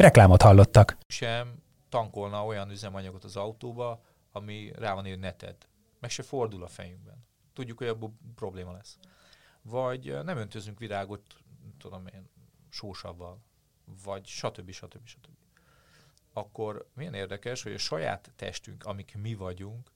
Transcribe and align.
Reklámot 0.00 0.42
hallottak. 0.42 0.96
Sem 1.06 1.62
tankolna 1.88 2.44
olyan 2.44 2.70
üzemanyagot 2.70 3.24
az 3.24 3.36
autóba, 3.36 4.02
ami 4.32 4.72
rá 4.74 4.94
van 4.94 5.06
írva 5.06 5.20
neted. 5.20 5.56
Meg 5.98 6.10
se 6.10 6.22
fordul 6.22 6.62
a 6.62 6.68
fejünkben. 6.68 7.24
Tudjuk, 7.52 7.78
hogy 7.78 7.86
abból 7.86 8.14
probléma 8.34 8.72
lesz. 8.72 8.98
Vagy 9.62 10.24
nem 10.24 10.36
öntözünk 10.36 10.78
virágot, 10.78 11.22
tudom 11.78 12.06
én, 12.06 12.28
sósavval, 12.68 13.40
vagy 14.04 14.26
stb. 14.26 14.70
stb. 14.70 15.06
stb. 15.06 15.36
Akkor 16.32 16.88
milyen 16.94 17.14
érdekes, 17.14 17.62
hogy 17.62 17.72
a 17.72 17.78
saját 17.78 18.32
testünk, 18.36 18.84
amik 18.84 19.16
mi 19.16 19.34
vagyunk, 19.34 19.90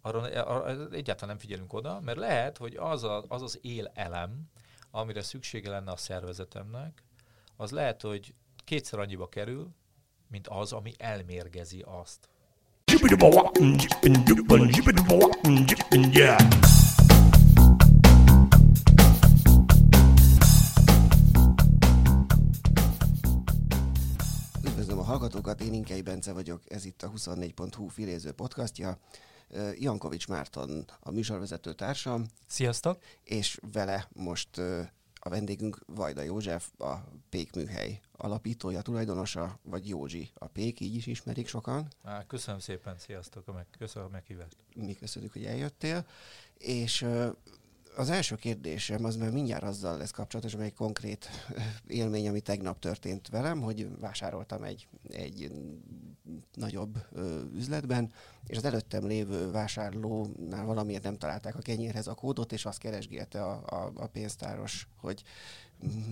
arra, 0.00 0.44
arra 0.44 0.88
egyáltalán 0.90 1.28
nem 1.28 1.38
figyelünk 1.38 1.72
oda, 1.72 2.00
mert 2.00 2.18
lehet, 2.18 2.58
hogy 2.58 2.76
az, 2.76 3.02
a, 3.02 3.24
az 3.28 3.42
az 3.42 3.58
él 3.62 3.90
elem, 3.94 4.50
amire 4.90 5.22
szüksége 5.22 5.70
lenne 5.70 5.90
a 5.90 5.96
szervezetemnek, 5.96 7.02
az 7.56 7.70
lehet, 7.70 8.02
hogy 8.02 8.34
kétszer 8.68 8.98
annyiba 8.98 9.28
kerül, 9.28 9.74
mint 10.30 10.48
az, 10.48 10.72
ami 10.72 10.92
elmérgezi 10.98 11.84
azt. 11.86 12.28
Üdvözlöm 24.64 24.98
a 24.98 25.02
hallgatókat, 25.02 25.60
én 25.60 25.72
Inkei 25.72 26.02
Bence 26.02 26.32
vagyok, 26.32 26.62
ez 26.68 26.84
itt 26.84 27.02
a 27.02 27.10
24.hu 27.10 27.88
filéző 27.88 28.32
podcastja. 28.32 28.98
Jankovics 29.78 30.28
Márton 30.28 30.84
a 31.00 31.10
műsorvezető 31.10 31.72
társam. 31.72 32.26
Sziasztok! 32.46 32.98
És 33.24 33.58
vele 33.72 34.08
most 34.12 34.60
a 35.28 35.30
vendégünk 35.30 35.78
Vajda 35.86 36.22
József, 36.22 36.70
a 36.78 36.94
Pék 37.28 37.54
műhely 37.54 38.00
alapítója, 38.12 38.82
tulajdonosa, 38.82 39.58
vagy 39.62 39.88
Józsi 39.88 40.30
a 40.34 40.46
Pék, 40.46 40.80
így 40.80 40.94
is 40.94 41.06
ismerik 41.06 41.48
sokan. 41.48 41.88
Á, 42.02 42.26
köszönöm 42.26 42.60
szépen, 42.60 42.98
sziasztok, 42.98 43.44
köszönöm 43.78 44.08
a 44.08 44.10
meghívást. 44.10 44.56
Mi 44.74 44.94
köszönjük, 44.94 45.32
hogy 45.32 45.44
eljöttél. 45.44 46.06
És 46.58 47.06
az 47.98 48.10
első 48.10 48.34
kérdésem 48.34 49.04
az 49.04 49.16
már 49.16 49.30
mindjárt 49.30 49.62
azzal 49.62 49.96
lesz 49.96 50.10
kapcsolatos, 50.10 50.54
amely 50.54 50.70
konkrét 50.70 51.28
élmény, 51.86 52.28
ami 52.28 52.40
tegnap 52.40 52.78
történt 52.78 53.28
velem, 53.28 53.60
hogy 53.60 53.98
vásároltam 54.00 54.62
egy, 54.62 54.88
egy 55.08 55.52
nagyobb 56.54 56.98
ö, 57.12 57.42
üzletben, 57.54 58.12
és 58.46 58.56
az 58.56 58.64
előttem 58.64 59.06
lévő 59.06 59.50
vásárlónál 59.50 60.64
valamiért 60.64 61.02
nem 61.02 61.18
találták 61.18 61.56
a 61.56 61.60
kenyérhez 61.60 62.06
a 62.06 62.14
kódot, 62.14 62.52
és 62.52 62.64
azt 62.64 62.78
keresgélte 62.78 63.42
a, 63.42 63.62
a, 63.66 63.92
a 63.94 64.06
pénztáros, 64.06 64.88
hogy 65.00 65.22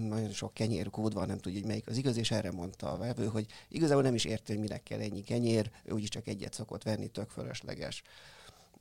nagyon 0.09 0.31
sok 0.31 0.55
kenyér 0.55 0.91
kód 0.91 1.15
van, 1.15 1.27
nem 1.27 1.39
tudja, 1.39 1.59
hogy 1.59 1.69
melyik 1.69 1.89
az 1.89 1.97
igaz, 1.97 2.17
és 2.17 2.31
erre 2.31 2.51
mondta 2.51 2.93
a 2.93 2.97
vevő, 2.97 3.27
hogy 3.27 3.47
igazából 3.69 4.03
nem 4.03 4.15
is 4.15 4.25
érti, 4.25 4.53
hogy 4.53 4.61
minek 4.61 4.83
kell 4.83 5.01
ennyi 5.01 5.23
kenyér, 5.23 5.71
ő 5.85 5.93
úgyis 5.93 6.09
csak 6.09 6.29
egyet 6.29 6.53
szokott 6.53 6.83
venni, 6.83 7.09
tök 7.09 7.31
fölösleges 7.31 8.03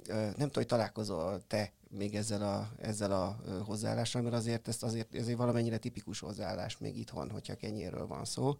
nem 0.07 0.33
tudom, 0.33 0.49
hogy 0.53 0.65
találkozol 0.65 1.41
te 1.47 1.71
még 1.89 2.15
ezzel 2.15 2.41
a, 2.41 2.71
ezzel 2.81 3.11
a 3.11 3.39
hozzáállással, 3.63 4.21
mert 4.21 4.35
azért 4.35 4.67
ez 4.67 4.83
azért, 4.83 5.15
ezért 5.15 5.37
valamennyire 5.37 5.77
tipikus 5.77 6.19
hozzáállás 6.19 6.77
még 6.77 6.97
itthon, 6.97 7.29
hogyha 7.31 7.55
kenyérről 7.55 8.07
van 8.07 8.25
szó. 8.25 8.57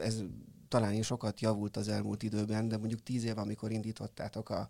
Ez 0.00 0.22
talán 0.68 1.02
sokat 1.02 1.40
javult 1.40 1.76
az 1.76 1.88
elmúlt 1.88 2.22
időben, 2.22 2.68
de 2.68 2.76
mondjuk 2.76 3.02
tíz 3.02 3.24
év, 3.24 3.38
amikor 3.38 3.70
indítottátok 3.70 4.50
a, 4.50 4.68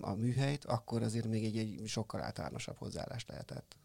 a 0.00 0.14
műhelyt, 0.14 0.64
akkor 0.64 1.02
azért 1.02 1.26
még 1.26 1.44
egy, 1.44 1.56
egy 1.56 1.82
sokkal 1.86 2.22
általánosabb 2.22 2.76
hozzáállás 2.76 3.26
lehetett. 3.26 3.76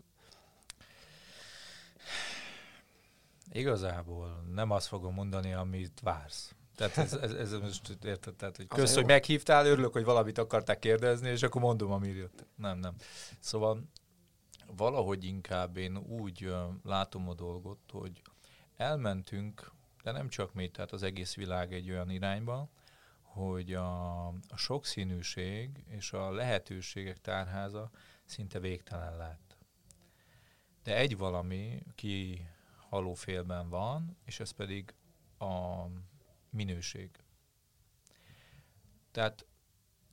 Igazából 3.52 4.44
nem 4.54 4.72
azt 4.72 4.88
fogom 4.88 5.14
mondani, 5.14 5.54
amit 5.54 6.00
vársz. 6.04 6.56
Tehát 6.76 6.98
ez, 6.98 7.14
ez, 7.14 7.34
ez 7.34 7.52
most 7.52 7.98
érted, 8.04 8.36
tehát, 8.36 8.56
hogy 8.56 8.68
kösz, 8.68 8.96
hogy 8.96 9.06
meghívtál, 9.06 9.66
örülök, 9.66 9.94
hogy 9.94 10.04
valamit 10.04 10.38
akarták 10.38 10.80
kérdezni, 10.80 11.30
és 11.30 11.44
akkor 11.44 11.62
mondom, 11.62 11.92
ami 11.92 12.08
jött. 12.08 12.46
Nem, 12.56 12.78
nem. 12.78 12.96
Szóval 13.40 13.84
valahogy 14.76 15.24
inkább 15.24 15.78
én 15.78 15.98
úgy 15.98 16.54
látom 16.84 17.30
a 17.30 17.34
dolgot, 17.34 17.80
hogy 17.92 18.22
elmentünk, 18.78 19.72
de 20.04 20.12
nem 20.12 20.30
csak 20.30 20.54
mi, 20.54 20.70
tehát 20.70 20.92
az 20.92 21.04
egész 21.04 21.36
világ 21.36 21.74
egy 21.74 21.90
olyan 21.90 22.10
irányba, 22.10 22.70
hogy 23.22 23.74
a, 23.74 24.28
a 24.28 24.56
sokszínűség 24.56 25.84
és 25.88 26.14
a 26.14 26.32
lehetőségek 26.32 27.22
tárháza 27.22 27.90
szinte 28.26 28.60
végtelen 28.60 29.18
lett. 29.18 29.58
De 30.84 30.96
egy 30.96 31.18
valami 31.18 31.84
ki 31.96 32.48
halófélben 32.90 33.70
van, 33.70 34.18
és 34.26 34.40
ez 34.40 34.52
pedig 34.52 34.94
a 35.38 35.86
minőség. 36.56 37.10
Tehát 39.12 39.46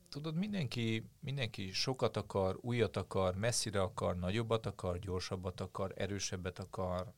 tudod, 0.08 0.34
mindenki, 0.34 1.08
mindenki 1.20 1.70
sokat 1.70 2.16
akar, 2.16 2.58
újat 2.60 2.96
akar, 2.96 3.34
messzire 3.34 3.80
akar, 3.80 4.18
nagyobbat 4.18 4.66
akar, 4.66 4.98
gyorsabbat 4.98 5.60
akar, 5.60 5.92
erősebbet 5.96 6.58
akar, 6.58 7.12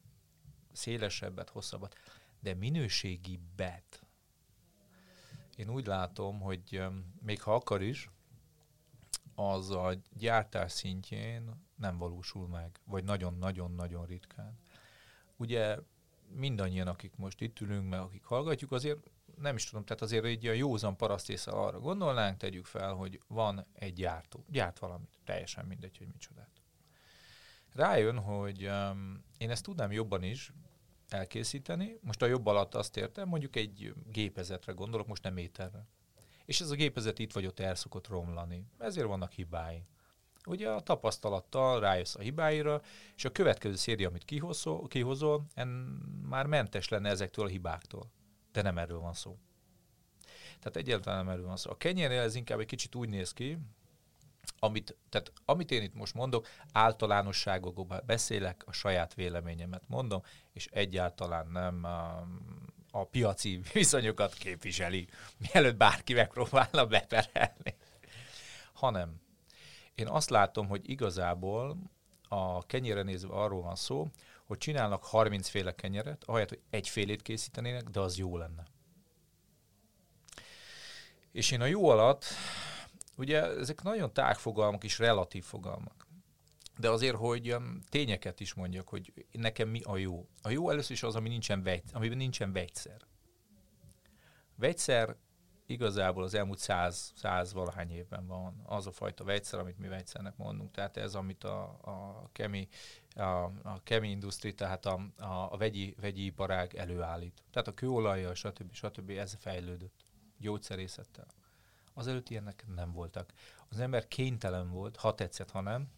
szélesebbet, 0.72 1.50
hosszabbat, 1.50 1.94
de 2.40 2.54
minőségi 2.54 3.40
bet. 3.56 4.06
Én 5.56 5.68
úgy 5.70 5.86
látom, 5.86 6.40
hogy 6.40 6.82
még 7.20 7.42
ha 7.42 7.54
akar 7.54 7.82
is, 7.82 8.10
az 9.34 9.70
a 9.70 9.94
gyártás 10.16 10.72
szintjén 10.72 11.66
nem 11.76 11.98
valósul 11.98 12.48
meg, 12.48 12.80
vagy 12.84 13.04
nagyon-nagyon-nagyon 13.04 14.06
ritkán. 14.06 14.58
Ugye 15.36 15.78
mindannyian, 16.28 16.86
akik 16.86 17.16
most 17.16 17.40
itt 17.40 17.60
ülünk, 17.60 17.88
meg 17.88 18.00
akik 18.00 18.24
hallgatjuk, 18.24 18.72
azért 18.72 19.10
nem 19.38 19.56
is 19.56 19.64
tudom, 19.64 19.84
tehát 19.84 20.02
azért 20.02 20.24
egy 20.24 20.46
a 20.46 20.52
józan 20.52 20.96
parasztésze 20.96 21.50
arra 21.50 21.80
gondolnánk, 21.80 22.36
tegyük 22.36 22.66
fel, 22.66 22.92
hogy 22.92 23.20
van 23.26 23.66
egy 23.72 23.92
gyártó, 23.92 24.44
gyárt 24.48 24.78
valamit, 24.78 25.18
teljesen 25.24 25.64
mindegy, 25.64 25.98
hogy 25.98 26.08
micsodát. 26.12 26.50
Rájön, 27.72 28.18
hogy 28.18 28.66
um, 28.66 29.24
én 29.38 29.50
ezt 29.50 29.64
tudnám 29.64 29.92
jobban 29.92 30.22
is 30.22 30.52
elkészíteni, 31.08 31.98
most 32.00 32.22
a 32.22 32.26
jobb 32.26 32.46
alatt 32.46 32.74
azt 32.74 32.96
értem, 32.96 33.28
mondjuk 33.28 33.56
egy 33.56 33.94
gépezetre 34.10 34.72
gondolok, 34.72 35.06
most 35.06 35.22
nem 35.22 35.34
méterre. 35.34 35.86
És 36.44 36.60
ez 36.60 36.70
a 36.70 36.74
gépezet 36.74 37.18
itt 37.18 37.32
vagy 37.32 37.46
ott 37.46 37.60
el 37.60 37.74
szokott 37.74 38.06
romlani. 38.08 38.66
Ezért 38.78 39.06
vannak 39.06 39.32
hibái. 39.32 39.84
Ugye 40.46 40.70
a 40.70 40.80
tapasztalattal 40.80 41.80
rájössz 41.80 42.14
a 42.14 42.20
hibáira, 42.20 42.82
és 43.16 43.24
a 43.24 43.30
következő 43.30 43.74
széria, 43.74 44.08
amit 44.08 44.24
kihozol, 44.24 44.86
kihozol 44.86 45.46
en 45.54 45.68
már 46.28 46.46
mentes 46.46 46.88
lenne 46.88 47.08
ezektől 47.08 47.44
a 47.44 47.48
hibáktól. 47.48 48.10
De 48.54 48.62
nem 48.62 48.78
erről 48.78 48.98
van 48.98 49.12
szó. 49.15 49.38
Tehát 50.59 50.76
egyáltalán 50.76 51.25
nem 51.25 51.34
erről 51.34 51.47
van 51.47 51.56
szó. 51.56 51.70
A 51.70 51.76
kenyérnél 51.76 52.20
ez 52.20 52.34
inkább 52.34 52.60
egy 52.60 52.66
kicsit 52.66 52.94
úgy 52.94 53.09
néz 53.09 53.32
ki, 53.32 53.59
amit, 54.59 54.97
tehát 55.09 55.32
amit 55.44 55.70
én 55.70 55.82
itt 55.82 55.94
most 55.94 56.15
mondok, 56.15 56.48
általánosságokban 56.72 58.03
beszélek, 58.06 58.62
a 58.66 58.72
saját 58.72 59.14
véleményemet 59.14 59.82
mondom, 59.88 60.22
és 60.53 60.66
egyáltalán 60.66 61.47
nem 61.47 61.84
a, 61.84 62.26
a 62.91 63.04
piaci 63.04 63.60
viszonyokat 63.72 64.34
képviseli, 64.34 65.08
mielőtt 65.37 65.76
bárki 65.76 66.14
megpróbálna 66.14 66.87
beperelni. 66.87 67.76
Hanem 68.73 69.20
én 69.94 70.08
azt 70.08 70.31
látom, 70.31 70.69
hogy 70.69 70.90
igazából 70.90 71.76
a 72.28 72.67
kenyére 72.67 73.02
nézve 73.02 73.34
arról 73.34 73.62
van 73.62 73.76
szó, 73.76 74.08
hogy 74.44 74.58
csinálnak 74.58 75.05
30 75.05 75.49
féle 75.49 75.75
kenyeret, 75.75 76.25
ahelyett, 76.25 76.49
hogy 76.49 76.62
egyfélét 76.70 77.23
készítenének, 77.23 77.82
de 77.82 78.00
az 78.00 78.19
jó 78.19 78.37
lenne. 78.37 78.67
És 81.32 81.50
én 81.50 81.61
a 81.61 81.67
jó 81.67 81.88
alatt, 81.88 82.25
ugye 83.17 83.43
ezek 83.43 83.82
nagyon 83.82 84.12
tág 84.12 84.37
fogalmak 84.37 84.85
és 84.85 84.99
relatív 84.99 85.44
fogalmak. 85.44 86.06
De 86.79 86.91
azért, 86.91 87.17
hogy 87.17 87.55
um, 87.55 87.81
tényeket 87.88 88.41
is 88.41 88.55
mondjak, 88.55 88.88
hogy 88.88 89.12
nekem 89.32 89.69
mi 89.69 89.81
a 89.82 89.96
jó. 89.96 90.29
A 90.43 90.50
jó 90.50 90.70
először 90.70 90.90
is 90.90 91.02
az, 91.02 91.17
ami 91.17 91.29
nincsen 91.29 91.62
vegy, 91.62 91.82
amiben 91.93 92.17
nincsen 92.17 92.52
vegyszer. 92.52 93.00
Vegyszer 94.56 95.17
igazából 95.67 96.23
az 96.23 96.35
elmúlt 96.35 96.58
száz, 96.58 97.12
száz 97.17 97.52
valahány 97.52 97.90
évben 97.90 98.26
van 98.26 98.62
az 98.67 98.87
a 98.87 98.93
fajta 98.93 99.25
vegyszer, 99.25 99.61
amit 99.61 99.79
mi 99.79 99.88
vegyszernek 99.88 100.37
mondunk. 100.37 100.70
Tehát 100.70 100.97
ez, 100.97 101.14
amit 101.14 101.44
a, 101.44 101.62
a 101.82 102.29
kemi, 102.32 102.69
a, 103.14 103.44
a 103.62 103.81
kemi 103.82 104.11
industri, 104.11 104.55
tehát 104.55 104.87
a, 104.87 105.00
a, 105.16 105.52
a 105.52 105.56
vegyi, 105.56 105.94
vegyi 106.00 106.25
iparág 106.25 106.75
előállít. 106.75 107.43
Tehát 107.50 107.69
a 107.69 107.75
kőolajjal, 107.75 108.34
stb. 108.34 108.72
stb. 108.72 109.11
ez 109.11 109.37
fejlődött 109.38 110.05
gyógyszerészettel. 110.38 111.26
Azelőtt 111.94 112.28
ilyenek 112.28 112.64
nem 112.75 112.93
voltak. 112.93 113.32
Az 113.69 113.78
ember 113.78 114.08
kénytelen 114.08 114.70
volt, 114.70 114.96
ha 114.96 115.14
tetszett, 115.14 115.50
ha 115.50 115.61
nem, 115.61 115.88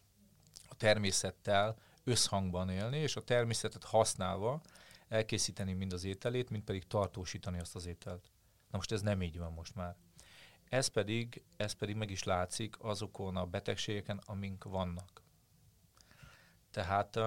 a 0.69 0.75
természettel 0.75 1.77
összhangban 2.05 2.71
élni, 2.71 2.99
és 2.99 3.17
a 3.17 3.25
természetet 3.25 3.85
használva 3.85 4.61
elkészíteni 5.09 5.73
mind 5.73 5.93
az 5.93 6.05
ételét, 6.05 6.51
mind 6.51 6.63
pedig 6.63 6.87
tartósítani 6.87 7.59
azt 7.59 7.75
az 7.75 7.87
ételt. 7.87 8.31
Na 8.71 8.77
most 8.77 8.93
ez 8.93 9.03
nem 9.03 9.23
így 9.23 9.39
van 9.39 9.53
most 9.53 9.75
már. 9.75 9.97
Ez 10.69 10.87
pedig, 10.87 11.43
ez 11.57 11.73
pedig 11.73 11.97
meg 11.97 12.11
is 12.11 12.23
látszik 12.23 12.77
azokon 12.79 13.37
a 13.37 13.47
betegségeken, 13.47 14.21
amink 14.25 14.65
vannak. 14.65 15.23
Tehát 16.77 17.19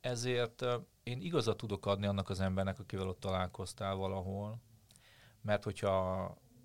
ezért 0.00 0.64
én 1.02 1.20
igazat 1.20 1.56
tudok 1.56 1.86
adni 1.86 2.06
annak 2.06 2.28
az 2.28 2.40
embernek, 2.40 2.78
akivel 2.78 3.08
ott 3.08 3.20
találkoztál 3.20 3.94
valahol, 3.94 4.60
mert 5.40 5.64
hogyha 5.64 5.94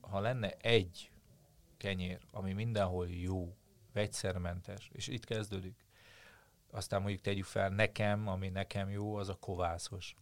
ha 0.01 0.19
lenne 0.19 0.49
egy 0.49 1.11
kenyér, 1.77 2.19
ami 2.31 2.53
mindenhol 2.53 3.09
jó, 3.09 3.57
vegyszermentes, 3.93 4.89
és 4.93 5.07
itt 5.07 5.25
kezdődik, 5.25 5.85
aztán 6.71 7.01
mondjuk 7.01 7.21
tegyük 7.21 7.45
fel, 7.45 7.69
nekem, 7.69 8.27
ami 8.27 8.49
nekem 8.49 8.89
jó, 8.89 9.15
az 9.15 9.29
a 9.29 9.37
kovászos. 9.39 10.15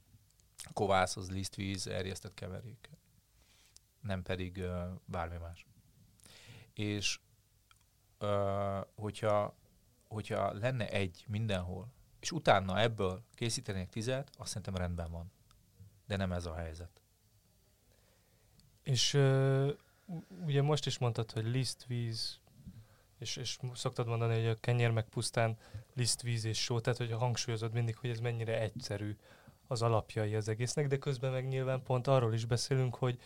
A 0.57 0.73
kovász 0.73 1.17
az 1.17 1.31
lisztvíz, 1.31 1.87
erjesztett 1.87 2.33
keverék. 2.33 2.89
Nem 4.01 4.21
pedig 4.21 4.57
uh, 4.57 4.83
bármi 5.05 5.37
más. 5.37 5.65
És 6.73 7.19
uh, 8.19 8.85
hogyha, 8.95 9.55
hogyha 10.15 10.53
lenne 10.53 10.89
egy 10.89 11.25
mindenhol, 11.27 11.87
és 12.19 12.31
utána 12.31 12.79
ebből 12.79 13.23
készítenék 13.33 13.89
tizet, 13.89 14.29
azt 14.37 14.47
szerintem 14.47 14.75
rendben 14.75 15.11
van. 15.11 15.31
De 16.07 16.15
nem 16.15 16.31
ez 16.31 16.45
a 16.45 16.55
helyzet. 16.55 17.01
És 18.83 19.13
uh, 19.13 19.69
ugye 20.45 20.61
most 20.61 20.85
is 20.85 20.97
mondtad, 20.97 21.31
hogy 21.31 21.45
lisztvíz, 21.45 22.39
és, 23.17 23.35
és 23.35 23.57
szoktad 23.73 24.07
mondani, 24.07 24.33
hogy 24.35 24.47
a 24.47 24.59
kenyér 24.59 24.91
meg 24.91 25.09
pusztán 25.09 25.57
lisztvíz 25.93 26.45
és 26.45 26.63
só, 26.63 26.79
tehát 26.79 26.99
hogy 26.99 27.11
hangsúlyozod 27.11 27.73
mindig, 27.73 27.97
hogy 27.97 28.09
ez 28.09 28.19
mennyire 28.19 28.59
egyszerű 28.59 29.15
az 29.67 29.81
alapjai 29.81 30.35
az 30.35 30.47
egésznek, 30.47 30.87
de 30.87 30.97
közben 30.97 31.31
meg 31.31 31.47
nyilván 31.47 31.83
pont 31.83 32.07
arról 32.07 32.33
is 32.33 32.45
beszélünk, 32.45 32.95
hogy, 32.95 33.19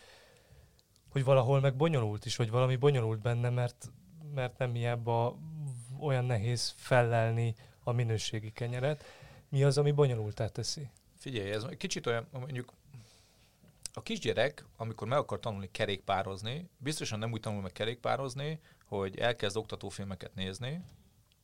hogy 1.10 1.24
valahol 1.24 1.60
meg 1.60 1.76
bonyolult 1.76 2.26
is, 2.26 2.36
hogy 2.36 2.50
valami 2.50 2.76
bonyolult 2.76 3.20
benne, 3.20 3.50
mert, 3.50 3.92
mert 4.34 4.58
nem 4.58 4.74
hiába 4.74 5.38
olyan 6.02 6.26
nehéz 6.26 6.74
fellelni 6.78 7.56
a 7.84 7.92
minőségi 7.92 8.52
kenyeret. 8.52 9.04
Mi 9.50 9.64
az, 9.64 9.78
ami 9.78 9.92
bonyolultá 9.92 10.48
teszi? 10.48 10.90
Figyelj, 11.18 11.52
ez 11.52 11.66
kicsit 11.78 12.08
olyan, 12.08 12.28
mondjuk 12.32 12.74
a 13.94 14.02
kisgyerek, 14.02 14.66
amikor 14.78 15.08
meg 15.08 15.18
akar 15.18 15.40
tanulni 15.40 15.72
kerékpározni, 15.72 16.70
biztosan 16.78 17.20
nem 17.20 17.32
úgy 17.32 17.40
tanul 17.40 17.62
meg 17.62 17.72
kerékpározni, 17.72 18.60
hogy 18.86 19.18
elkezd 19.18 19.58
oktatófilmeket 19.58 20.36
nézni, 20.36 20.84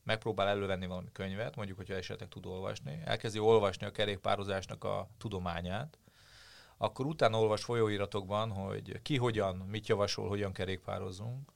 megpróbál 0.02 0.48
elővenni 0.48 0.86
valami 0.86 1.08
könyvet, 1.12 1.56
mondjuk, 1.56 1.76
hogyha 1.76 1.94
esetleg 1.94 2.28
tud 2.28 2.46
olvasni, 2.46 3.00
elkezdi 3.04 3.38
olvasni 3.38 3.86
a 3.86 3.90
kerékpározásnak 3.90 4.84
a 4.84 5.08
tudományát, 5.18 5.98
akkor 6.76 7.06
utána 7.06 7.40
olvas 7.40 7.64
folyóiratokban, 7.64 8.50
hogy 8.50 9.02
ki 9.02 9.16
hogyan, 9.16 9.56
mit 9.56 9.86
javasol, 9.86 10.28
hogyan 10.28 10.52
kerékpározzunk, 10.52 11.52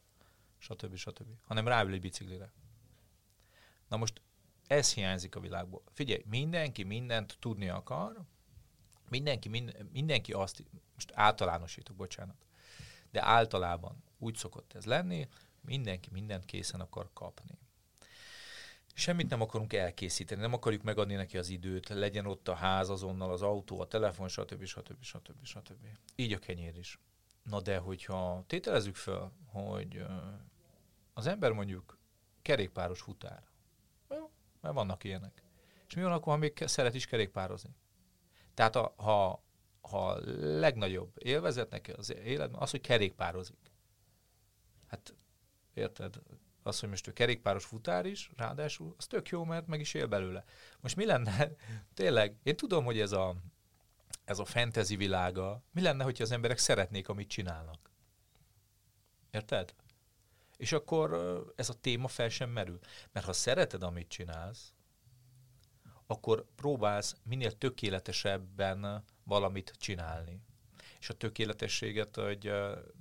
stb. 0.59 0.97
stb. 0.97 1.29
Hanem 1.47 1.69
ráül 1.69 1.93
egy 1.93 2.01
biciklire. 2.01 2.53
Na 3.91 3.97
most 3.97 4.23
ez 4.67 4.95
hiányzik 4.95 5.35
a 5.35 5.41
világból. 5.41 5.83
Figyelj, 5.93 6.23
mindenki 6.27 6.83
mindent 6.83 7.37
tudni 7.41 7.69
akar, 7.69 8.25
mindenki, 9.09 9.49
minden, 9.49 9.89
mindenki 9.93 10.33
azt, 10.33 10.65
most 10.95 11.13
általánosítok, 11.15 11.97
bocsánat, 11.97 12.47
de 13.11 13.25
általában 13.25 14.03
úgy 14.19 14.35
szokott 14.35 14.73
ez 14.73 14.85
lenni, 14.85 15.29
mindenki 15.61 16.09
mindent 16.13 16.45
készen 16.45 16.81
akar 16.81 17.11
kapni. 17.13 17.59
Semmit 18.95 19.29
nem 19.29 19.41
akarunk 19.41 19.73
elkészíteni, 19.73 20.41
nem 20.41 20.53
akarjuk 20.53 20.83
megadni 20.83 21.15
neki 21.15 21.39
az 21.39 21.49
időt, 21.49 21.89
legyen 21.89 22.27
ott 22.27 22.49
a 22.49 22.55
ház 22.55 22.89
azonnal, 22.89 23.33
az 23.33 23.43
autó, 23.43 23.81
a 23.81 23.87
telefon, 23.87 24.29
stb. 24.29 24.65
stb. 24.65 25.03
stb. 25.03 25.45
stb. 25.45 25.87
Így 26.15 26.33
a 26.33 26.39
kenyér 26.39 26.77
is. 26.77 26.99
Na 27.43 27.61
de, 27.61 27.79
hogyha 27.79 28.45
tételezzük 28.47 28.97
fel, 28.97 29.33
hogy 29.47 30.05
az 31.15 31.27
ember 31.27 31.53
mondjuk 31.53 31.99
kerékpáros 32.43 33.01
futár, 33.01 33.50
mert 34.61 34.75
vannak 34.75 35.05
ilyenek. 35.05 35.43
És 35.89 35.95
mi 35.95 36.03
van 36.03 36.13
akkor, 36.13 36.33
ha 36.33 36.39
még 36.39 36.63
szeret 36.67 36.95
is 36.95 37.07
kerékpározni? 37.07 37.71
Tehát 38.55 38.77
a, 38.77 38.95
ha, 38.97 39.43
ha 39.81 40.09
a 40.09 40.21
legnagyobb 40.59 41.13
élvezet 41.15 41.71
neki 41.71 41.91
az 41.91 42.15
életben 42.15 42.61
az, 42.61 42.71
hogy 42.71 42.81
kerékpározik. 42.81 43.73
Hát 44.87 45.15
érted? 45.75 46.21
Az, 46.63 46.81
hogy 46.81 46.89
most 46.89 47.07
ő 47.07 47.13
kerékpáros 47.13 47.65
futár 47.65 48.07
is, 48.07 48.31
ráadásul, 48.37 48.95
az 48.99 49.07
tök 49.07 49.29
jó, 49.29 49.45
mert 49.45 49.67
meg 49.67 49.81
is 49.81 49.95
él 49.95 50.07
belőle. 50.07 50.45
Most 50.81 50.97
mi 50.97 51.05
lenne, 51.05 51.51
tényleg, 51.95 52.37
én 52.43 52.57
tudom, 52.57 52.85
hogy 52.85 53.01
ez 53.01 53.13
a, 53.13 53.37
ez 54.25 54.39
a 54.39 54.45
fantasy 54.45 54.97
világa, 54.97 55.63
mi 55.71 55.81
lenne, 55.81 56.05
hogyha 56.05 56.25
az 56.25 56.31
emberek 56.31 56.59
szeretnék, 56.59 57.09
amit 57.09 57.29
csinálnak? 57.29 57.91
Érted? 59.31 59.75
És 60.61 60.73
akkor 60.73 61.13
ez 61.57 61.69
a 61.69 61.81
téma 61.81 62.09
fel 62.09 62.29
sem 62.29 62.51
merül. 62.51 62.79
Mert 63.13 63.27
ha 63.27 63.33
szereted, 63.33 63.83
amit 63.83 64.09
csinálsz, 64.09 64.73
akkor 66.07 66.47
próbálsz 66.57 67.17
minél 67.23 67.59
tökéletesebben 67.59 69.05
valamit 69.25 69.75
csinálni. 69.79 70.41
És 70.99 71.09
a 71.09 71.15
tökéletességet 71.15 72.17
hogy 72.17 72.53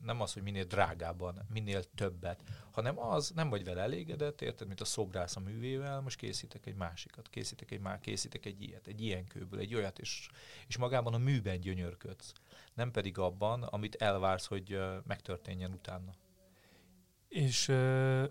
nem 0.02 0.22
az, 0.22 0.34
hogy 0.34 0.42
minél 0.42 0.64
drágábban, 0.64 1.46
minél 1.54 1.84
többet, 1.84 2.40
hanem 2.72 3.00
az, 3.00 3.32
nem 3.36 3.50
vagy 3.50 3.64
vele 3.64 3.82
elégedett, 3.82 4.42
érted, 4.42 4.68
mint 4.68 4.82
a 4.82 4.86
szobrász 4.86 5.36
a 5.36 5.40
művével, 5.40 6.02
most 6.02 6.18
készítek 6.18 6.66
egy 6.66 6.76
másikat, 6.76 7.30
készítek 7.30 7.72
egy 7.72 7.80
már, 7.80 8.00
készítek 8.00 8.46
egy 8.46 8.62
ilyet, 8.62 8.88
egy 8.88 9.02
ilyen 9.02 9.28
kőből, 9.28 9.60
egy 9.60 9.76
olyat, 9.76 10.00
és, 10.00 10.30
és 10.68 10.78
magában 10.78 11.14
a 11.14 11.18
műben 11.18 11.60
gyönyörködsz. 11.60 12.34
Nem 12.74 12.92
pedig 12.92 13.18
abban, 13.18 13.64
amit 13.64 13.96
elvársz, 13.96 14.46
hogy 14.46 14.80
megtörténjen 15.08 15.72
utána. 15.72 16.12
És 17.30 17.68
uh, 17.68 18.24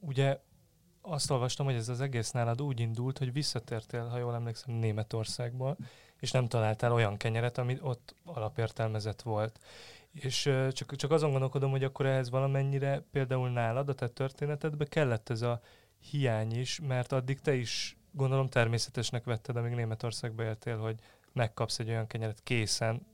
ugye 0.00 0.40
azt 1.00 1.30
olvastam, 1.30 1.66
hogy 1.66 1.74
ez 1.74 1.88
az 1.88 2.00
egész 2.00 2.30
nálad 2.30 2.62
úgy 2.62 2.80
indult, 2.80 3.18
hogy 3.18 3.32
visszatértél, 3.32 4.06
ha 4.06 4.18
jól 4.18 4.34
emlékszem, 4.34 4.74
Németországból, 4.74 5.76
és 6.18 6.30
nem 6.30 6.48
találtál 6.48 6.92
olyan 6.92 7.16
kenyeret, 7.16 7.58
ami 7.58 7.78
ott 7.80 8.14
alapértelmezett 8.24 9.22
volt. 9.22 9.60
És 10.12 10.46
uh, 10.46 10.68
csak, 10.68 10.96
csak 10.96 11.10
azon 11.10 11.30
gondolkodom, 11.30 11.70
hogy 11.70 11.84
akkor 11.84 12.06
ehhez 12.06 12.30
valamennyire 12.30 13.04
például 13.12 13.50
nálad, 13.50 13.88
a 13.88 13.94
te 13.94 14.08
történetedbe 14.08 14.84
kellett 14.84 15.30
ez 15.30 15.42
a 15.42 15.60
hiány 15.98 16.58
is, 16.58 16.80
mert 16.80 17.12
addig 17.12 17.40
te 17.40 17.54
is 17.54 17.96
gondolom 18.12 18.48
természetesnek 18.48 19.24
vetted, 19.24 19.56
amíg 19.56 19.72
Németországba 19.72 20.42
éltél, 20.42 20.78
hogy 20.78 21.00
megkapsz 21.32 21.78
egy 21.78 21.88
olyan 21.88 22.06
kenyeret 22.06 22.42
készen, 22.42 23.06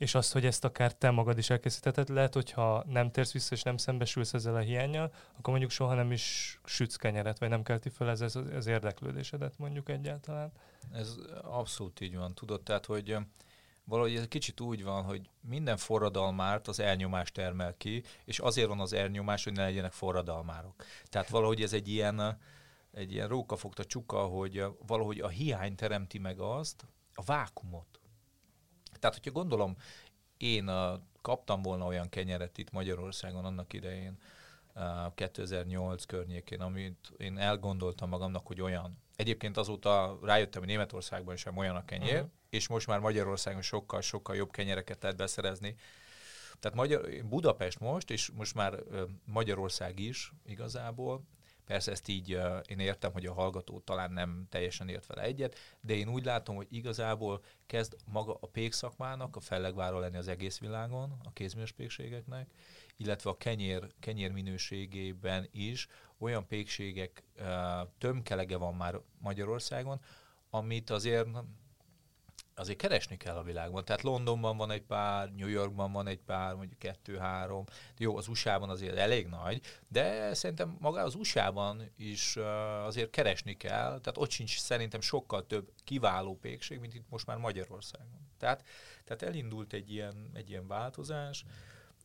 és 0.00 0.14
azt, 0.14 0.32
hogy 0.32 0.46
ezt 0.46 0.64
akár 0.64 0.94
te 0.94 1.10
magad 1.10 1.38
is 1.38 1.50
elkészítheted, 1.50 2.08
lehet, 2.08 2.34
hogyha 2.34 2.84
nem 2.86 3.10
térsz 3.10 3.32
vissza 3.32 3.54
és 3.54 3.62
nem 3.62 3.76
szembesülsz 3.76 4.34
ezzel 4.34 4.54
a 4.54 4.58
hiányjal, 4.58 5.12
akkor 5.30 5.48
mondjuk 5.48 5.70
soha 5.70 5.94
nem 5.94 6.12
is 6.12 6.58
sütsz 6.64 6.96
kenyeret, 6.96 7.38
vagy 7.38 7.48
nem 7.48 7.62
kelti 7.62 7.88
fel 7.88 8.10
ez, 8.10 8.20
ez 8.20 8.36
az 8.36 8.66
érdeklődésedet 8.66 9.58
mondjuk 9.58 9.88
egyáltalán. 9.88 10.52
Ez 10.92 11.16
abszolút 11.42 12.00
így 12.00 12.16
van, 12.16 12.34
tudod, 12.34 12.62
tehát, 12.62 12.86
hogy 12.86 13.16
valahogy 13.84 14.16
ez 14.16 14.28
kicsit 14.28 14.60
úgy 14.60 14.84
van, 14.84 15.02
hogy 15.02 15.30
minden 15.40 15.76
forradalmárt 15.76 16.68
az 16.68 16.80
elnyomást 16.80 17.34
termel 17.34 17.74
ki, 17.76 18.02
és 18.24 18.38
azért 18.38 18.68
van 18.68 18.80
az 18.80 18.92
elnyomás, 18.92 19.44
hogy 19.44 19.52
ne 19.52 19.62
legyenek 19.62 19.92
forradalmárok. 19.92 20.84
Tehát 21.04 21.28
valahogy 21.28 21.62
ez 21.62 21.72
egy 21.72 21.88
ilyen, 21.88 22.38
egy 22.92 23.12
ilyen 23.12 23.28
rókafogta 23.28 23.84
csuka, 23.84 24.18
hogy 24.18 24.64
valahogy 24.86 25.20
a 25.20 25.28
hiány 25.28 25.74
teremti 25.74 26.18
meg 26.18 26.38
azt, 26.38 26.86
a 27.14 27.22
vákumot, 27.22 27.99
tehát, 29.00 29.16
hogyha 29.16 29.30
gondolom, 29.30 29.76
én 30.36 30.68
uh, 30.68 31.00
kaptam 31.22 31.62
volna 31.62 31.86
olyan 31.86 32.08
kenyeret 32.08 32.58
itt 32.58 32.70
Magyarországon 32.70 33.44
annak 33.44 33.72
idején, 33.72 34.18
uh, 34.74 35.14
2008 35.14 36.04
környékén, 36.04 36.60
amit 36.60 37.12
én 37.16 37.38
elgondoltam 37.38 38.08
magamnak, 38.08 38.46
hogy 38.46 38.60
olyan. 38.60 38.98
Egyébként 39.16 39.56
azóta 39.56 40.18
rájöttem, 40.22 40.60
hogy 40.60 40.70
Németországban 40.70 41.36
sem 41.36 41.56
olyan 41.56 41.76
a 41.76 41.84
kenyér, 41.84 42.14
uh-huh. 42.14 42.30
és 42.50 42.68
most 42.68 42.86
már 42.86 42.98
Magyarországon 42.98 43.62
sokkal-sokkal 43.62 44.36
jobb 44.36 44.50
kenyereket 44.50 45.02
lehet 45.02 45.16
beszerezni. 45.16 45.76
Tehát 46.58 46.76
Magyar, 46.76 47.24
Budapest 47.24 47.80
most, 47.80 48.10
és 48.10 48.30
most 48.30 48.54
már 48.54 48.78
Magyarország 49.24 49.98
is 49.98 50.32
igazából, 50.44 51.24
Persze 51.70 51.90
ezt 51.90 52.08
így 52.08 52.38
én 52.66 52.78
értem, 52.78 53.12
hogy 53.12 53.26
a 53.26 53.32
hallgató 53.32 53.80
talán 53.80 54.12
nem 54.12 54.46
teljesen 54.48 54.88
ért 54.88 55.06
vele 55.06 55.22
egyet, 55.22 55.58
de 55.80 55.94
én 55.94 56.08
úgy 56.08 56.24
látom, 56.24 56.56
hogy 56.56 56.66
igazából 56.70 57.44
kezd 57.66 57.96
maga 58.04 58.36
a 58.40 58.46
pékszakmának 58.46 59.36
a 59.36 59.40
fellegvára 59.40 59.98
lenni 59.98 60.16
az 60.16 60.28
egész 60.28 60.58
világon, 60.58 61.20
a 61.24 61.32
kézműves 61.32 61.72
pékségeknek, 61.72 62.50
illetve 62.96 63.30
a 63.30 63.36
kenyér, 63.36 63.86
kenyér 64.00 64.30
minőségében 64.30 65.48
is 65.52 65.88
olyan 66.18 66.46
pékségek 66.46 67.22
tömkelege 67.98 68.56
van 68.56 68.74
már 68.74 69.00
Magyarországon, 69.18 70.00
amit 70.50 70.90
azért 70.90 71.28
azért 72.54 72.78
keresni 72.78 73.16
kell 73.16 73.36
a 73.36 73.42
világban. 73.42 73.84
Tehát 73.84 74.02
Londonban 74.02 74.56
van 74.56 74.70
egy 74.70 74.82
pár, 74.82 75.32
New 75.32 75.48
Yorkban 75.48 75.92
van 75.92 76.06
egy 76.06 76.20
pár, 76.20 76.54
mondjuk 76.54 76.78
kettő-három. 76.78 77.64
Jó, 77.98 78.16
az 78.16 78.28
USA-ban 78.28 78.70
azért 78.70 78.96
elég 78.96 79.26
nagy, 79.26 79.60
de 79.88 80.34
szerintem 80.34 80.76
maga 80.80 81.02
az 81.02 81.14
USA-ban 81.14 81.90
is 81.96 82.36
azért 82.84 83.10
keresni 83.10 83.56
kell. 83.56 84.00
Tehát 84.00 84.18
ott 84.18 84.30
sincs 84.30 84.58
szerintem 84.58 85.00
sokkal 85.00 85.46
több 85.46 85.72
kiváló 85.84 86.36
pékség, 86.36 86.78
mint 86.78 86.94
itt 86.94 87.08
most 87.08 87.26
már 87.26 87.36
Magyarországon. 87.36 88.28
Tehát, 88.38 88.64
tehát 89.04 89.22
elindult 89.22 89.72
egy 89.72 89.92
ilyen, 89.92 90.30
egy 90.32 90.50
ilyen 90.50 90.66
változás, 90.66 91.44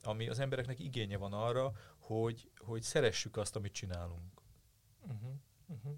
ami 0.03 0.27
az 0.27 0.39
embereknek 0.39 0.79
igénye 0.79 1.17
van 1.17 1.33
arra, 1.33 1.71
hogy, 1.97 2.49
hogy 2.57 2.81
szeressük 2.81 3.37
azt, 3.37 3.55
amit 3.55 3.73
csinálunk. 3.73 4.41
Uh-huh, 5.01 5.33
uh-huh. 5.67 5.93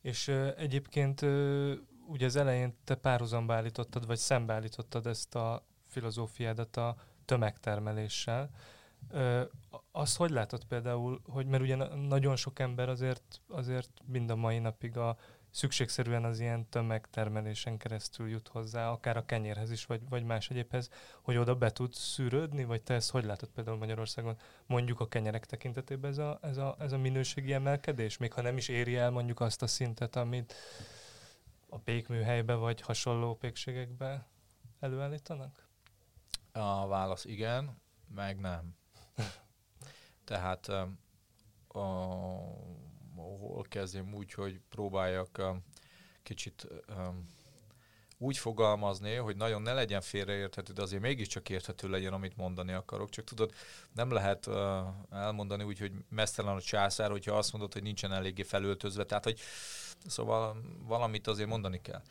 És 0.00 0.28
uh, 0.28 0.52
egyébként 0.56 1.22
uh, 1.22 1.74
ugye 2.06 2.26
az 2.26 2.36
elején 2.36 2.76
te 2.84 2.94
párhuzamba 2.94 3.54
állítottad, 3.54 4.06
vagy 4.06 4.18
szembeállítottad 4.18 5.06
ezt 5.06 5.34
a 5.34 5.64
filozófiádat 5.86 6.76
a 6.76 6.96
tömegtermeléssel. 7.24 8.50
Ö, 9.10 9.42
azt 9.92 10.16
hogy 10.16 10.30
látod 10.30 10.64
például, 10.64 11.20
hogy 11.24 11.46
mert 11.46 11.62
ugye 11.62 11.76
nagyon 11.94 12.36
sok 12.36 12.58
ember 12.58 12.88
azért, 12.88 13.40
azért 13.48 13.90
mind 14.04 14.30
a 14.30 14.36
mai 14.36 14.58
napig 14.58 14.96
a 14.96 15.16
szükségszerűen 15.56 16.24
az 16.24 16.40
ilyen 16.40 16.68
tömegtermelésen 16.68 17.76
keresztül 17.76 18.28
jut 18.28 18.48
hozzá, 18.48 18.90
akár 18.90 19.16
a 19.16 19.24
kenyérhez 19.24 19.70
is, 19.70 19.86
vagy, 19.86 20.00
vagy 20.08 20.24
más 20.24 20.50
egyébhez, 20.50 20.90
hogy 21.22 21.36
oda 21.36 21.54
be 21.54 21.72
tud 21.72 21.94
szűrődni, 21.94 22.64
vagy 22.64 22.82
te 22.82 22.94
ezt 22.94 23.10
hogy 23.10 23.24
látod 23.24 23.48
például 23.48 23.76
Magyarországon, 23.76 24.36
mondjuk 24.66 25.00
a 25.00 25.08
kenyerek 25.08 25.46
tekintetében 25.46 26.10
ez 26.10 26.18
a, 26.18 26.38
ez 26.42 26.56
a, 26.56 26.76
ez 26.78 26.92
a 26.92 26.98
minőségi 26.98 27.52
emelkedés, 27.52 28.16
még 28.16 28.32
ha 28.32 28.42
nem 28.42 28.56
is 28.56 28.68
éri 28.68 28.96
el 28.96 29.10
mondjuk 29.10 29.40
azt 29.40 29.62
a 29.62 29.66
szintet, 29.66 30.16
amit, 30.16 30.54
a 31.68 31.78
pékműhelybe 31.78 32.54
vagy 32.54 32.80
hasonló 32.80 33.34
pékségekbe 33.34 34.26
előállítanak? 34.80 35.68
A 36.52 36.86
válasz 36.86 37.24
igen, 37.24 37.80
meg 38.14 38.40
nem. 38.40 38.76
Tehát 40.24 40.68
a, 41.68 41.86
hol 43.14 43.64
kezdjem 43.68 44.14
úgy, 44.14 44.32
hogy 44.32 44.60
próbáljak 44.68 45.42
kicsit 46.22 46.66
úgy 48.18 48.38
fogalmazni, 48.38 49.14
hogy 49.14 49.36
nagyon 49.36 49.62
ne 49.62 49.72
legyen 49.72 50.00
félreérthető, 50.00 50.72
de 50.72 50.82
azért 50.82 51.02
mégiscsak 51.02 51.48
érthető 51.48 51.88
legyen, 51.88 52.12
amit 52.12 52.36
mondani 52.36 52.72
akarok. 52.72 53.10
Csak 53.10 53.24
tudod, 53.24 53.52
nem 53.92 54.10
lehet 54.10 54.46
uh, 54.46 54.54
elmondani 55.10 55.64
úgy, 55.64 55.78
hogy 55.78 55.92
mesztelen 56.08 56.54
a 56.54 56.60
császár, 56.60 57.10
hogyha 57.10 57.36
azt 57.36 57.52
mondod, 57.52 57.72
hogy 57.72 57.82
nincsen 57.82 58.12
eléggé 58.12 58.42
felöltözve. 58.42 59.04
Tehát, 59.04 59.24
hogy 59.24 59.40
szóval 60.06 60.62
valamit 60.78 61.26
azért 61.26 61.48
mondani 61.48 61.80
kell. 61.80 62.02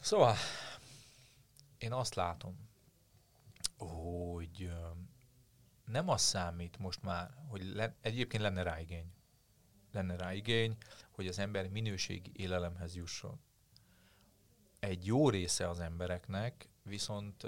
Szóval 0.00 0.36
én 1.78 1.92
azt 1.92 2.14
látom, 2.14 2.68
hogy 3.78 4.72
nem 5.84 6.08
az 6.08 6.20
számít 6.20 6.78
most 6.78 7.02
már, 7.02 7.30
hogy 7.48 7.64
le, 7.74 7.96
egyébként 8.00 8.42
lenne 8.42 8.62
rá 8.62 8.80
igény. 8.80 9.12
Lenne 9.92 10.16
rá 10.16 10.34
igény, 10.34 10.76
hogy 11.10 11.26
az 11.26 11.38
ember 11.38 11.68
minőségi 11.68 12.32
élelemhez 12.34 12.94
jusson 12.96 13.40
egy 14.80 15.06
jó 15.06 15.30
része 15.30 15.68
az 15.68 15.80
embereknek 15.80 16.68
viszont 16.82 17.42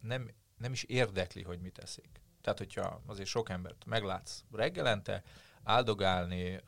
nem, 0.00 0.30
nem 0.58 0.72
is 0.72 0.82
érdekli, 0.82 1.42
hogy 1.42 1.60
mit 1.60 1.72
teszik. 1.72 2.20
Tehát, 2.40 2.58
hogyha 2.58 3.02
azért 3.06 3.28
sok 3.28 3.48
embert 3.50 3.84
meglátsz 3.84 4.44
reggelente, 4.52 5.22
áldogálni 5.62 6.60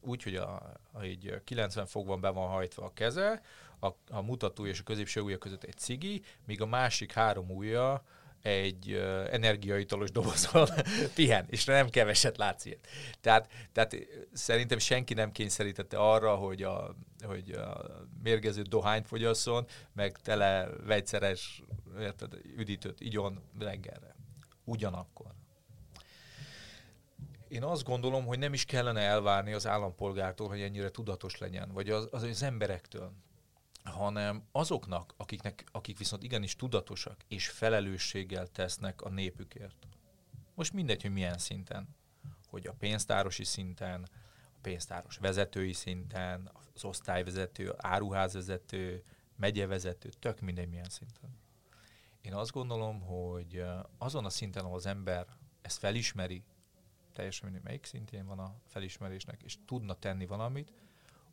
úgy, 0.00 0.22
hogy 0.22 0.34
a, 0.34 0.54
a, 0.92 1.00
egy 1.00 1.40
90 1.44 1.86
fokban 1.86 2.20
be 2.20 2.28
van 2.28 2.48
hajtva 2.48 2.84
a 2.84 2.92
keze, 2.92 3.42
a, 3.80 3.86
a 4.10 4.20
mutató 4.22 4.66
és 4.66 4.80
a 4.80 4.82
középső 4.82 5.20
ujja 5.20 5.38
között 5.38 5.64
egy 5.64 5.76
cigi, 5.76 6.22
míg 6.46 6.60
a 6.60 6.66
másik 6.66 7.12
három 7.12 7.50
ujja 7.50 8.04
egy 8.42 8.92
uh, 8.92 9.28
energiaitalos 9.32 10.10
dobozon 10.10 10.68
pihen, 11.14 11.46
és 11.48 11.64
nem 11.64 11.88
keveset 11.88 12.36
látsz 12.36 12.64
ilyet. 12.64 12.86
Tehát, 13.20 13.52
tehát 13.72 13.96
szerintem 14.32 14.78
senki 14.78 15.14
nem 15.14 15.32
kényszerítette 15.32 15.96
arra, 15.96 16.34
hogy 16.34 16.62
a, 16.62 16.94
hogy 17.22 17.50
a 17.50 17.86
mérgező 18.22 18.62
dohányt 18.62 19.06
fogyasszon, 19.06 19.66
meg 19.92 20.18
tele 20.22 20.68
vegyszeres 20.86 21.62
érted, 22.00 22.34
üdítőt 22.56 23.00
igyon 23.00 23.42
reggelre. 23.58 24.16
Ugyanakkor. 24.64 25.39
Én 27.50 27.62
azt 27.62 27.84
gondolom, 27.84 28.26
hogy 28.26 28.38
nem 28.38 28.52
is 28.52 28.64
kellene 28.64 29.00
elvárni 29.00 29.52
az 29.52 29.66
állampolgártól, 29.66 30.48
hogy 30.48 30.60
ennyire 30.60 30.90
tudatos 30.90 31.38
legyen, 31.38 31.72
vagy 31.72 31.90
az, 31.90 32.08
az, 32.10 32.22
az 32.22 32.42
emberektől 32.42 33.12
hanem 33.84 34.44
azoknak, 34.52 35.14
akiknek, 35.16 35.64
akik 35.72 35.98
viszont 35.98 36.22
igenis 36.22 36.56
tudatosak 36.56 37.24
és 37.28 37.48
felelősséggel 37.48 38.46
tesznek 38.46 39.02
a 39.02 39.08
népükért. 39.08 39.86
Most 40.54 40.72
mindegy, 40.72 41.02
hogy 41.02 41.12
milyen 41.12 41.38
szinten. 41.38 41.88
Hogy 42.48 42.66
a 42.66 42.72
pénztárosi 42.72 43.44
szinten, 43.44 44.08
a 44.44 44.58
pénztáros 44.62 45.16
vezetői 45.16 45.72
szinten, 45.72 46.50
az 46.74 46.84
osztályvezető, 46.84 47.74
áruházvezető, 47.76 49.04
megyevezető, 49.36 50.08
tök 50.08 50.40
mindegy 50.40 50.68
milyen 50.68 50.88
szinten. 50.88 51.38
Én 52.20 52.34
azt 52.34 52.52
gondolom, 52.52 53.00
hogy 53.00 53.64
azon 53.98 54.24
a 54.24 54.30
szinten, 54.30 54.64
ahol 54.64 54.76
az 54.76 54.86
ember 54.86 55.26
ezt 55.62 55.78
felismeri, 55.78 56.44
teljesen 57.20 57.48
mindegy, 57.48 57.66
melyik 57.66 57.84
szintén 57.84 58.26
van 58.26 58.38
a 58.38 58.54
felismerésnek, 58.66 59.42
és 59.42 59.56
tudna 59.66 59.94
tenni 59.94 60.26
valamit, 60.26 60.72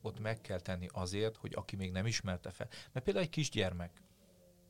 ott 0.01 0.20
meg 0.20 0.41
kell 0.41 0.60
tenni 0.60 0.88
azért, 0.91 1.36
hogy 1.38 1.51
aki 1.56 1.75
még 1.75 1.91
nem 1.91 2.06
ismerte 2.06 2.51
fel. 2.51 2.67
Mert 2.91 3.06
például 3.06 3.25
egy 3.25 3.32
kisgyermek, 3.32 4.01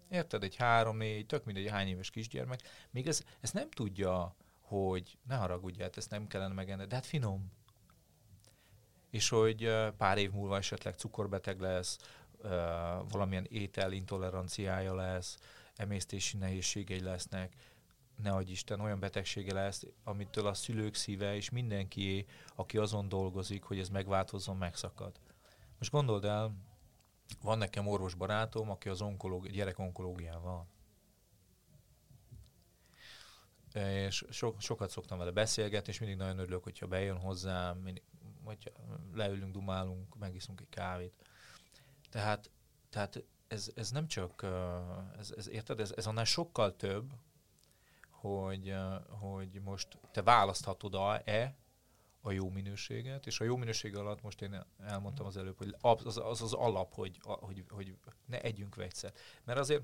érted, 0.09 0.43
egy 0.43 0.55
három-négy, 0.55 1.25
tök 1.25 1.45
mindegy 1.45 1.69
hány 1.69 1.87
éves 1.87 2.09
kisgyermek, 2.09 2.61
még 2.91 3.07
ez, 3.07 3.23
ez 3.39 3.51
nem 3.51 3.69
tudja, 3.69 4.35
hogy 4.59 5.17
ne 5.27 5.35
haragudj, 5.35 5.81
hát 5.81 5.97
ezt 5.97 6.09
nem 6.09 6.27
kellene 6.27 6.53
megenni, 6.53 6.85
de 6.85 6.95
hát 6.95 7.05
finom. 7.05 7.51
És 9.09 9.29
hogy 9.29 9.71
pár 9.97 10.17
év 10.17 10.31
múlva 10.31 10.57
esetleg 10.57 10.93
cukorbeteg 10.93 11.59
lesz, 11.59 11.97
valamilyen 13.09 13.45
ételintoleranciája 13.49 14.95
lesz, 14.95 15.37
emésztési 15.75 16.37
nehézségei 16.37 17.01
lesznek, 17.01 17.53
ne 18.17 18.31
adj 18.31 18.51
Isten, 18.51 18.79
olyan 18.79 18.99
betegsége 18.99 19.53
lesz, 19.53 19.83
amitől 20.03 20.47
a 20.47 20.53
szülők 20.53 20.95
szíve 20.95 21.35
és 21.35 21.49
mindenki, 21.49 22.25
aki 22.55 22.77
azon 22.77 23.09
dolgozik, 23.09 23.63
hogy 23.63 23.79
ez 23.79 23.89
megváltozzon, 23.89 24.57
megszakad. 24.57 25.19
Most 25.77 25.91
gondold 25.91 26.25
el, 26.25 26.55
van 27.41 27.57
nekem 27.57 27.87
orvos 27.87 28.13
barátom, 28.13 28.69
aki 28.69 28.89
az 28.89 29.01
onkológi, 29.01 29.49
gyerek 29.49 29.79
onkológián 29.79 30.41
van. 30.41 30.67
És 33.83 34.25
so, 34.29 34.53
sokat 34.59 34.89
szoktam 34.89 35.17
vele 35.17 35.31
beszélgetni, 35.31 35.91
és 35.91 35.99
mindig 35.99 36.17
nagyon 36.17 36.39
örülök, 36.39 36.63
hogyha 36.63 36.87
bejön 36.87 37.17
hozzám, 37.17 37.77
mindig, 37.77 38.03
hogyha 38.43 38.69
leülünk, 39.13 39.51
dumálunk, 39.51 40.17
megiszunk 40.17 40.61
egy 40.61 40.69
kávét. 40.69 41.13
Tehát, 42.09 42.51
tehát 42.89 43.23
ez, 43.47 43.71
ez 43.75 43.91
nem 43.91 44.07
csak, 44.07 44.45
ez, 45.17 45.33
ez, 45.37 45.49
érted, 45.49 45.79
ez, 45.79 45.93
ez 45.95 46.07
annál 46.07 46.23
sokkal 46.23 46.75
több, 46.75 47.13
hogy, 48.19 48.75
hogy 49.07 49.61
most 49.61 49.87
te 50.11 50.21
választhatod-e 50.21 51.55
a 52.21 52.31
jó 52.31 52.49
minőséget, 52.49 53.25
és 53.25 53.39
a 53.39 53.43
jó 53.43 53.55
minőség 53.55 53.95
alatt 53.95 54.21
most 54.21 54.41
én 54.41 54.65
elmondtam 54.79 55.25
az 55.25 55.37
előbb, 55.37 55.57
hogy 55.57 55.75
az 55.81 56.17
az, 56.17 56.41
az 56.41 56.53
alap, 56.53 56.93
hogy, 56.93 57.19
hogy, 57.23 57.65
hogy 57.69 57.97
ne 58.25 58.41
együnk 58.41 58.75
vegyszert. 58.75 59.19
Mert 59.43 59.59
azért, 59.59 59.83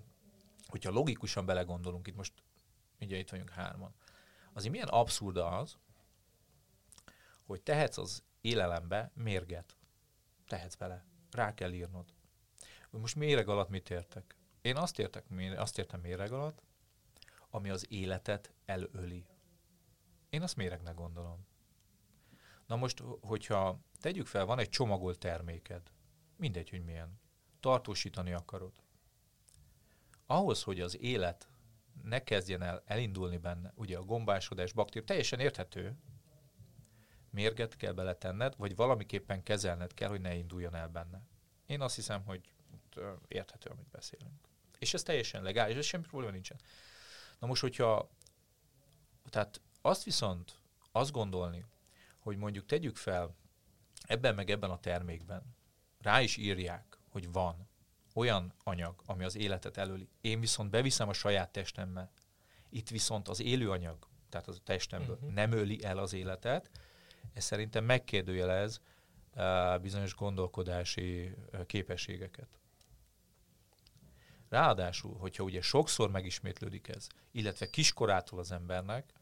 hogyha 0.67 0.91
logikusan 0.91 1.45
belegondolunk, 1.45 2.07
itt 2.07 2.15
most 2.15 2.33
ugye 2.99 3.17
itt 3.17 3.29
vagyunk 3.29 3.49
hárman, 3.49 3.93
azért 4.53 4.71
milyen 4.71 4.87
abszurd 4.87 5.37
az, 5.37 5.77
hogy 7.45 7.61
tehetsz 7.61 7.97
az 7.97 8.23
élelembe 8.41 9.11
mérget. 9.13 9.75
Tehetsz 10.47 10.75
bele. 10.75 11.05
Rá 11.31 11.53
kell 11.53 11.71
írnod. 11.71 12.05
Most 12.89 13.15
méreg 13.15 13.47
alatt 13.47 13.69
mit 13.69 13.89
értek? 13.89 14.35
Én 14.61 14.75
azt, 14.75 14.99
értek, 14.99 15.25
azt 15.55 15.77
értem 15.77 15.99
méreg 15.99 16.31
alatt, 16.31 16.61
ami 17.53 17.69
az 17.69 17.85
életet 17.89 18.53
elöli. 18.65 19.25
Én 20.29 20.41
azt 20.41 20.55
méregnek 20.55 20.95
gondolom. 20.95 21.45
Na 22.67 22.75
most, 22.75 23.03
hogyha 23.21 23.79
tegyük 23.99 24.25
fel, 24.25 24.45
van 24.45 24.59
egy 24.59 24.69
csomagolt 24.69 25.19
terméked, 25.19 25.91
mindegy, 26.35 26.69
hogy 26.69 26.83
milyen, 26.83 27.19
tartósítani 27.59 28.33
akarod. 28.33 28.73
Ahhoz, 30.25 30.63
hogy 30.63 30.81
az 30.81 30.99
élet 30.99 31.47
ne 32.03 32.23
kezdjen 32.23 32.61
el 32.61 32.83
elindulni 32.85 33.37
benne, 33.37 33.73
ugye 33.75 33.97
a 33.97 34.03
gombásodás, 34.03 34.71
baktérium, 34.71 35.05
teljesen 35.05 35.39
érthető, 35.39 35.97
mérget 37.29 37.75
kell 37.75 37.93
beletenned, 37.93 38.55
vagy 38.57 38.75
valamiképpen 38.75 39.43
kezelned 39.43 39.93
kell, 39.93 40.09
hogy 40.09 40.21
ne 40.21 40.35
induljon 40.35 40.75
el 40.75 40.87
benne. 40.87 41.21
Én 41.65 41.81
azt 41.81 41.95
hiszem, 41.95 42.23
hogy 42.25 42.53
érthető, 43.27 43.69
amit 43.69 43.89
beszélünk. 43.89 44.47
És 44.79 44.93
ez 44.93 45.03
teljesen 45.03 45.43
legális, 45.43 45.75
ez 45.75 45.85
semmi 45.85 46.03
probléma 46.03 46.31
nincsen. 46.31 46.57
Na 47.43 47.49
most, 47.49 47.61
hogyha 47.61 48.09
tehát 49.29 49.61
azt 49.81 50.03
viszont 50.03 50.59
azt 50.91 51.11
gondolni, 51.11 51.65
hogy 52.19 52.37
mondjuk 52.37 52.65
tegyük 52.65 52.95
fel 52.95 53.35
ebben 54.01 54.35
meg 54.35 54.49
ebben 54.49 54.69
a 54.69 54.79
termékben, 54.79 55.55
rá 56.01 56.21
is 56.21 56.37
írják, 56.37 56.97
hogy 57.09 57.31
van 57.31 57.67
olyan 58.13 58.53
anyag, 58.63 59.01
ami 59.05 59.23
az 59.23 59.35
életet 59.35 59.77
előli. 59.77 60.09
Én 60.21 60.39
viszont 60.39 60.69
beviszem 60.69 61.09
a 61.09 61.13
saját 61.13 61.51
testemmel. 61.51 62.11
Itt 62.69 62.89
viszont 62.89 63.27
az 63.27 63.41
élő 63.41 63.71
anyag, 63.71 64.07
tehát 64.29 64.47
az 64.47 64.57
a 64.57 64.63
testemből 64.63 65.15
uh-huh. 65.15 65.33
nem 65.33 65.51
öli 65.51 65.83
el 65.83 65.97
az 65.97 66.13
életet. 66.13 66.69
Ez 67.33 67.43
szerintem 67.43 67.85
megkérdőjelez 67.85 68.81
uh, 69.35 69.79
bizonyos 69.79 70.15
gondolkodási 70.15 71.35
uh, 71.51 71.65
képességeket. 71.65 72.59
Ráadásul, 74.53 75.17
hogyha 75.17 75.43
ugye 75.43 75.61
sokszor 75.61 76.11
megismétlődik 76.11 76.87
ez, 76.87 77.07
illetve 77.31 77.69
kiskorától 77.69 78.39
az 78.39 78.51
embernek, 78.51 79.13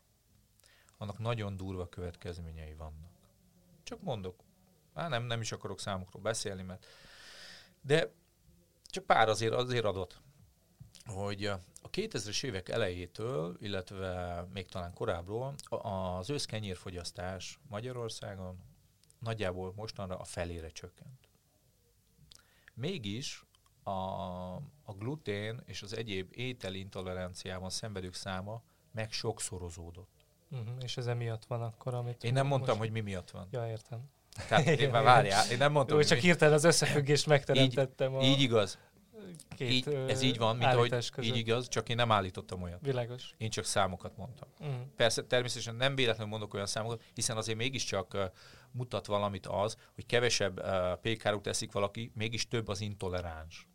annak 0.98 1.20
nagyon 1.20 1.58
durva 1.58 1.90
következményei 1.90 2.74
vannak. 2.74 3.12
Csak 3.84 4.02
mondok, 4.02 4.44
Á, 4.94 5.08
nem, 5.08 5.24
nem 5.24 5.42
is 5.42 5.52
akarok 5.52 5.80
számokról 5.80 6.22
beszélni, 6.22 6.62
mert 6.62 6.86
de 7.82 8.12
csak 8.86 9.06
pár 9.06 9.30
azért, 9.30 9.54
azért 9.54 9.86
adott, 9.86 10.22
hogy 11.06 11.46
a 11.46 11.90
2000-es 11.92 12.44
évek 12.44 12.70
elejétől, 12.70 13.58
illetve 13.60 14.42
még 14.54 14.68
talán 14.70 14.94
korábbról 14.94 15.56
az 15.70 16.30
őszkenyérfogyasztás 16.30 17.60
Magyarországon 17.70 18.60
nagyjából 19.20 19.74
mostanra 19.76 20.18
a 20.18 20.24
felére 20.24 20.70
csökkent. 20.70 21.30
Mégis 22.74 23.46
a, 23.84 23.92
a 24.84 24.94
glutén 24.98 25.62
és 25.66 25.82
az 25.82 25.98
egyéb 25.98 26.28
ételintoleranciában 26.32 27.70
szenvedők 27.70 28.14
száma 28.14 28.62
meg 28.92 29.12
sokszorozódott. 29.12 30.26
Uh-huh, 30.52 30.76
és 30.84 30.98
ez 30.98 31.08
emiatt 31.08 31.46
van 31.46 31.62
akkor, 31.62 31.94
amit... 31.94 32.24
Én 32.24 32.34
nem 32.34 32.48
mondtam, 32.48 32.78
most... 32.78 32.90
hogy 32.90 33.02
mi 33.02 33.10
miatt 33.10 33.32
van. 33.32 33.48
Ja, 33.52 33.68
értem. 33.68 34.00
Tehát 34.48 34.66
én 34.68 34.90
már 34.96 35.04
várjál, 35.04 35.52
én 35.52 35.58
nem 35.58 35.72
mondtam, 35.72 35.98
Jó, 35.98 36.04
csak 36.04 36.18
hirtelen 36.18 36.54
az 36.54 36.64
összefüggést 36.64 37.26
megteremtettem. 37.26 38.14
Így, 38.14 38.20
a... 38.20 38.24
így 38.24 38.42
igaz. 38.42 38.78
Két 39.56 39.72
így, 39.72 39.88
ez 39.88 40.22
így 40.22 40.38
van, 40.38 40.58
mint 40.58 40.74
ahogy 40.74 40.90
között. 40.90 41.24
így 41.24 41.38
igaz, 41.38 41.68
csak 41.68 41.90
én 41.90 41.96
nem 41.96 42.12
állítottam 42.12 42.62
olyat. 42.62 42.80
Világos. 42.82 43.34
Én 43.38 43.50
csak 43.50 43.66
számokat 43.66 44.18
mondtam. 44.18 44.50
Uh-huh. 44.60 44.76
Persze 44.96 45.24
természetesen 45.24 45.76
nem 45.76 45.96
véletlenül 45.96 46.32
mondok 46.32 46.54
olyan 46.54 46.66
számokat, 46.66 47.04
hiszen 47.14 47.38
azért 47.38 47.58
mégiscsak 47.58 48.14
uh, 48.14 48.24
mutat 48.72 49.06
valamit 49.06 49.48
az, 49.48 49.76
hogy 49.96 50.06
kevesebb 50.06 50.60
uh, 51.24 51.40
eszik 51.44 51.72
valaki, 51.72 52.12
mégis 52.16 52.48
több 52.48 52.68
az 52.68 52.82
intoleráns. 52.82 53.68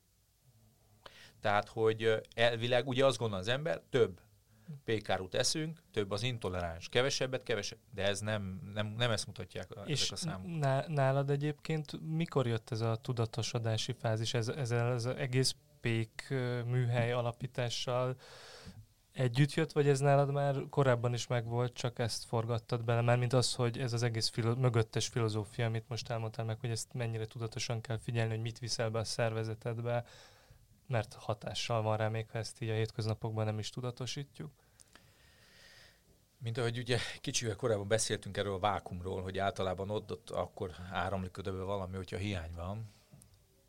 Tehát, 1.47 1.69
hogy 1.69 2.21
elvileg 2.35 2.89
ugye 2.89 3.07
azt 3.07 3.19
gondol 3.19 3.39
az 3.39 3.49
ember, 3.49 3.81
több 3.91 4.21
pékárút 4.85 5.35
eszünk, 5.35 5.83
több 5.93 6.11
az 6.11 6.23
intoleráns. 6.23 6.89
Kevesebbet, 6.89 7.43
kevesebb. 7.43 7.79
De 7.95 8.03
ez 8.03 8.21
nem, 8.21 8.71
nem, 8.75 8.87
nem 8.87 9.11
ezt 9.11 9.27
mutatják 9.27 9.71
a, 9.71 9.81
És 9.81 10.03
ezek 10.03 10.13
a 10.13 10.17
számok. 10.17 10.89
nálad 10.89 11.31
egyébként 11.31 12.01
mikor 12.17 12.47
jött 12.47 12.71
ez 12.71 12.81
a 12.81 12.97
tudatosodási 12.97 13.93
fázis? 13.93 14.35
Ez, 14.35 14.49
ez, 14.49 14.71
ez 14.71 14.93
az 14.95 15.07
egész 15.07 15.55
pék 15.81 16.35
műhely 16.65 17.13
alapítással 17.13 18.17
együtt 19.13 19.53
jött, 19.53 19.73
vagy 19.73 19.89
ez 19.89 20.01
nálad 20.01 20.33
már 20.33 20.57
korábban 20.71 21.15
is 21.15 21.27
megvolt, 21.27 21.73
csak 21.73 21.99
ezt 21.99 22.25
forgattad 22.25 22.85
bele, 22.85 23.01
mert 23.01 23.19
mint 23.19 23.33
az, 23.33 23.55
hogy 23.55 23.79
ez 23.79 23.93
az 23.93 24.03
egész 24.03 24.29
filo- 24.29 24.59
mögöttes 24.59 25.07
filozófia, 25.07 25.67
amit 25.67 25.89
most 25.89 26.11
elmondtál 26.11 26.45
meg, 26.45 26.61
hogy 26.61 26.71
ezt 26.71 26.93
mennyire 26.93 27.27
tudatosan 27.27 27.81
kell 27.81 27.99
figyelni, 27.99 28.31
hogy 28.31 28.43
mit 28.43 28.59
viszel 28.59 28.91
be 28.91 28.99
a 28.99 29.05
szervezetedbe, 29.05 30.05
mert 30.87 31.15
hatással 31.15 31.83
van 31.83 31.97
rá, 31.97 32.09
még 32.09 32.31
ha 32.31 32.39
ezt 32.39 32.61
így 32.61 32.69
a 32.69 32.75
hétköznapokban 32.75 33.45
nem 33.45 33.59
is 33.59 33.71
tudatosítjuk. 33.71 34.51
Mint 36.39 36.59
ahogy 36.59 36.79
ugye 36.79 36.99
kicsivel 37.21 37.57
korábban 37.57 37.89
beszéltünk 37.89 38.37
erről 38.37 38.55
a 38.55 38.59
vákumról, 38.59 39.23
hogy 39.23 39.39
általában 39.39 39.91
ott, 39.91 40.13
ott 40.13 40.31
akkor 40.31 40.71
áramlik 40.91 41.39
oda 41.39 41.65
valami, 41.65 41.97
hogyha 41.97 42.17
hiány 42.17 42.55
van. 42.55 42.95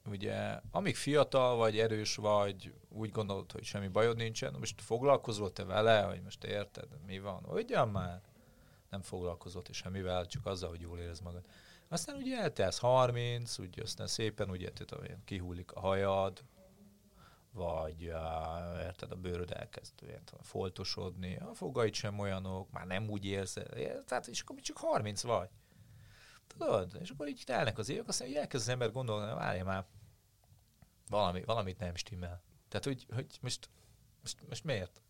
Ugye, 0.06 0.60
amíg 0.72 0.96
fiatal 0.96 1.56
vagy, 1.56 1.80
erős 1.80 2.16
vagy, 2.16 2.74
úgy 2.90 3.12
gondolod, 3.12 3.52
hogy 3.52 3.64
semmi 3.64 3.88
bajod 3.88 4.18
nincsen, 4.18 4.56
most 4.60 4.82
foglalkozol 4.82 5.54
te 5.54 5.64
vele, 5.64 6.02
hogy 6.02 6.22
most 6.22 6.44
érted, 6.44 6.88
mi 7.06 7.20
van? 7.20 7.46
Ugyan 7.50 7.90
már 7.90 8.22
nem 8.90 9.02
foglalkozott 9.02 9.70
és 9.70 9.78
semmivel, 9.78 10.26
csak 10.26 10.46
azzal, 10.46 10.70
hogy 10.70 10.82
jól 10.82 11.00
érez 11.00 11.20
magad. 11.20 11.44
Aztán 11.88 12.16
ugye 12.16 12.38
eltelsz 12.38 12.80
30, 12.80 13.58
ugye 13.58 13.82
aztán 13.82 14.08
szépen 14.08 14.50
ugye 14.50 14.72
tudom, 14.74 15.04
kihullik 15.26 15.72
a 15.72 15.80
hajad, 15.80 16.44
vagy 17.58 18.08
uh, 18.08 18.84
érted, 18.84 19.12
a 19.12 19.16
bőröd 19.16 19.52
elkezd 19.52 19.94
érted, 20.04 20.40
foltosodni, 20.42 21.38
a 21.38 21.54
fogaid 21.54 21.94
sem 21.94 22.20
olyanok, 22.20 22.72
már 22.72 22.86
nem 22.86 23.10
úgy 23.10 23.26
érsz, 23.26 23.58
tehát 24.06 24.28
és 24.28 24.42
akkor 24.42 24.60
csak 24.60 24.78
30 24.78 25.22
vagy. 25.22 25.50
Tudod? 26.48 26.98
És 27.02 27.10
akkor 27.10 27.28
így 27.28 27.42
telnek 27.46 27.78
az 27.78 27.90
évek, 27.90 28.08
aztán 28.08 28.28
így 28.28 28.36
elkezd 28.36 28.64
az 28.64 28.74
ember 28.74 28.92
gondolni, 28.92 29.34
várja 29.34 29.64
már, 29.64 29.86
valami, 31.10 31.44
valamit 31.44 31.80
nem 31.80 31.96
stimmel. 31.96 32.42
Tehát, 32.68 32.86
hogy, 32.86 33.06
hogy 33.14 33.38
most, 33.42 33.70
most, 34.22 34.38
most 34.48 34.64
miért? 34.64 35.02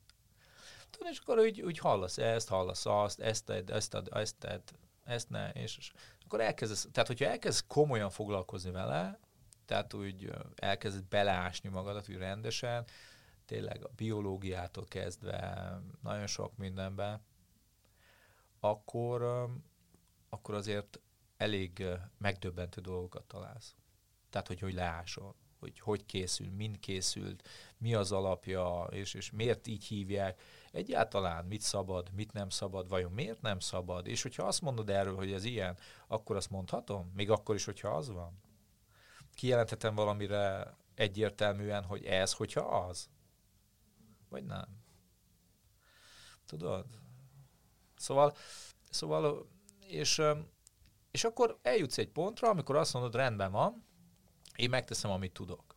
Tudod, 0.89 1.11
és 1.11 1.19
akkor 1.19 1.39
úgy, 1.39 1.61
úgy 1.61 1.77
hallasz 1.77 2.17
ezt, 2.17 2.49
hallasz 2.49 2.85
azt, 2.85 3.19
ezt 3.19 3.45
tedd, 3.45 3.71
ezt 3.71 3.89
tedd, 3.89 4.13
ezt 4.13 4.35
tedd, 4.37 4.69
ezt 5.03 5.29
ne, 5.29 5.51
és, 5.51 5.77
és 5.77 5.91
akkor 6.25 6.41
elkezdesz, 6.41 6.87
tehát 6.91 7.07
hogyha 7.07 7.25
elkezd 7.25 7.67
komolyan 7.67 8.09
foglalkozni 8.09 8.71
vele, 8.71 9.19
tehát 9.67 9.93
úgy 9.93 10.31
elkezded 10.55 11.03
beleásni 11.03 11.69
magadat 11.69 12.09
úgy 12.09 12.17
rendesen, 12.17 12.85
tényleg 13.45 13.83
a 13.85 13.89
biológiától 13.95 14.85
kezdve 14.85 15.71
nagyon 16.01 16.27
sok 16.27 16.57
mindenben, 16.57 17.21
akkor, 18.59 19.49
akkor 20.29 20.55
azért 20.55 20.99
elég 21.37 21.85
megdöbbentő 22.17 22.81
dolgokat 22.81 23.23
találsz. 23.23 23.75
Tehát, 24.29 24.47
hogy 24.47 24.59
hogy 24.59 24.73
leásol, 24.73 25.35
hogy 25.59 25.79
hogy 25.79 26.05
készül, 26.05 26.49
mind 26.49 26.79
készült, 26.79 27.47
mi 27.77 27.93
az 27.93 28.11
alapja, 28.11 28.87
és, 28.91 29.13
és 29.13 29.31
miért 29.31 29.67
így 29.67 29.83
hívják. 29.83 30.41
Egyáltalán 30.71 31.45
mit 31.45 31.61
szabad, 31.61 32.11
mit 32.13 32.33
nem 32.33 32.49
szabad, 32.49 32.87
vajon 32.87 33.11
miért 33.11 33.41
nem 33.41 33.59
szabad, 33.59 34.07
és 34.07 34.21
hogyha 34.21 34.43
azt 34.43 34.61
mondod 34.61 34.89
erről, 34.89 35.15
hogy 35.15 35.31
ez 35.31 35.43
ilyen, 35.43 35.77
akkor 36.07 36.35
azt 36.35 36.49
mondhatom? 36.49 37.11
Még 37.15 37.29
akkor 37.29 37.55
is, 37.55 37.65
hogyha 37.65 37.89
az 37.89 38.09
van? 38.09 38.45
Kijelenthetem 39.37 39.95
valamire 39.95 40.73
egyértelműen, 40.95 41.83
hogy 41.83 42.05
ez, 42.05 42.33
hogyha 42.33 42.61
az? 42.61 43.09
Vagy 44.29 44.45
nem? 44.45 44.65
Tudod? 46.45 46.85
Szóval, 47.95 48.35
szóval 48.89 49.49
és, 49.79 50.21
és 51.11 51.23
akkor 51.23 51.59
eljutsz 51.61 51.97
egy 51.97 52.09
pontra, 52.09 52.49
amikor 52.49 52.75
azt 52.75 52.93
mondod, 52.93 53.15
rendben 53.15 53.51
van, 53.51 53.85
én 54.55 54.69
megteszem, 54.69 55.11
amit 55.11 55.33
tudok. 55.33 55.75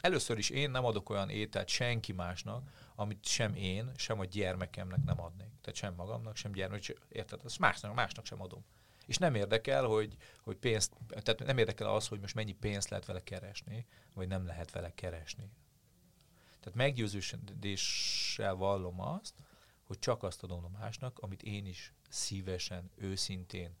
Először 0.00 0.38
is 0.38 0.50
én 0.50 0.70
nem 0.70 0.84
adok 0.84 1.10
olyan 1.10 1.28
ételt 1.28 1.68
senki 1.68 2.12
másnak, 2.12 2.70
amit 2.94 3.24
sem 3.24 3.54
én, 3.54 3.92
sem 3.96 4.20
a 4.20 4.24
gyermekemnek 4.24 5.04
nem 5.04 5.20
adnék. 5.20 5.52
Tehát 5.60 5.78
sem 5.78 5.94
magamnak, 5.94 6.36
sem 6.36 6.52
gyermek, 6.52 6.86
érted? 7.08 7.40
Azt 7.44 7.58
másnak, 7.58 7.94
másnak 7.94 8.26
sem 8.26 8.42
adom. 8.42 8.64
És 9.06 9.16
nem 9.16 9.34
érdekel, 9.34 9.84
hogy, 9.84 10.16
hogy 10.42 10.56
pénzt, 10.56 10.92
tehát 11.08 11.44
nem 11.44 11.58
érdekel 11.58 11.94
az, 11.94 12.08
hogy 12.08 12.20
most 12.20 12.34
mennyi 12.34 12.52
pénzt 12.52 12.88
lehet 12.88 13.06
vele 13.06 13.22
keresni, 13.22 13.86
vagy 14.14 14.28
nem 14.28 14.46
lehet 14.46 14.70
vele 14.70 14.94
keresni. 14.94 15.50
Tehát 16.60 16.74
meggyőződéssel 16.78 18.54
vallom 18.54 19.00
azt, 19.00 19.34
hogy 19.84 19.98
csak 19.98 20.22
azt 20.22 20.42
adom 20.42 20.64
a 20.64 20.78
másnak, 20.78 21.18
amit 21.18 21.42
én 21.42 21.66
is 21.66 21.92
szívesen, 22.08 22.90
őszintén 22.94 23.76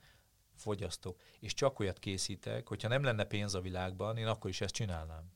fogyasztok. 0.54 1.20
És 1.40 1.54
csak 1.54 1.78
olyat 1.78 1.98
készítek, 1.98 2.68
hogyha 2.68 2.88
nem 2.88 3.02
lenne 3.02 3.24
pénz 3.24 3.54
a 3.54 3.60
világban, 3.60 4.16
én 4.16 4.26
akkor 4.26 4.50
is 4.50 4.60
ezt 4.60 4.74
csinálnám. 4.74 5.32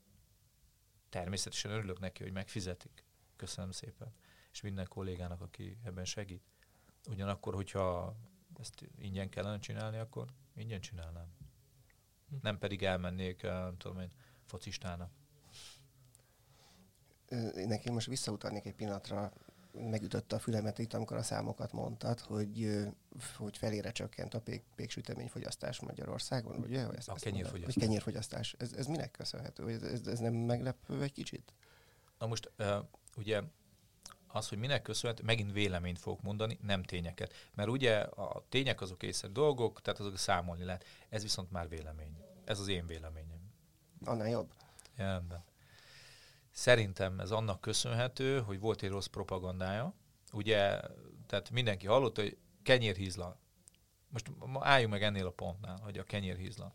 Természetesen 1.08 1.70
örülök 1.70 1.98
neki, 1.98 2.22
hogy 2.22 2.32
megfizetik. 2.32 3.04
Köszönöm 3.36 3.70
szépen. 3.70 4.14
És 4.52 4.60
minden 4.60 4.86
kollégának, 4.88 5.40
aki 5.40 5.78
ebben 5.82 6.04
segít. 6.04 6.42
Ugyanakkor, 7.08 7.54
hogyha 7.54 8.16
ezt 8.60 8.84
ingyen 8.98 9.28
kellene 9.28 9.58
csinálni, 9.58 9.98
akkor 9.98 10.26
ingyen 10.56 10.80
csinálnám. 10.80 11.26
Hm. 12.28 12.36
Nem 12.42 12.58
pedig 12.58 12.82
elmennék, 12.82 13.42
eh, 13.42 13.52
nem 13.52 13.76
tudom 13.76 14.00
én, 14.00 14.10
focistának. 14.44 15.10
Nekem 17.54 17.94
most 17.94 18.06
visszautalnék 18.06 18.66
egy 18.66 18.74
pillanatra, 18.74 19.32
megütötte 19.72 20.36
a 20.36 20.38
fülemet 20.38 20.78
itt, 20.78 20.94
amikor 20.94 21.16
a 21.16 21.22
számokat 21.22 21.72
mondtad, 21.72 22.20
hogy, 22.20 22.78
hogy 23.36 23.56
felére 23.56 23.92
csökkent 23.92 24.34
a 24.34 24.40
pék, 24.40 24.64
péksüteményfogyasztás 24.74 25.80
Magyarországon, 25.80 26.60
vagy 26.60 26.68
ugye? 26.68 26.88
Ezt, 26.88 27.08
a 27.08 27.14
kenyérfogyasztás. 27.14 27.74
Vagy 27.74 27.82
kenyérfogyasztás. 27.84 28.54
Ez, 28.58 28.72
ez 28.72 28.86
minek 28.86 29.10
köszönhető? 29.10 29.68
Ez, 29.68 29.82
ez, 29.82 30.06
ez 30.06 30.18
nem 30.18 30.34
meglepő 30.34 31.02
egy 31.02 31.12
kicsit? 31.12 31.52
Na 32.18 32.26
most 32.26 32.50
uh, 32.58 32.76
ugye 33.16 33.42
az, 34.36 34.48
hogy 34.48 34.58
minek 34.58 34.82
köszönhető, 34.82 35.22
megint 35.24 35.52
véleményt 35.52 35.98
fogok 35.98 36.22
mondani, 36.22 36.58
nem 36.62 36.82
tényeket. 36.82 37.32
Mert 37.54 37.68
ugye 37.68 37.98
a 37.98 38.44
tények 38.48 38.80
azok 38.80 39.02
észre 39.02 39.28
dolgok, 39.28 39.80
tehát 39.82 40.00
azok 40.00 40.18
számolni 40.18 40.64
lehet. 40.64 40.84
Ez 41.08 41.22
viszont 41.22 41.50
már 41.50 41.68
vélemény. 41.68 42.16
Ez 42.44 42.60
az 42.60 42.68
én 42.68 42.86
véleményem. 42.86 43.38
Annál 44.04 44.28
jobb. 44.28 44.52
Rendben. 44.96 45.44
Szerintem 46.50 47.20
ez 47.20 47.30
annak 47.30 47.60
köszönhető, 47.60 48.40
hogy 48.40 48.60
volt 48.60 48.82
egy 48.82 48.90
rossz 48.90 49.06
propagandája. 49.06 49.94
Ugye, 50.32 50.80
tehát 51.26 51.50
mindenki 51.50 51.86
hallott, 51.86 52.16
hogy 52.16 52.36
kenyérhízla. 52.62 53.38
Most 54.08 54.30
álljunk 54.60 54.92
meg 54.92 55.02
ennél 55.02 55.26
a 55.26 55.30
pontnál, 55.30 55.78
hogy 55.82 55.98
a 55.98 56.04
kenyérhízla. 56.04 56.74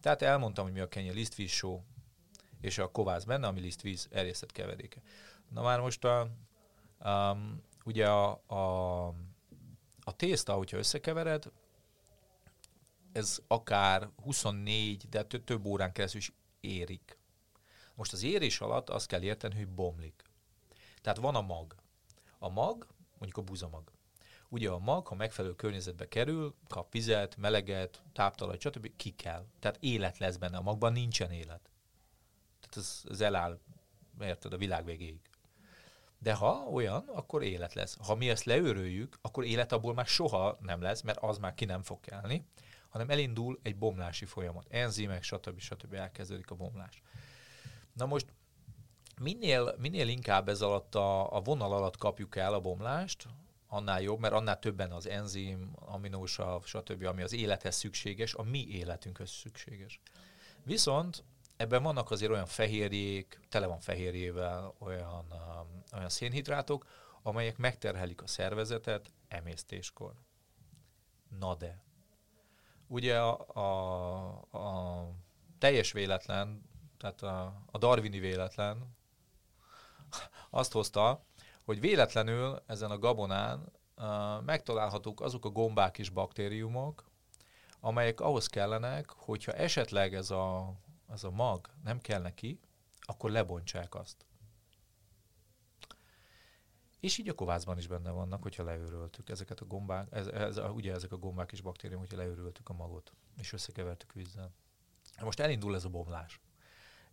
Tehát 0.00 0.22
elmondtam, 0.22 0.64
hogy 0.64 0.72
mi 0.72 0.80
a 0.80 0.88
kenyér, 0.88 1.14
lisztvíz 1.14 1.50
só, 1.50 1.84
és 2.60 2.78
a 2.78 2.90
kovász 2.90 3.24
benne, 3.24 3.46
ami 3.46 3.60
lisztvíz 3.60 4.08
erjesztett 4.10 4.52
keveréke. 4.52 5.00
Na 5.48 5.62
már 5.62 5.80
most 5.80 6.04
a, 6.04 6.28
um, 7.06 7.62
ugye 7.84 8.08
a, 8.08 8.42
a, 8.46 9.06
a 10.00 10.16
tészta, 10.16 10.54
hogyha 10.54 10.76
összekevered, 10.76 11.52
ez 13.12 13.38
akár 13.46 14.08
24, 14.22 15.08
de 15.08 15.22
több 15.22 15.64
órán 15.64 15.92
keresztül 15.92 16.20
is 16.20 16.32
érik. 16.60 17.18
Most 17.94 18.12
az 18.12 18.22
érés 18.22 18.60
alatt 18.60 18.90
azt 18.90 19.06
kell 19.06 19.22
érteni, 19.22 19.54
hogy 19.54 19.68
bomlik. 19.68 20.22
Tehát 21.02 21.18
van 21.18 21.34
a 21.34 21.40
mag. 21.40 21.74
A 22.38 22.48
mag, 22.48 22.86
mondjuk 23.18 23.36
a 23.36 23.42
buzamag. 23.42 23.92
Ugye 24.48 24.70
a 24.70 24.78
mag, 24.78 25.06
ha 25.06 25.14
megfelelő 25.14 25.54
környezetbe 25.54 26.08
kerül, 26.08 26.54
kap 26.68 26.92
vizet, 26.92 27.36
meleget, 27.36 28.02
táptalajt, 28.12 28.60
stb. 28.60 28.96
ki 28.96 29.10
kell. 29.10 29.46
Tehát 29.58 29.78
élet 29.80 30.18
lesz 30.18 30.36
benne. 30.36 30.56
A 30.56 30.62
magban 30.62 30.92
nincsen 30.92 31.30
élet. 31.30 31.70
Tehát 32.60 32.76
ez, 32.76 33.02
ez 33.08 33.20
eláll, 33.20 33.58
érted, 34.20 34.52
a 34.52 34.56
világ 34.56 34.84
végéig. 34.84 35.20
De 36.18 36.34
ha 36.34 36.52
olyan, 36.72 37.04
akkor 37.14 37.42
élet 37.42 37.74
lesz. 37.74 37.96
Ha 38.06 38.14
mi 38.14 38.30
ezt 38.30 38.44
leőröljük, 38.44 39.18
akkor 39.20 39.44
élet 39.44 39.72
abból 39.72 39.94
már 39.94 40.06
soha 40.06 40.58
nem 40.60 40.80
lesz, 40.80 41.02
mert 41.02 41.18
az 41.22 41.38
már 41.38 41.54
ki 41.54 41.64
nem 41.64 41.82
fog 41.82 42.00
kelni, 42.00 42.46
hanem 42.88 43.10
elindul 43.10 43.58
egy 43.62 43.76
bomlási 43.76 44.24
folyamat. 44.24 44.66
Enzimek, 44.68 45.22
stb. 45.22 45.60
stb. 45.60 45.94
elkezdődik 45.94 46.50
a 46.50 46.54
bomlás. 46.54 47.02
Na 47.92 48.06
most 48.06 48.26
minél, 49.20 49.74
minél 49.78 50.08
inkább 50.08 50.48
ez 50.48 50.62
alatt 50.62 50.94
a, 50.94 51.36
a 51.36 51.40
vonal 51.40 51.72
alatt 51.72 51.96
kapjuk 51.96 52.36
el 52.36 52.54
a 52.54 52.60
bomlást, 52.60 53.26
annál 53.68 54.02
jobb, 54.02 54.20
mert 54.20 54.34
annál 54.34 54.58
többen 54.58 54.92
az 54.92 55.06
enzim, 55.06 55.70
aminósav, 55.74 56.64
stb., 56.64 57.04
ami 57.04 57.22
az 57.22 57.32
élethez 57.32 57.76
szükséges, 57.76 58.34
a 58.34 58.42
mi 58.42 58.68
életünkhöz 58.68 59.30
szükséges. 59.30 60.00
Viszont 60.62 61.24
ebben 61.56 61.82
vannak 61.82 62.10
azért 62.10 62.30
olyan 62.32 62.46
fehérjék, 62.46 63.40
tele 63.48 63.66
van 63.66 63.80
fehérjével, 63.80 64.74
olyan, 64.78 65.24
um, 65.30 65.82
olyan 65.96 66.08
szénhidrátok, 66.08 66.86
amelyek 67.22 67.56
megterhelik 67.56 68.22
a 68.22 68.26
szervezetet 68.26 69.12
emésztéskor. 69.28 70.12
Na 71.38 71.54
de. 71.54 71.82
Ugye 72.86 73.20
a, 73.20 73.46
a, 73.54 74.58
a 74.58 75.08
teljes 75.58 75.92
véletlen, 75.92 76.62
tehát 76.98 77.22
a, 77.22 77.62
a 77.70 77.78
darwini 77.78 78.18
véletlen 78.18 78.96
azt 80.50 80.72
hozta, 80.72 81.24
hogy 81.64 81.80
véletlenül 81.80 82.62
ezen 82.66 82.90
a 82.90 82.98
gabonán 82.98 83.72
uh, 83.96 84.42
megtalálhatók 84.42 85.20
azok 85.20 85.44
a 85.44 85.50
gombák 85.50 85.98
és 85.98 86.08
baktériumok, 86.08 87.04
amelyek 87.80 88.20
ahhoz 88.20 88.46
kellenek, 88.46 89.10
hogyha 89.10 89.52
esetleg 89.52 90.14
ez 90.14 90.30
a, 90.30 90.74
ez 91.08 91.24
a 91.24 91.30
mag 91.30 91.70
nem 91.84 92.00
kell 92.00 92.20
neki, 92.20 92.60
akkor 93.00 93.30
lebontsák 93.30 93.94
azt. 93.94 94.26
És 97.00 97.18
így 97.18 97.28
a 97.28 97.34
kovászban 97.34 97.78
is 97.78 97.86
benne 97.86 98.10
vannak, 98.10 98.42
hogyha 98.42 98.64
leőröltük 98.64 99.28
ezeket 99.28 99.60
a 99.60 99.64
gombák, 99.64 100.08
ez, 100.10 100.26
ez, 100.26 100.58
ugye 100.58 100.92
ezek 100.92 101.12
a 101.12 101.18
gombák 101.18 101.52
és 101.52 101.60
baktériumok, 101.60 102.08
hogyha 102.08 102.24
leőröltük 102.24 102.68
a 102.68 102.72
magot, 102.72 103.12
és 103.38 103.52
összekevertük 103.52 104.12
vízzel. 104.12 104.52
Most 105.20 105.40
elindul 105.40 105.74
ez 105.74 105.84
a 105.84 105.88
bomlás. 105.88 106.40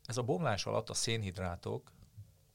Ez 0.06 0.18
a 0.18 0.24
bomlás 0.24 0.66
alatt 0.66 0.90
a 0.90 0.94
szénhidrátok, 0.94 1.92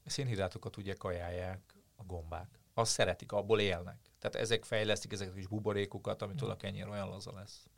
a 0.05 0.09
szénhidrátokat 0.09 0.77
ugye 0.77 0.93
kajálják 0.93 1.75
a 1.95 2.03
gombák. 2.03 2.59
Azt 2.73 2.91
szeretik, 2.91 3.31
abból 3.31 3.59
élnek. 3.59 3.97
Tehát 4.19 4.35
ezek 4.35 4.65
fejlesztik 4.65 5.11
ezeket 5.11 5.33
a 5.33 5.35
kis 5.35 5.47
buborékokat, 5.47 6.21
amitől 6.21 6.49
a 6.49 6.57
kenyér 6.57 6.87
olyan 6.87 7.09
laza 7.09 7.33
lesz. 7.33 7.68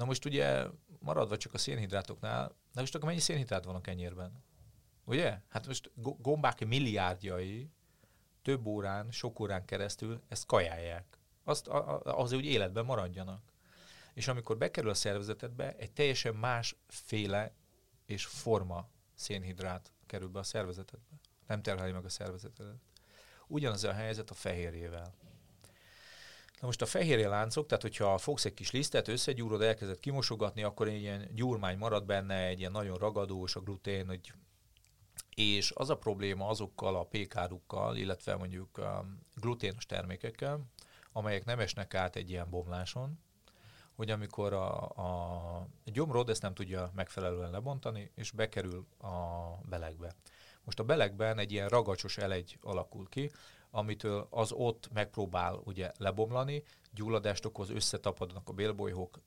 Na 0.00 0.06
most 0.06 0.24
ugye 0.24 0.66
maradva 0.98 1.36
csak 1.36 1.54
a 1.54 1.58
szénhidrátoknál, 1.58 2.54
na 2.72 2.80
most 2.80 2.94
akkor 2.94 3.08
mennyi 3.08 3.20
szénhidrát 3.20 3.64
van 3.64 3.74
a 3.74 3.80
kenyérben? 3.80 4.42
Ugye? 5.04 5.40
Hát 5.48 5.66
most 5.66 5.90
gombák 6.18 6.66
milliárdjai 6.66 7.70
több 8.42 8.66
órán, 8.66 9.10
sok 9.10 9.40
órán 9.40 9.64
keresztül 9.64 10.22
ezt 10.28 10.46
kajálják. 10.46 11.18
Azt, 11.44 11.66
azért, 11.66 12.42
hogy 12.42 12.50
életben 12.50 12.84
maradjanak. 12.84 13.52
És 14.14 14.28
amikor 14.28 14.56
bekerül 14.58 14.90
a 14.90 14.94
szervezetedbe, 14.94 15.76
egy 15.76 15.92
teljesen 15.92 16.34
más 16.34 16.76
féle 16.86 17.54
és 18.06 18.24
forma 18.24 18.88
szénhidrát 19.14 19.92
kerül 20.06 20.28
be 20.28 20.38
a 20.38 20.42
szervezetedbe. 20.42 21.16
Nem 21.46 21.62
terheli 21.62 21.92
meg 21.92 22.04
a 22.04 22.08
szervezetedet. 22.08 22.80
Ugyanaz 23.46 23.84
a 23.84 23.92
helyzet 23.92 24.30
a 24.30 24.34
fehérjével. 24.34 25.14
Na 26.60 26.66
most 26.66 26.82
a 26.82 26.86
fehérje 26.86 27.28
láncok, 27.28 27.66
tehát 27.66 27.82
hogyha 27.82 28.18
fogsz 28.18 28.44
egy 28.44 28.54
kis 28.54 28.70
lisztet, 28.70 29.08
összegyúrod, 29.08 29.62
elkezded 29.62 29.98
kimosogatni, 29.98 30.62
akkor 30.62 30.88
egy 30.88 31.00
ilyen 31.00 31.28
gyurmány 31.34 31.78
marad 31.78 32.04
benne, 32.04 32.46
egy 32.46 32.58
ilyen 32.58 32.72
nagyon 32.72 32.98
ragadós 32.98 33.56
a 33.56 33.60
glutén, 33.60 34.06
hogy 34.06 34.32
és 35.34 35.72
az 35.74 35.90
a 35.90 35.96
probléma 35.96 36.46
azokkal 36.46 36.96
a 36.96 37.04
pékárukkal, 37.04 37.96
illetve 37.96 38.36
mondjuk 38.36 38.78
a 38.78 39.04
gluténos 39.34 39.86
termékekkel, 39.86 40.60
amelyek 41.12 41.44
nem 41.44 41.58
esnek 41.58 41.94
át 41.94 42.16
egy 42.16 42.30
ilyen 42.30 42.50
bomláson, 42.50 43.18
hogy 43.94 44.10
amikor 44.10 44.52
a, 44.52 44.82
a 44.88 45.66
gyomrod 45.84 46.28
ezt 46.28 46.42
nem 46.42 46.54
tudja 46.54 46.90
megfelelően 46.94 47.50
lebontani, 47.50 48.10
és 48.14 48.30
bekerül 48.30 48.86
a 48.98 49.14
belegbe. 49.68 50.14
Most 50.64 50.80
a 50.80 50.84
belegben 50.84 51.38
egy 51.38 51.52
ilyen 51.52 51.68
ragacsos 51.68 52.18
elegy 52.18 52.58
alakul 52.62 53.08
ki, 53.08 53.30
amitől 53.70 54.26
az 54.30 54.52
ott 54.52 54.92
megpróbál 54.92 55.60
ugye 55.64 55.92
lebomlani, 55.96 56.62
gyulladást 56.94 57.44
okoz, 57.44 57.70
összetapadnak 57.70 58.48
a 58.48 58.52
bélbolyhok, 58.52 59.20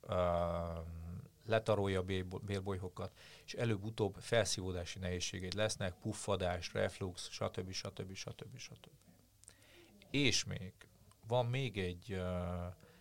letarolja 1.46 2.00
a 2.00 2.04
bélbolyhokat, 2.44 3.12
és 3.44 3.54
előbb-utóbb 3.54 4.16
felszívódási 4.20 4.98
nehézségei 4.98 5.54
lesznek, 5.54 5.94
puffadás, 5.94 6.72
reflux, 6.72 7.28
stb. 7.30 7.72
stb. 7.72 8.14
stb. 8.14 8.56
stb. 8.56 8.90
És 10.10 10.44
még 10.44 10.72
van 11.26 11.46
még 11.46 11.78
egy 11.78 12.12
uh, 12.12 12.20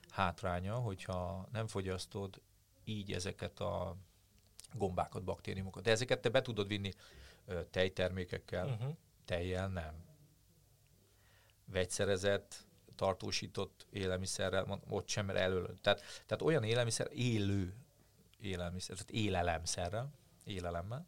hátránya, 0.10 0.76
hogyha 0.76 1.48
nem 1.52 1.68
fogyasztod 1.68 2.42
így 2.84 3.12
ezeket 3.12 3.60
a 3.60 3.96
gombákat, 4.74 5.24
baktériumokat. 5.24 5.84
De 5.84 5.92
ezeket 5.92 6.22
te 6.22 6.30
be 6.30 6.42
tudod 6.42 6.68
vinni 6.68 6.94
uh, 7.46 7.70
tejtermékekkel, 7.70 8.68
uh-huh. 8.68 8.96
tejjel 9.26 9.68
nem 9.68 10.13
vegyszerezett, 11.66 12.66
tartósított 12.96 13.88
élelmiszerrel, 13.90 14.82
ott 14.90 15.08
sem 15.08 15.30
elől. 15.30 15.80
Tehát, 15.82 16.02
tehát 16.26 16.42
olyan 16.42 16.64
élelmiszer, 16.64 17.08
élő 17.12 17.74
élelmiszer, 18.40 18.96
tehát 18.96 19.12
élelemszerrel, 19.12 20.12
élelemmel, 20.44 21.08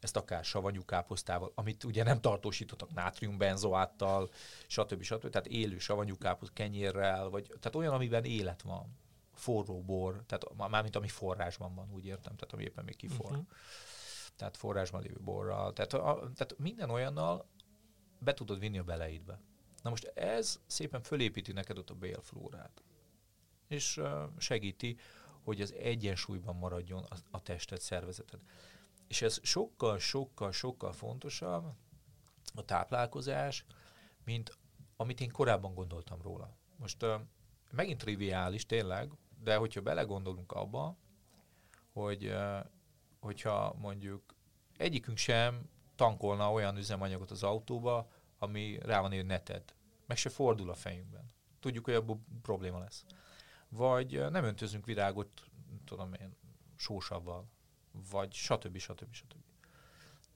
ezt 0.00 0.16
akár 0.16 0.44
savanyú 0.44 0.84
káposztával, 0.84 1.52
amit 1.54 1.84
ugye 1.84 2.02
nem 2.02 2.20
tartósítottak 2.20 2.94
nátriumbenzoáttal, 2.94 4.30
stb. 4.66 5.02
stb. 5.02 5.30
Tehát 5.30 5.46
élő 5.46 5.78
savanyú 5.78 6.16
káposzt 6.18 6.52
kenyérrel, 6.52 7.28
vagy, 7.28 7.46
tehát 7.46 7.76
olyan, 7.76 7.94
amiben 7.94 8.24
élet 8.24 8.62
van. 8.62 8.96
Forró 9.34 9.82
bor, 9.82 10.22
tehát 10.26 10.68
mármint 10.70 10.96
ami 10.96 11.08
forrásban 11.08 11.74
van, 11.74 11.90
úgy 11.92 12.06
értem, 12.06 12.36
tehát 12.36 12.52
ami 12.52 12.62
éppen 12.62 12.84
még 12.84 12.96
kifor. 12.96 13.30
Uh-huh. 13.30 13.46
Tehát 14.36 14.56
forrásban 14.56 15.02
lévő 15.02 15.20
borral. 15.20 15.72
Tehát, 15.72 15.92
a, 15.92 16.30
tehát 16.34 16.58
minden 16.58 16.90
olyannal 16.90 17.46
be 18.18 18.34
tudod 18.34 18.58
vinni 18.58 18.78
a 18.78 18.84
beleidbe. 18.84 19.40
Na 19.82 19.90
most 19.90 20.04
ez 20.04 20.60
szépen 20.66 21.02
fölépíti 21.02 21.52
neked 21.52 21.78
ott 21.78 21.90
a 21.90 21.94
bélflórát. 21.94 22.82
És 23.68 24.00
segíti, 24.38 24.98
hogy 25.42 25.60
az 25.60 25.72
egyensúlyban 25.72 26.56
maradjon 26.56 27.04
a, 27.30 27.42
tested, 27.42 27.80
szervezeted. 27.80 28.40
És 29.06 29.22
ez 29.22 29.38
sokkal, 29.42 29.98
sokkal, 29.98 30.52
sokkal 30.52 30.92
fontosabb 30.92 31.64
a 32.54 32.64
táplálkozás, 32.64 33.64
mint 34.24 34.58
amit 34.96 35.20
én 35.20 35.30
korábban 35.30 35.74
gondoltam 35.74 36.22
róla. 36.22 36.56
Most 36.76 37.06
megint 37.70 37.98
triviális 37.98 38.66
tényleg, 38.66 39.12
de 39.42 39.56
hogyha 39.56 39.80
belegondolunk 39.80 40.52
abba, 40.52 40.96
hogy 41.92 42.26
uh, 42.26 42.64
hogyha 43.20 43.74
mondjuk 43.78 44.34
egyikünk 44.76 45.16
sem 45.16 45.70
tankolna 45.96 46.52
olyan 46.52 46.76
üzemanyagot 46.76 47.30
az 47.30 47.42
autóba, 47.42 48.08
ami 48.38 48.78
rá 48.82 49.00
van 49.00 49.12
írva 49.12 49.26
neted. 49.26 49.62
Meg 50.06 50.16
se 50.16 50.28
fordul 50.28 50.70
a 50.70 50.74
fejünkben. 50.74 51.32
Tudjuk, 51.60 51.84
hogy 51.84 51.94
abból 51.94 52.20
probléma 52.42 52.78
lesz. 52.78 53.04
Vagy 53.68 54.30
nem 54.30 54.44
öntözünk 54.44 54.84
virágot, 54.84 55.42
tudom 55.84 56.14
én, 56.14 56.36
sósavval, 56.76 57.48
vagy 58.10 58.32
stb. 58.32 58.78
stb. 58.78 59.14
stb. 59.14 59.42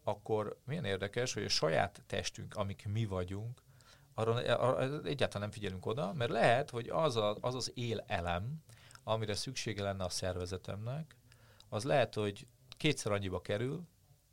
akkor 0.03 0.61
milyen 0.65 0.85
érdekes, 0.85 1.33
hogy 1.33 1.45
a 1.45 1.49
saját 1.49 2.03
testünk, 2.07 2.55
amik 2.55 2.87
mi 2.87 3.05
vagyunk, 3.05 3.63
arra, 4.15 4.57
arra 4.57 5.03
egyáltalán 5.03 5.49
nem 5.49 5.51
figyelünk 5.51 5.87
oda, 5.87 6.13
mert 6.13 6.31
lehet, 6.31 6.71
hogy 6.71 6.89
az, 6.89 7.17
a, 7.17 7.37
az 7.41 7.55
az 7.55 7.73
él 7.75 8.05
elem, 8.07 8.63
amire 9.05 9.35
szüksége 9.35 9.83
lenne 9.83 10.05
a 10.05 10.09
szervezetemnek, 10.09 11.17
az 11.69 11.85
lehet, 11.85 12.15
hogy 12.15 12.47
kétszer 12.77 13.13
annyiba 13.13 13.41
kerül, 13.41 13.87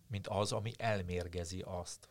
mint 0.08 0.27
az, 0.27 0.51
ami 0.51 0.73
elmérgezi 0.77 1.62
azt. 1.65 2.10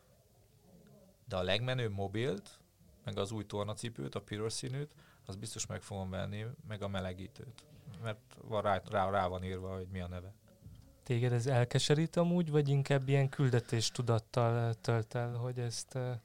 De 1.28 1.36
a 1.36 1.42
legmenőbb 1.42 1.92
mobilt, 1.92 2.58
meg 3.04 3.18
az 3.18 3.32
új 3.32 3.46
tornacipőt, 3.46 4.14
a 4.14 4.20
piros 4.20 4.52
színűt, 4.52 4.94
az 5.26 5.36
biztos 5.36 5.66
meg 5.66 5.82
fogom 5.82 6.10
venni, 6.10 6.46
meg 6.68 6.82
a 6.82 6.88
melegítőt. 6.88 7.64
Mert 8.02 8.36
van 8.44 8.62
rá, 8.62 8.82
rá, 8.90 9.10
rá 9.10 9.26
van 9.26 9.44
írva, 9.44 9.74
hogy 9.74 9.86
mi 9.92 10.00
a 10.00 10.08
neve. 10.08 10.32
Téged 11.02 11.32
ez 11.32 11.46
elkeserít 11.46 12.16
amúgy, 12.16 12.50
vagy 12.50 12.68
inkább 12.68 13.08
ilyen 13.08 13.28
küldetés 13.28 13.90
tudattal 13.90 14.74
tölt 14.74 15.14
el, 15.14 15.34
hogy 15.34 15.58
ezt, 15.58 15.94
eh, 15.94 16.18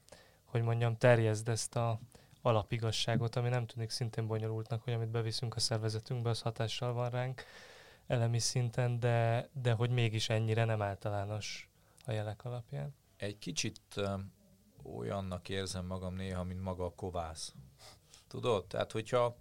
hogy 0.44 0.62
mondjam, 0.62 0.96
terjezd 0.96 1.48
ezt 1.48 1.76
a 1.76 2.00
alapigasságot, 2.42 3.36
ami 3.36 3.48
nem 3.48 3.66
tűnik 3.66 3.90
szintén 3.90 4.26
bonyolultnak, 4.26 4.82
hogy 4.82 4.92
amit 4.92 5.10
beviszünk 5.10 5.54
a 5.56 5.60
szervezetünkbe, 5.60 6.30
az 6.30 6.40
hatással 6.40 6.92
van 6.92 7.10
ránk 7.10 7.44
elemi 8.06 8.38
szinten, 8.38 9.00
de, 9.00 9.48
de 9.62 9.72
hogy 9.72 9.90
mégis 9.90 10.28
ennyire 10.28 10.64
nem 10.64 10.82
általános 10.82 11.68
a 12.06 12.12
jelek 12.12 12.44
alapján. 12.44 12.94
Egy 13.16 13.38
kicsit 13.38 13.80
um, 13.96 14.32
olyannak 14.84 15.48
érzem 15.48 15.86
magam 15.86 16.14
néha, 16.14 16.44
mint 16.44 16.62
maga 16.62 16.84
a 16.84 16.94
kovász. 16.94 17.54
Tudod? 18.28 18.66
Tehát, 18.66 18.92
hogyha 18.92 19.36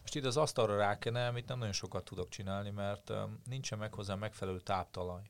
most 0.00 0.14
itt 0.14 0.24
az 0.24 0.36
asztalra 0.36 0.76
rákenem, 0.76 1.36
itt 1.36 1.48
nem 1.48 1.58
nagyon 1.58 1.72
sokat 1.72 2.04
tudok 2.04 2.28
csinálni, 2.28 2.70
mert 2.70 3.10
um, 3.10 3.40
nincsen 3.44 3.78
meg 3.78 3.94
hozzá 3.94 4.14
megfelelő 4.14 4.60
táptalaj. 4.60 5.22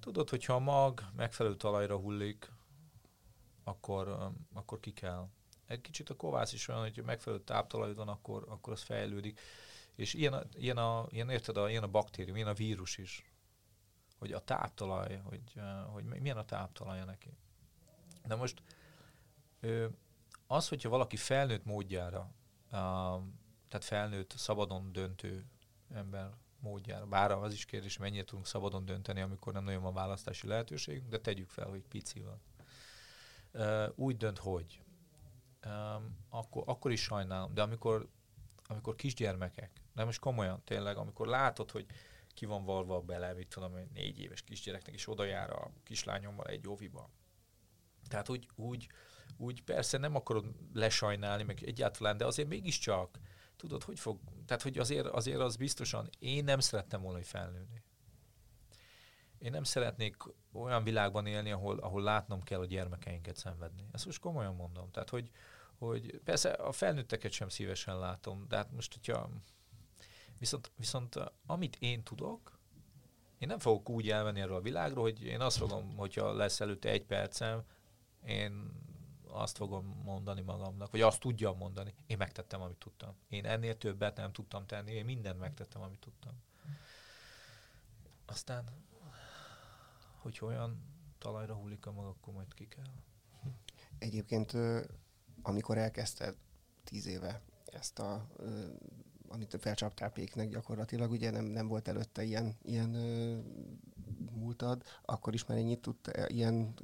Tudod, 0.00 0.28
hogyha 0.28 0.54
a 0.54 0.58
mag 0.58 1.04
megfelelő 1.16 1.56
talajra 1.56 1.96
hullik, 1.96 2.52
akkor, 3.64 4.32
akkor 4.54 4.80
ki 4.80 4.92
kell. 4.92 5.28
Egy 5.66 5.80
kicsit 5.80 6.10
a 6.10 6.16
kovász 6.16 6.52
is 6.52 6.68
olyan, 6.68 6.80
hogy 6.80 7.02
megfelelő 7.04 7.42
táptalaj 7.42 7.94
van, 7.94 8.08
akkor, 8.08 8.44
akkor 8.48 8.72
az 8.72 8.82
fejlődik. 8.82 9.40
És 9.94 10.14
ilyen, 10.14 10.32
a, 10.32 10.42
ilyen, 10.54 10.76
a, 10.76 11.06
ilyen, 11.10 11.30
érted, 11.30 11.56
a, 11.56 11.70
ilyen 11.70 11.82
a 11.82 11.88
baktérium, 11.88 12.36
ilyen 12.36 12.48
a 12.48 12.54
vírus 12.54 12.98
is. 12.98 13.24
Hogy 14.18 14.32
a 14.32 14.44
táptalaj, 14.44 15.20
hogy, 15.24 15.60
hogy 15.92 16.04
milyen 16.04 16.36
a 16.36 16.44
táptalaja 16.44 17.04
neki. 17.04 17.36
De 18.26 18.34
most 18.34 18.62
az, 20.46 20.68
hogyha 20.68 20.88
valaki 20.88 21.16
felnőtt 21.16 21.64
módjára, 21.64 22.34
tehát 23.68 23.84
felnőtt, 23.84 24.30
szabadon 24.36 24.92
döntő 24.92 25.46
ember 25.94 26.30
módjára, 26.60 27.06
bár 27.06 27.30
az 27.30 27.52
is 27.52 27.64
kérdés, 27.64 27.98
mennyire 27.98 28.24
tudunk 28.24 28.46
szabadon 28.46 28.84
dönteni, 28.84 29.20
amikor 29.20 29.52
nem 29.52 29.64
nagyon 29.64 29.82
van 29.82 29.94
választási 29.94 30.46
lehetőségünk, 30.46 31.08
de 31.08 31.18
tegyük 31.18 31.48
fel, 31.48 31.68
hogy 31.68 31.82
pici 31.82 32.20
van. 32.20 32.40
Úgy 33.94 34.16
dönt, 34.16 34.38
hogy 34.38 34.82
akkor, 36.28 36.62
akkor 36.66 36.90
is 36.90 37.02
sajnálom, 37.02 37.54
de 37.54 37.62
amikor, 37.62 38.08
amikor 38.66 38.94
kisgyermekek, 38.94 39.82
de 39.94 40.04
most 40.04 40.20
komolyan 40.20 40.62
tényleg, 40.64 40.96
amikor 40.96 41.26
látod, 41.26 41.70
hogy 41.70 41.86
ki 42.34 42.46
van 42.46 42.64
valva 42.64 43.00
bele, 43.00 43.32
mit 43.32 43.48
tudom, 43.48 43.74
négy 43.92 44.20
éves 44.20 44.42
kisgyereknek 44.42 44.94
is 44.94 45.08
oda 45.08 45.24
jár 45.24 45.50
a 45.50 45.70
kislányommal 45.82 46.46
egy 46.46 46.68
óviba, 46.68 47.10
tehát 48.10 48.28
úgy, 48.28 48.48
úgy, 48.54 48.88
úgy 49.36 49.62
persze 49.62 49.98
nem 49.98 50.14
akarod 50.14 50.46
lesajnálni, 50.72 51.42
meg 51.42 51.62
egyáltalán, 51.62 52.16
de 52.16 52.24
azért 52.24 52.48
mégiscsak, 52.48 53.18
tudod, 53.56 53.82
hogy 53.82 53.98
fog, 53.98 54.20
tehát 54.46 54.62
hogy 54.62 54.78
azért, 54.78 55.06
azért 55.06 55.40
az 55.40 55.56
biztosan, 55.56 56.08
én 56.18 56.44
nem 56.44 56.60
szerettem 56.60 57.00
volna, 57.02 57.16
hogy 57.16 57.26
felnőni. 57.26 57.82
Én 59.38 59.50
nem 59.50 59.64
szeretnék 59.64 60.16
olyan 60.52 60.84
világban 60.84 61.26
élni, 61.26 61.50
ahol, 61.50 61.78
ahol 61.78 62.02
látnom 62.02 62.42
kell 62.42 62.60
a 62.60 62.66
gyermekeinket 62.66 63.36
szenvedni. 63.36 63.88
Ezt 63.92 64.06
most 64.06 64.20
komolyan 64.20 64.54
mondom. 64.54 64.90
Tehát, 64.90 65.10
hogy, 65.10 65.30
hogy 65.78 66.20
persze 66.24 66.50
a 66.50 66.72
felnőtteket 66.72 67.32
sem 67.32 67.48
szívesen 67.48 67.98
látom, 67.98 68.44
de 68.48 68.56
hát 68.56 68.72
most, 68.72 68.94
hogyha 68.94 69.30
viszont, 70.38 70.72
viszont 70.76 71.16
amit 71.46 71.76
én 71.76 72.02
tudok, 72.02 72.58
én 73.38 73.48
nem 73.48 73.58
fogok 73.58 73.88
úgy 73.88 74.10
elmenni 74.10 74.40
erről 74.40 74.56
a 74.56 74.60
világról, 74.60 75.02
hogy 75.02 75.22
én 75.22 75.40
azt 75.40 75.56
fogom, 75.56 75.96
hogyha 75.96 76.32
lesz 76.32 76.60
előtte 76.60 76.88
egy 76.88 77.04
percem, 77.04 77.64
én 78.24 78.78
azt 79.28 79.56
fogom 79.56 80.00
mondani 80.04 80.40
magamnak, 80.40 80.90
vagy 80.90 81.00
azt 81.00 81.20
tudjam 81.20 81.56
mondani, 81.56 81.94
én 82.06 82.16
megtettem, 82.16 82.60
amit 82.60 82.76
tudtam. 82.76 83.14
Én 83.28 83.46
ennél 83.46 83.78
többet 83.78 84.16
nem 84.16 84.32
tudtam 84.32 84.66
tenni, 84.66 84.92
én 84.92 85.04
mindent 85.04 85.38
megtettem, 85.38 85.82
amit 85.82 86.00
tudtam. 86.00 86.32
Aztán, 88.26 88.64
hogy 90.18 90.38
olyan 90.42 90.82
talajra 91.18 91.54
hullik 91.54 91.86
a 91.86 91.92
maga, 91.92 92.08
akkor 92.08 92.34
majd 92.34 92.54
ki 92.54 92.68
kell. 92.68 92.92
Egyébként, 93.98 94.52
amikor 95.42 95.78
elkezdted 95.78 96.36
tíz 96.84 97.06
éve 97.06 97.42
ezt 97.64 97.98
a 97.98 98.28
amit 99.32 99.56
felcsaptál 99.60 100.10
péknek 100.10 100.48
gyakorlatilag, 100.48 101.10
ugye 101.10 101.30
nem, 101.30 101.44
nem 101.44 101.66
volt 101.66 101.88
előtte 101.88 102.22
ilyen, 102.22 102.56
ilyen 102.62 102.90
múltad, 104.32 104.82
akkor 105.04 105.34
is 105.34 105.44
már 105.44 105.58
ennyit 105.58 105.80
tudta, 105.80 106.28
ilyen 106.28 106.74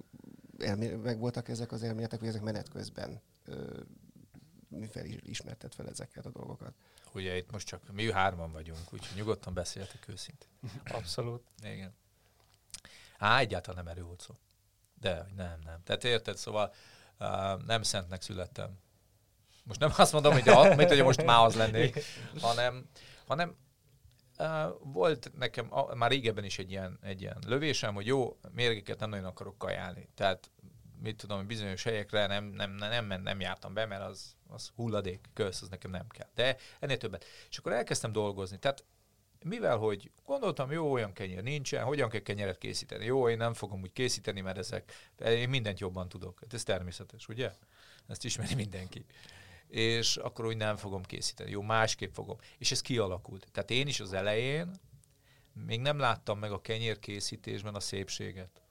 elmé- 0.58 1.02
meg 1.02 1.18
voltak 1.18 1.48
ezek 1.48 1.72
az 1.72 1.82
elméletek, 1.82 2.18
hogy 2.18 2.28
ezek 2.28 2.42
menet 2.42 2.68
közben 2.68 3.20
ö, 3.44 3.80
fel 4.90 5.04
ismertet 5.04 5.74
fel 5.74 5.88
ezeket 5.88 6.26
a 6.26 6.30
dolgokat. 6.30 6.74
Ugye 7.12 7.36
itt 7.36 7.50
most 7.50 7.66
csak 7.66 7.92
mi 7.92 8.12
hárman 8.12 8.52
vagyunk, 8.52 8.92
úgyhogy 8.92 9.16
nyugodtan 9.16 9.54
beszéltek 9.54 10.08
őszintén. 10.08 10.48
Abszolút. 10.84 11.42
Igen. 11.62 11.94
Á, 13.18 13.38
egyáltalán 13.38 13.84
nem 13.84 13.92
erő 13.92 14.02
volt 14.02 14.20
szó. 14.20 14.34
De, 15.00 15.26
nem, 15.36 15.58
nem. 15.64 15.82
Tehát 15.84 16.04
érted, 16.04 16.36
szóval 16.36 16.74
uh, 17.18 17.62
nem 17.66 17.82
szentnek 17.82 18.22
születtem. 18.22 18.78
Most 19.64 19.80
nem 19.80 19.92
azt 19.96 20.12
mondom, 20.12 20.32
hogy, 20.32 20.48
a, 20.48 20.74
mint, 20.74 20.88
hogy 20.88 21.02
most 21.02 21.24
már 21.24 21.44
az 21.44 21.54
lennék, 21.54 21.98
hanem, 22.40 22.88
hanem 23.26 23.56
volt 24.82 25.32
nekem 25.38 25.72
már 25.94 26.10
régebben 26.10 26.44
is 26.44 26.58
egy 26.58 26.70
ilyen, 26.70 26.98
egy 27.02 27.20
ilyen 27.20 27.38
lövésem, 27.46 27.94
hogy 27.94 28.06
jó, 28.06 28.38
mérgeket 28.52 28.98
nem 28.98 29.10
nagyon 29.10 29.24
akarok 29.24 29.58
kajálni. 29.58 30.08
Tehát 30.14 30.50
mit 31.02 31.16
tudom, 31.16 31.46
bizonyos 31.46 31.82
helyekre 31.82 32.26
nem, 32.26 32.44
nem, 32.44 32.70
nem, 32.70 33.06
nem, 33.06 33.22
nem 33.22 33.40
jártam 33.40 33.74
be, 33.74 33.86
mert 33.86 34.02
az, 34.02 34.36
az 34.48 34.70
hulladék, 34.74 35.20
kösz, 35.34 35.62
az 35.62 35.68
nekem 35.68 35.90
nem 35.90 36.08
kell. 36.08 36.28
De 36.34 36.56
ennél 36.80 36.96
többet. 36.96 37.24
És 37.50 37.58
akkor 37.58 37.72
elkezdtem 37.72 38.12
dolgozni. 38.12 38.58
Tehát 38.58 38.84
mivel, 39.42 39.76
hogy 39.76 40.10
gondoltam, 40.24 40.72
jó, 40.72 40.92
olyan 40.92 41.12
kenyér 41.12 41.42
nincsen, 41.42 41.84
hogyan 41.84 42.08
kell 42.08 42.20
kenyeret 42.20 42.58
készíteni? 42.58 43.04
Jó, 43.04 43.28
én 43.28 43.36
nem 43.36 43.54
fogom 43.54 43.82
úgy 43.82 43.92
készíteni, 43.92 44.40
mert 44.40 44.58
ezek, 44.58 44.92
én 45.24 45.48
mindent 45.48 45.80
jobban 45.80 46.08
tudok. 46.08 46.38
Hát 46.40 46.54
ez 46.54 46.62
természetes, 46.62 47.28
ugye? 47.28 47.52
Ezt 48.08 48.24
ismeri 48.24 48.54
mindenki 48.54 49.04
és 49.68 50.16
akkor 50.16 50.46
úgy 50.46 50.56
nem 50.56 50.76
fogom 50.76 51.02
készíteni. 51.02 51.50
Jó, 51.50 51.62
másképp 51.62 52.14
fogom. 52.14 52.36
És 52.58 52.70
ez 52.70 52.80
kialakult. 52.80 53.48
Tehát 53.52 53.70
én 53.70 53.86
is 53.86 54.00
az 54.00 54.12
elején 54.12 54.70
még 55.64 55.80
nem 55.80 55.98
láttam 55.98 56.38
meg 56.38 56.52
a 56.52 56.60
kenyérkészítésben 56.60 57.74
a 57.74 57.80
szépséget, 57.80 58.62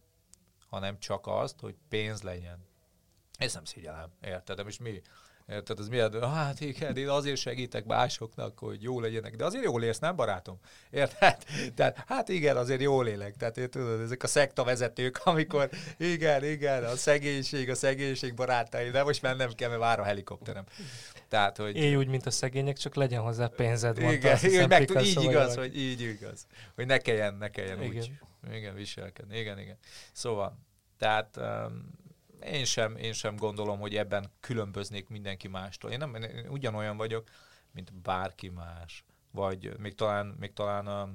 hanem 0.67 0.99
csak 0.99 1.27
azt, 1.27 1.60
hogy 1.60 1.75
pénz 1.89 2.21
legyen. 2.21 2.65
Ez 3.38 3.53
nem 3.53 3.65
szégyellem, 3.65 4.12
érted? 4.21 4.63
Most 4.63 4.79
mi? 4.79 5.01
Érted, 5.47 5.79
az 5.79 5.88
miért? 5.88 6.23
Hát 6.25 6.60
igen, 6.60 6.97
én 6.97 7.10
azért 7.10 7.38
segítek 7.38 7.86
másoknak, 7.86 8.60
hogy 8.60 8.84
jó 8.84 8.99
legyenek. 8.99 9.36
De 9.36 9.45
azért 9.45 9.63
jól 9.63 9.84
élsz, 9.84 9.99
nem 9.99 10.15
barátom? 10.15 10.60
Érted? 10.89 11.38
Tehát, 11.75 12.03
hát 12.08 12.29
igen, 12.29 12.58
azért 12.58 12.81
jól 12.81 13.08
élek. 13.08 13.36
Tehát 13.36 13.58
én 13.58 13.69
tudod, 13.69 13.99
ezek 13.99 14.23
a 14.23 14.27
szekta 14.27 14.63
vezetők, 14.63 15.19
amikor 15.23 15.69
igen, 15.97 16.43
igen, 16.43 16.84
a 16.84 16.95
szegénység, 16.95 17.69
a 17.69 17.75
szegénység 17.75 18.34
barátai, 18.34 18.89
de 18.89 19.03
most 19.03 19.21
mennem 19.21 19.51
kell, 19.51 19.69
mert 19.69 19.81
vár 19.81 19.99
a 19.99 20.03
helikopterem. 20.03 20.63
Tehát, 21.27 21.58
hogy... 21.58 21.75
Élj 21.75 21.95
úgy, 21.95 22.08
mint 22.08 22.25
a 22.25 22.31
szegények, 22.31 22.77
csak 22.77 22.95
legyen 22.95 23.21
hozzá 23.21 23.47
pénzed. 23.47 23.97
Igen, 23.97 24.34
azt 24.34 24.41
hiszem, 24.41 24.69
meg, 24.69 24.86
tud, 24.86 25.01
így 25.01 25.23
igaz, 25.23 25.55
hogy 25.55 25.77
így 25.77 26.01
igaz. 26.01 26.47
Hogy 26.75 26.86
ne 26.86 26.97
kelljen, 26.97 27.36
ne 27.36 27.49
kelljen 27.49 27.81
igen. 27.81 27.97
úgy. 27.97 28.12
Igen, 28.53 28.75
viselkedni. 28.75 29.38
Igen, 29.38 29.60
igen. 29.60 29.77
Szóval, 30.12 30.58
tehát 30.97 31.38
um, 31.38 32.03
én 32.45 32.65
sem, 32.65 32.95
én 32.95 33.13
sem 33.13 33.36
gondolom, 33.36 33.79
hogy 33.79 33.95
ebben 33.95 34.31
különböznék 34.39 35.08
mindenki 35.08 35.47
mástól. 35.47 35.91
Én, 35.91 35.97
nem, 35.97 36.15
én 36.15 36.47
ugyanolyan 36.49 36.97
vagyok, 36.97 37.29
mint 37.71 37.93
bárki 37.93 38.49
más. 38.49 39.03
Vagy 39.31 39.77
még 39.79 39.95
talán, 39.95 40.25
még 40.39 40.53
talán 40.53 40.88
a, 40.88 41.10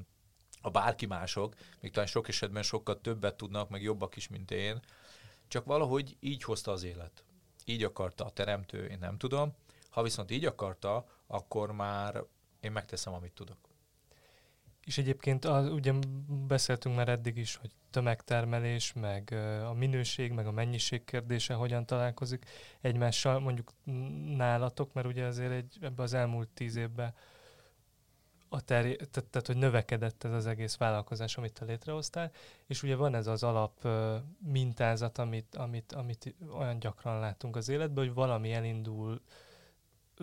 a 0.61 0.71
bárki 0.71 1.07
mások, 1.07 1.55
még 1.81 1.91
talán 1.91 2.09
sok 2.09 2.29
esetben 2.29 2.63
sokkal 2.63 3.01
többet 3.01 3.37
tudnak, 3.37 3.69
meg 3.69 3.83
jobbak 3.83 4.17
is, 4.17 4.29
mint 4.29 4.51
én. 4.51 4.81
Csak 5.49 5.65
valahogy 5.65 6.17
így 6.21 6.43
hozta 6.43 6.73
az 6.73 6.83
élet. 6.83 7.25
Így 7.65 7.85
akarta 7.85 8.25
a 8.25 8.31
teremtő, 8.31 8.87
én 8.87 8.99
nem 8.99 9.19
tudom. 9.19 9.55
Ha 9.91 10.03
viszont 10.03 10.31
így 10.31 10.45
akarta, 10.45 11.07
akkor 11.27 11.73
már 11.73 12.25
én 12.61 12.73
megteszem, 12.73 13.13
amit 13.13 13.33
tudok. 13.33 13.70
És 14.91 14.99
egyébként 14.99 15.45
az, 15.45 15.69
ugye 15.69 15.93
beszéltünk 16.47 16.97
már 16.97 17.09
eddig 17.09 17.37
is, 17.37 17.57
hogy 17.57 17.71
tömegtermelés, 17.91 18.93
meg 18.93 19.35
a 19.65 19.73
minőség, 19.73 20.33
meg 20.33 20.47
a 20.47 20.51
mennyiség 20.51 21.05
kérdése 21.05 21.55
hogyan 21.55 21.87
találkozik 21.87 22.45
egymással, 22.81 23.41
mondjuk 23.41 23.73
nálatok, 24.37 24.93
mert 24.93 25.07
ugye 25.07 25.25
azért 25.25 25.53
egy, 25.53 25.79
ebbe 25.81 26.03
az 26.03 26.15
elmúlt 26.15 26.49
tíz 26.49 26.77
évben 26.77 27.15
a 28.49 28.61
terj- 28.61 28.97
tehát, 28.97 29.31
tehát, 29.31 29.47
hogy 29.47 29.57
növekedett 29.57 30.25
ez 30.25 30.33
az 30.33 30.47
egész 30.47 30.77
vállalkozás, 30.77 31.37
amit 31.37 31.53
te 31.53 31.65
létrehoztál, 31.65 32.31
és 32.67 32.83
ugye 32.83 32.97
van 32.97 33.15
ez 33.15 33.27
az 33.27 33.43
alap 33.43 33.89
mintázat, 34.39 35.19
amit, 35.19 35.55
amit, 35.55 35.93
amit 35.93 36.35
olyan 36.53 36.79
gyakran 36.79 37.21
látunk 37.21 37.57
az 37.57 37.69
életben, 37.69 38.05
hogy 38.05 38.15
valami 38.15 38.53
elindul 38.53 39.21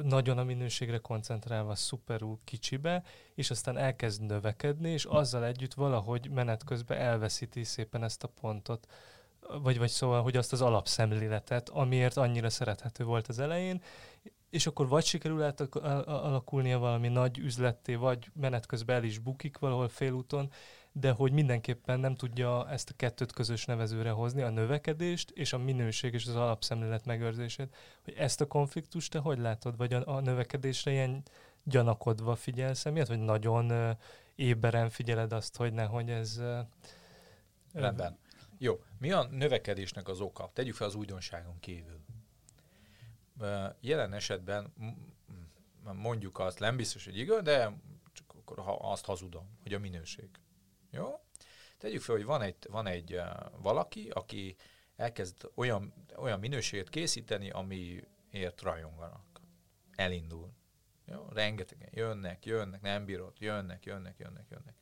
nagyon 0.04 0.38
a 0.38 0.44
minőségre 0.44 0.98
koncentrálva 0.98 1.76
szuperul 1.76 2.40
kicsibe, 2.44 3.04
és 3.36 3.50
aztán 3.50 3.78
elkezd 3.78 4.22
növekedni, 4.22 4.90
és 4.90 5.06
azzal 5.06 5.46
együtt 5.46 5.74
valahogy 5.74 6.30
menet 6.30 6.64
közben 6.64 6.98
elveszíti 6.98 7.64
szépen 7.64 8.04
ezt 8.04 8.24
a 8.24 8.32
pontot, 8.42 8.88
vagy, 9.62 9.78
vagy 9.78 9.90
szóval, 9.90 10.22
hogy 10.22 10.38
azt 10.38 10.54
az 10.54 10.62
alapszemléletet, 10.62 11.70
amiért 11.70 12.18
annyira 12.18 12.50
szerethető 12.50 13.04
volt 13.04 13.28
az 13.28 13.40
elején, 13.40 13.82
és 14.50 14.68
akkor 14.68 14.88
vagy 14.88 15.06
sikerül 15.06 15.44
alakulnia 16.06 16.80
valami 16.80 17.08
nagy 17.08 17.38
üzletté, 17.38 17.96
vagy 17.96 18.32
menet 18.34 18.66
közben 18.66 18.96
el 18.96 19.04
is 19.04 19.18
bukik 19.18 19.58
valahol 19.58 19.90
félúton, 19.90 20.52
de 21.00 21.12
hogy 21.12 21.32
mindenképpen 21.32 22.00
nem 22.00 22.16
tudja 22.16 22.70
ezt 22.70 22.90
a 22.90 22.94
kettőt 22.96 23.32
közös 23.32 23.66
nevezőre 23.66 24.10
hozni, 24.10 24.42
a 24.42 24.50
növekedést 24.50 25.32
és 25.32 25.54
a 25.54 25.58
minőség 25.58 26.14
és 26.14 26.28
az 26.28 26.36
alapszemlélet 26.36 27.06
megőrzését. 27.06 27.76
Hogy 28.04 28.14
ezt 28.14 28.42
a 28.42 28.48
konfliktust 28.48 29.12
te 29.12 29.20
hogy 29.20 29.40
látod, 29.40 29.78
vagy 29.78 29.94
a, 29.94 30.16
a 30.16 30.20
növekedésre 30.20 30.92
ilyen 30.92 31.24
gyanakodva 31.64 32.36
figyelsz 32.36 32.86
emiatt, 32.86 33.08
vagy 33.08 33.20
nagyon 33.20 33.72
uh, 33.72 33.90
éberen 34.36 34.90
figyeled 34.90 35.34
azt, 35.34 35.56
hogy 35.56 35.74
nehogy 35.74 36.10
ez... 36.10 36.38
Uh, 36.38 36.60
Rendben. 37.74 38.18
Jó. 38.58 38.84
Mi 39.00 39.12
a 39.12 39.24
növekedésnek 39.24 40.08
az 40.08 40.20
oka? 40.20 40.50
Tegyük 40.54 40.76
fel 40.76 40.88
az 40.88 40.96
újdonságon 40.96 41.60
kívül. 41.60 42.00
Jelen 43.80 44.14
esetben 44.14 44.74
mondjuk 45.94 46.40
azt, 46.40 46.60
nem 46.60 46.76
biztos, 46.76 47.06
hogy 47.06 47.18
igaz, 47.18 47.42
de 47.42 47.74
csak 48.14 48.34
akkor 48.38 48.60
ha 48.60 48.76
azt 48.76 49.06
hazudom, 49.06 49.58
hogy 49.64 49.74
a 49.74 49.80
minőség. 49.80 50.30
Jó? 50.91 51.19
Tegyük 51.78 52.02
fel, 52.02 52.15
hogy 52.15 52.26
van 52.26 52.41
egy, 52.41 52.56
van 52.69 52.88
egy 52.88 53.13
uh, 53.13 53.62
valaki, 53.62 54.10
aki 54.10 54.56
elkezd 54.95 55.52
olyan, 55.56 55.93
olyan 56.15 56.39
minőséget 56.39 56.89
készíteni, 56.89 57.50
amiért 57.50 58.62
rajonganak. 58.62 59.41
Elindul. 59.95 60.52
Jó? 61.06 61.28
Rengetegen 61.30 61.89
jönnek, 61.91 62.45
jönnek, 62.45 62.82
nem 62.82 63.06
bírod, 63.06 63.34
jönnek, 63.39 63.86
jönnek, 63.86 64.17
jönnek, 64.19 64.45
jönnek. 64.50 64.76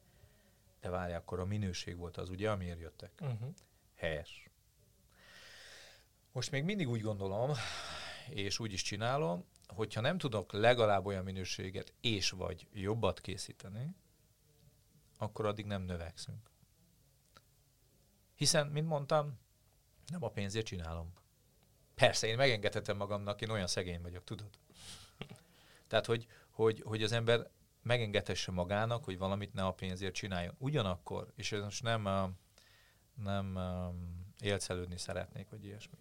De 0.81 0.89
várj, 0.89 1.13
akkor 1.13 1.39
a 1.39 1.45
minőség 1.45 1.97
volt 1.97 2.17
az, 2.17 2.29
ugye, 2.29 2.51
amiért 2.51 2.79
jöttek. 2.79 3.11
Uh-huh. 3.21 3.53
Helyes. 3.95 4.49
Most 6.31 6.51
még 6.51 6.63
mindig 6.63 6.89
úgy 6.89 7.01
gondolom, 7.01 7.51
és 8.29 8.59
úgy 8.59 8.73
is 8.73 8.81
csinálom, 8.81 9.45
hogyha 9.67 10.01
nem 10.01 10.17
tudok 10.17 10.53
legalább 10.53 11.05
olyan 11.05 11.23
minőséget 11.23 11.93
és 12.01 12.29
vagy 12.29 12.67
jobbat 12.73 13.21
készíteni, 13.21 13.95
akkor 15.17 15.45
addig 15.45 15.65
nem 15.65 15.81
növekszünk. 15.81 16.49
Hiszen, 18.35 18.67
mint 18.67 18.87
mondtam, 18.87 19.39
nem 20.07 20.23
a 20.23 20.29
pénzért 20.29 20.65
csinálom. 20.65 21.13
Persze, 21.95 22.27
én 22.27 22.35
megengedhetem 22.35 22.97
magamnak, 22.97 23.41
én 23.41 23.49
olyan 23.49 23.67
szegény 23.67 24.01
vagyok, 24.01 24.23
tudod? 24.23 24.49
Tehát, 25.87 26.05
hogy, 26.05 26.27
hogy, 26.49 26.81
hogy 26.85 27.03
az 27.03 27.11
ember 27.11 27.49
megengedhesse 27.81 28.51
magának, 28.51 29.03
hogy 29.03 29.17
valamit 29.17 29.53
ne 29.53 29.65
a 29.65 29.73
pénzért 29.73 30.13
csináljon. 30.13 30.55
Ugyanakkor, 30.57 31.31
és 31.35 31.51
ez 31.51 31.63
most 31.63 31.83
nem, 31.83 32.35
nem 33.15 33.59
élcelődni 34.39 34.97
szeretnék, 34.97 35.49
vagy 35.49 35.65
ilyesmi. 35.65 35.97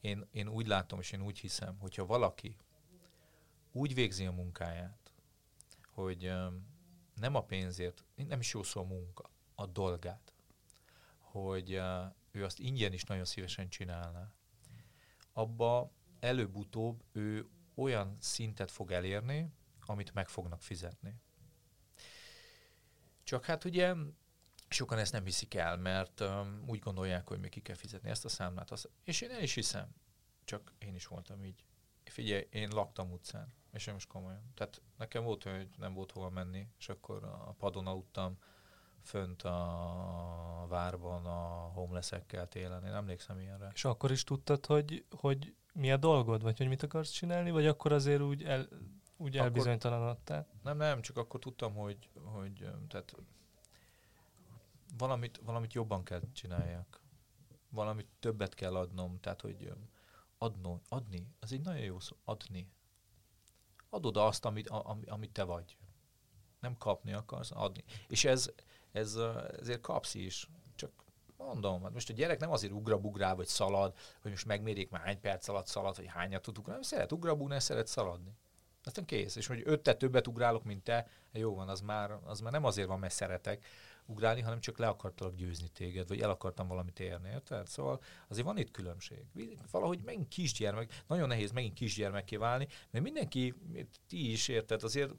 Én, 0.00 0.26
én 0.30 0.48
úgy 0.48 0.66
látom, 0.66 0.98
és 0.98 1.12
én 1.12 1.22
úgy 1.22 1.38
hiszem, 1.38 1.78
hogyha 1.78 2.06
valaki 2.06 2.56
úgy 3.72 3.94
végzi 3.94 4.26
a 4.26 4.32
munkáját, 4.32 5.12
hogy 5.90 6.32
nem 7.16 7.34
a 7.34 7.44
pénzért, 7.44 8.04
nem 8.14 8.40
is 8.40 8.52
jó 8.52 8.62
szó 8.62 8.80
a 8.80 8.84
munka, 8.84 9.30
a 9.54 9.66
dolgát, 9.66 10.32
hogy 11.18 11.70
ő 12.30 12.44
azt 12.44 12.58
ingyen 12.58 12.92
is 12.92 13.04
nagyon 13.04 13.24
szívesen 13.24 13.68
csinálná, 13.68 14.32
abba 15.32 15.90
előbb-utóbb 16.20 17.04
ő 17.12 17.48
olyan 17.74 18.16
szintet 18.20 18.70
fog 18.70 18.90
elérni, 18.90 19.52
amit 19.80 20.14
meg 20.14 20.28
fognak 20.28 20.62
fizetni. 20.62 21.20
Csak 23.22 23.44
hát 23.44 23.64
ugye 23.64 23.94
sokan 24.68 24.98
ezt 24.98 25.12
nem 25.12 25.24
hiszik 25.24 25.54
el, 25.54 25.76
mert 25.76 26.20
um, 26.20 26.64
úgy 26.66 26.78
gondolják, 26.78 27.28
hogy 27.28 27.38
még 27.38 27.50
ki 27.50 27.60
kell 27.60 27.74
fizetni 27.74 28.10
ezt 28.10 28.24
a 28.24 28.28
számlát. 28.28 28.70
Azt, 28.70 28.90
és 29.04 29.20
én 29.20 29.30
el 29.30 29.42
is 29.42 29.54
hiszem, 29.54 29.94
csak 30.44 30.72
én 30.78 30.94
is 30.94 31.06
voltam 31.06 31.44
így. 31.44 31.64
Figyelj, 32.04 32.46
én 32.50 32.68
laktam 32.68 33.12
utcán, 33.12 33.54
és 33.76 33.86
én 33.86 33.92
most 33.94 34.08
komolyan. 34.08 34.52
Tehát 34.54 34.82
nekem 34.96 35.24
volt, 35.24 35.42
hogy 35.42 35.68
nem 35.78 35.94
volt 35.94 36.12
hova 36.12 36.30
menni, 36.30 36.68
és 36.78 36.88
akkor 36.88 37.24
a 37.24 37.54
padon 37.58 37.86
aludtam 37.86 38.38
fönt 39.02 39.42
a 39.42 40.66
várban 40.68 41.26
a 41.26 41.70
homelessekkel 41.74 42.48
télen. 42.48 42.84
Én 42.84 42.92
emlékszem 42.92 43.40
ilyenre. 43.40 43.70
És 43.74 43.84
akkor 43.84 44.10
is 44.10 44.24
tudtad, 44.24 44.66
hogy, 44.66 45.04
hogy 45.10 45.54
mi 45.72 45.92
a 45.92 45.96
dolgod, 45.96 46.42
vagy 46.42 46.58
hogy 46.58 46.68
mit 46.68 46.82
akarsz 46.82 47.10
csinálni, 47.10 47.50
vagy 47.50 47.66
akkor 47.66 47.92
azért 47.92 48.20
úgy, 48.20 48.42
el, 48.42 48.68
úgy 49.16 49.36
akkor, 49.36 49.46
elbizonytalanodtál? 49.46 50.46
Nem, 50.62 50.76
nem, 50.76 51.00
csak 51.00 51.16
akkor 51.16 51.40
tudtam, 51.40 51.74
hogy, 51.74 52.08
hogy 52.24 52.68
tehát 52.88 53.14
valamit, 54.98 55.40
valamit 55.44 55.72
jobban 55.72 56.04
kell 56.04 56.20
csináljak. 56.32 57.00
Valamit 57.68 58.08
többet 58.18 58.54
kell 58.54 58.76
adnom, 58.76 59.20
tehát 59.20 59.40
hogy 59.40 59.72
adno, 60.38 60.80
adni, 60.88 61.26
az 61.40 61.52
egy 61.52 61.60
nagyon 61.60 61.82
jó 61.82 62.00
szó, 62.00 62.16
adni. 62.24 62.70
Adod 63.90 64.16
azt, 64.16 64.44
amit, 64.44 64.68
a, 64.68 64.98
amit 65.06 65.32
te 65.32 65.44
vagy. 65.44 65.76
Nem 66.60 66.76
kapni 66.76 67.12
akarsz, 67.12 67.50
adni. 67.54 67.84
És 68.08 68.24
ez, 68.24 68.52
ez 68.92 69.18
ezért 69.60 69.80
kapsz 69.80 70.14
is. 70.14 70.48
Csak 70.74 70.90
mondom, 71.36 71.82
hát 71.82 71.92
most 71.92 72.10
a 72.10 72.12
gyerek 72.12 72.40
nem 72.40 72.50
azért 72.50 72.72
ugrabugrál, 72.72 73.34
vagy 73.34 73.46
szalad, 73.46 73.94
hogy 74.22 74.30
most 74.30 74.46
megmérjék 74.46 74.90
már 74.90 75.00
hány 75.00 75.20
perc 75.20 75.48
alatt 75.48 75.66
szalad, 75.66 75.96
vagy 75.96 76.06
hányat 76.06 76.42
tud 76.42 76.58
ugrálni, 76.58 76.84
szeret 76.84 77.12
ugrabugni, 77.12 77.60
szeret 77.60 77.86
szaladni. 77.86 78.32
Aztán 78.84 79.04
kész. 79.04 79.36
És 79.36 79.46
hogy 79.46 79.62
öttet 79.64 79.98
többet 79.98 80.26
ugrálok, 80.26 80.64
mint 80.64 80.84
te, 80.84 81.08
jó 81.32 81.54
van, 81.54 81.68
az 81.68 81.80
már, 81.80 82.18
az 82.24 82.40
már 82.40 82.52
nem 82.52 82.64
azért 82.64 82.88
van, 82.88 82.98
mert 82.98 83.14
szeretek, 83.14 83.64
ugrálni, 84.06 84.40
hanem 84.40 84.60
csak 84.60 84.78
le 84.78 84.88
akartalak 84.88 85.34
győzni 85.34 85.68
téged, 85.68 86.08
vagy 86.08 86.20
el 86.20 86.30
akartam 86.30 86.68
valamit 86.68 87.00
érni, 87.00 87.28
érted? 87.28 87.66
Szóval 87.66 88.02
azért 88.28 88.46
van 88.46 88.58
itt 88.58 88.70
különbség. 88.70 89.24
Valahogy 89.70 90.00
megint 90.04 90.28
kisgyermek, 90.28 91.02
nagyon 91.06 91.28
nehéz 91.28 91.50
megint 91.50 91.74
kisgyermekké 91.74 92.36
válni, 92.36 92.68
mert 92.90 93.04
mindenki, 93.04 93.54
ti 94.08 94.30
is 94.30 94.48
érted, 94.48 94.82
azért 94.82 95.12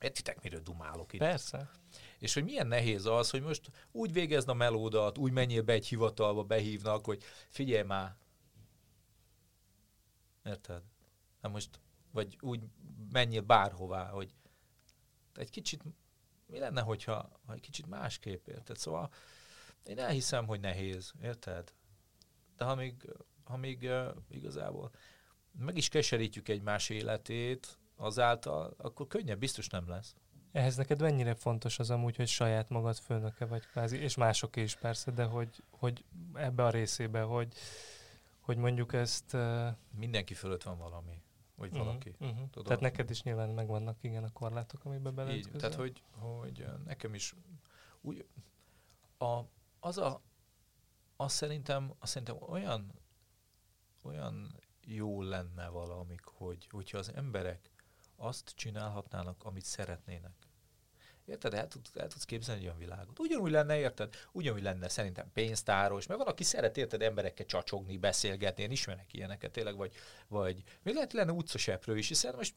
Értitek, 0.00 0.42
miről 0.42 0.60
dumálok 0.60 1.12
itt? 1.12 1.18
Persze. 1.18 1.70
És 2.18 2.34
hogy 2.34 2.44
milyen 2.44 2.66
nehéz 2.66 3.06
az, 3.06 3.30
hogy 3.30 3.42
most 3.42 3.70
úgy 3.92 4.12
végezd 4.12 4.48
a 4.48 4.54
melódat, 4.54 5.18
úgy 5.18 5.32
menjél 5.32 5.62
be 5.62 5.72
egy 5.72 5.86
hivatalba, 5.86 6.42
behívnak, 6.42 7.04
hogy 7.04 7.22
figyelj 7.48 7.82
már. 7.82 8.16
Érted? 10.44 10.82
Hát 11.42 11.52
most, 11.52 11.80
vagy 12.12 12.38
úgy 12.40 12.62
menjél 13.12 13.40
bárhová, 13.40 14.08
hogy 14.08 14.34
egy 15.34 15.50
kicsit 15.50 15.82
mi 16.50 16.58
lenne, 16.58 16.80
hogyha 16.80 17.40
ha 17.46 17.52
egy 17.52 17.60
kicsit 17.60 17.86
másképp, 17.86 18.46
érted? 18.46 18.76
Szóval 18.76 19.10
én 19.84 19.98
elhiszem, 19.98 20.46
hogy 20.46 20.60
nehéz, 20.60 21.12
érted? 21.22 21.72
De 22.56 22.64
ha 22.64 22.74
még, 22.74 22.94
ha 23.44 23.56
még 23.56 23.82
uh, 23.82 24.16
igazából 24.28 24.90
meg 25.58 25.76
is 25.76 25.88
keserítjük 25.88 26.48
egymás 26.48 26.88
életét 26.88 27.78
azáltal, 27.96 28.74
akkor 28.76 29.06
könnyebb 29.06 29.38
biztos 29.38 29.68
nem 29.68 29.88
lesz. 29.88 30.14
Ehhez 30.52 30.76
neked 30.76 31.00
mennyire 31.00 31.34
fontos 31.34 31.78
az 31.78 31.90
amúgy, 31.90 32.16
hogy 32.16 32.28
saját 32.28 32.68
magad 32.68 32.96
főnöke 32.96 33.46
vagy 33.46 33.66
kvázi, 33.66 33.98
és 33.98 34.16
mások 34.16 34.56
is 34.56 34.76
persze, 34.76 35.10
de 35.10 35.24
hogy, 35.24 35.62
hogy 35.70 36.04
ebbe 36.34 36.64
a 36.64 36.70
részébe, 36.70 37.20
hogy, 37.20 37.54
hogy 38.40 38.56
mondjuk 38.56 38.92
ezt... 38.92 39.34
Uh... 39.34 39.66
Mindenki 39.96 40.34
fölött 40.34 40.62
van 40.62 40.78
valami 40.78 41.22
vagy 41.60 41.70
uh-huh, 41.70 41.86
valaki. 41.86 42.14
Uh-huh. 42.18 42.50
Tudod? 42.50 42.64
Tehát 42.64 42.80
neked 42.80 43.10
is 43.10 43.22
nyilván 43.22 43.48
megvannak 43.48 44.02
igen 44.02 44.24
a 44.24 44.32
korlátok, 44.32 44.84
amiben 44.84 45.14
bele 45.14 45.34
Így, 45.34 45.50
tehát 45.50 45.74
hogy, 45.74 46.02
hogy 46.10 46.66
nekem 46.84 47.14
is 47.14 47.34
úgy, 48.00 48.26
a, 49.18 49.40
az 49.80 49.98
a, 49.98 50.20
az 51.16 51.32
szerintem, 51.32 51.94
az 51.98 52.08
szerintem 52.08 52.36
olyan, 52.48 52.92
olyan 54.02 54.56
jó 54.84 55.22
lenne 55.22 55.68
valamik, 55.68 56.24
hogy, 56.24 56.66
hogyha 56.70 56.98
az 56.98 57.12
emberek 57.14 57.70
azt 58.16 58.48
csinálhatnának, 58.48 59.44
amit 59.44 59.64
szeretnének. 59.64 60.48
Érted? 61.30 61.54
El, 61.54 61.68
tud, 61.68 61.86
el 61.94 62.08
tudsz 62.08 62.24
képzelni 62.24 62.60
egy 62.60 62.66
olyan 62.66 62.78
világot. 62.78 63.18
Ugyanúgy 63.18 63.50
lenne, 63.50 63.78
érted? 63.78 64.14
Ugyanúgy 64.32 64.62
lenne 64.62 64.88
szerintem 64.88 65.30
pénztáros, 65.32 66.06
mert 66.06 66.20
valaki 66.20 66.44
szeret, 66.44 66.76
érted, 66.76 67.02
emberekkel 67.02 67.46
csacsogni, 67.46 67.96
beszélgetni, 67.96 68.62
én 68.62 68.70
ismerek 68.70 69.12
ilyeneket 69.12 69.50
tényleg, 69.50 69.76
vagy, 69.76 69.92
vagy 70.28 70.62
még 70.82 70.94
lehet 70.94 71.12
lenne 71.12 71.32
utcaseprő 71.32 71.98
is, 71.98 72.08
hiszen 72.08 72.34
most 72.34 72.54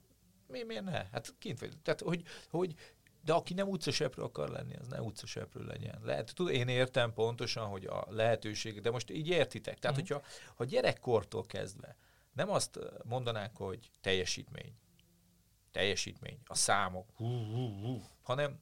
mi, 0.48 0.64
miért 0.64 0.84
ne? 0.84 1.06
Hát 1.12 1.34
kint 1.40 1.60
vagy. 1.60 1.78
Tehát, 1.84 2.02
hogy, 2.02 2.24
hogy 2.50 2.76
de 3.24 3.34
aki 3.34 3.54
nem 3.54 3.70
utcaseprő 3.70 4.24
akar 4.24 4.50
lenni, 4.50 4.76
az 4.76 4.88
ne 4.88 5.02
utcaseprő 5.02 5.66
legyen. 5.66 6.00
Lehet, 6.04 6.34
tud, 6.36 6.50
én 6.50 6.68
értem 6.68 7.14
pontosan, 7.14 7.68
hogy 7.68 7.86
a 7.86 8.06
lehetőség, 8.10 8.82
de 8.82 8.92
most 8.92 9.12
így 9.12 9.28
értitek. 9.28 9.80
Tehát, 9.80 9.98
uh-huh. 9.98 10.18
hogyha 10.18 10.30
ha 10.56 10.66
gyerekkortól 10.66 11.46
kezdve 11.46 11.98
nem 12.34 12.50
azt 12.50 12.80
mondanák, 13.04 13.56
hogy 13.56 13.90
teljesítmény, 14.02 14.74
teljesítmény, 15.74 16.40
a 16.46 16.56
számok, 16.56 17.10
hú, 17.16 17.28
hú, 17.28 17.82
hú, 17.82 18.02
hanem 18.22 18.60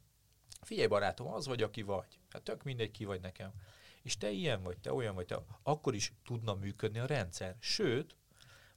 figyelj 0.61 0.87
barátom, 0.87 1.27
az 1.27 1.47
vagy, 1.47 1.61
aki 1.61 1.81
vagy. 1.81 2.19
Hát 2.29 2.41
tök 2.41 2.63
mindegy, 2.63 2.91
ki 2.91 3.05
vagy 3.05 3.21
nekem. 3.21 3.51
És 4.01 4.17
te 4.17 4.29
ilyen 4.29 4.63
vagy, 4.63 4.77
te 4.77 4.93
olyan 4.93 5.15
vagy, 5.15 5.25
te 5.25 5.43
akkor 5.63 5.95
is 5.95 6.13
tudna 6.25 6.53
működni 6.53 6.99
a 6.99 7.05
rendszer. 7.05 7.55
Sőt, 7.59 8.15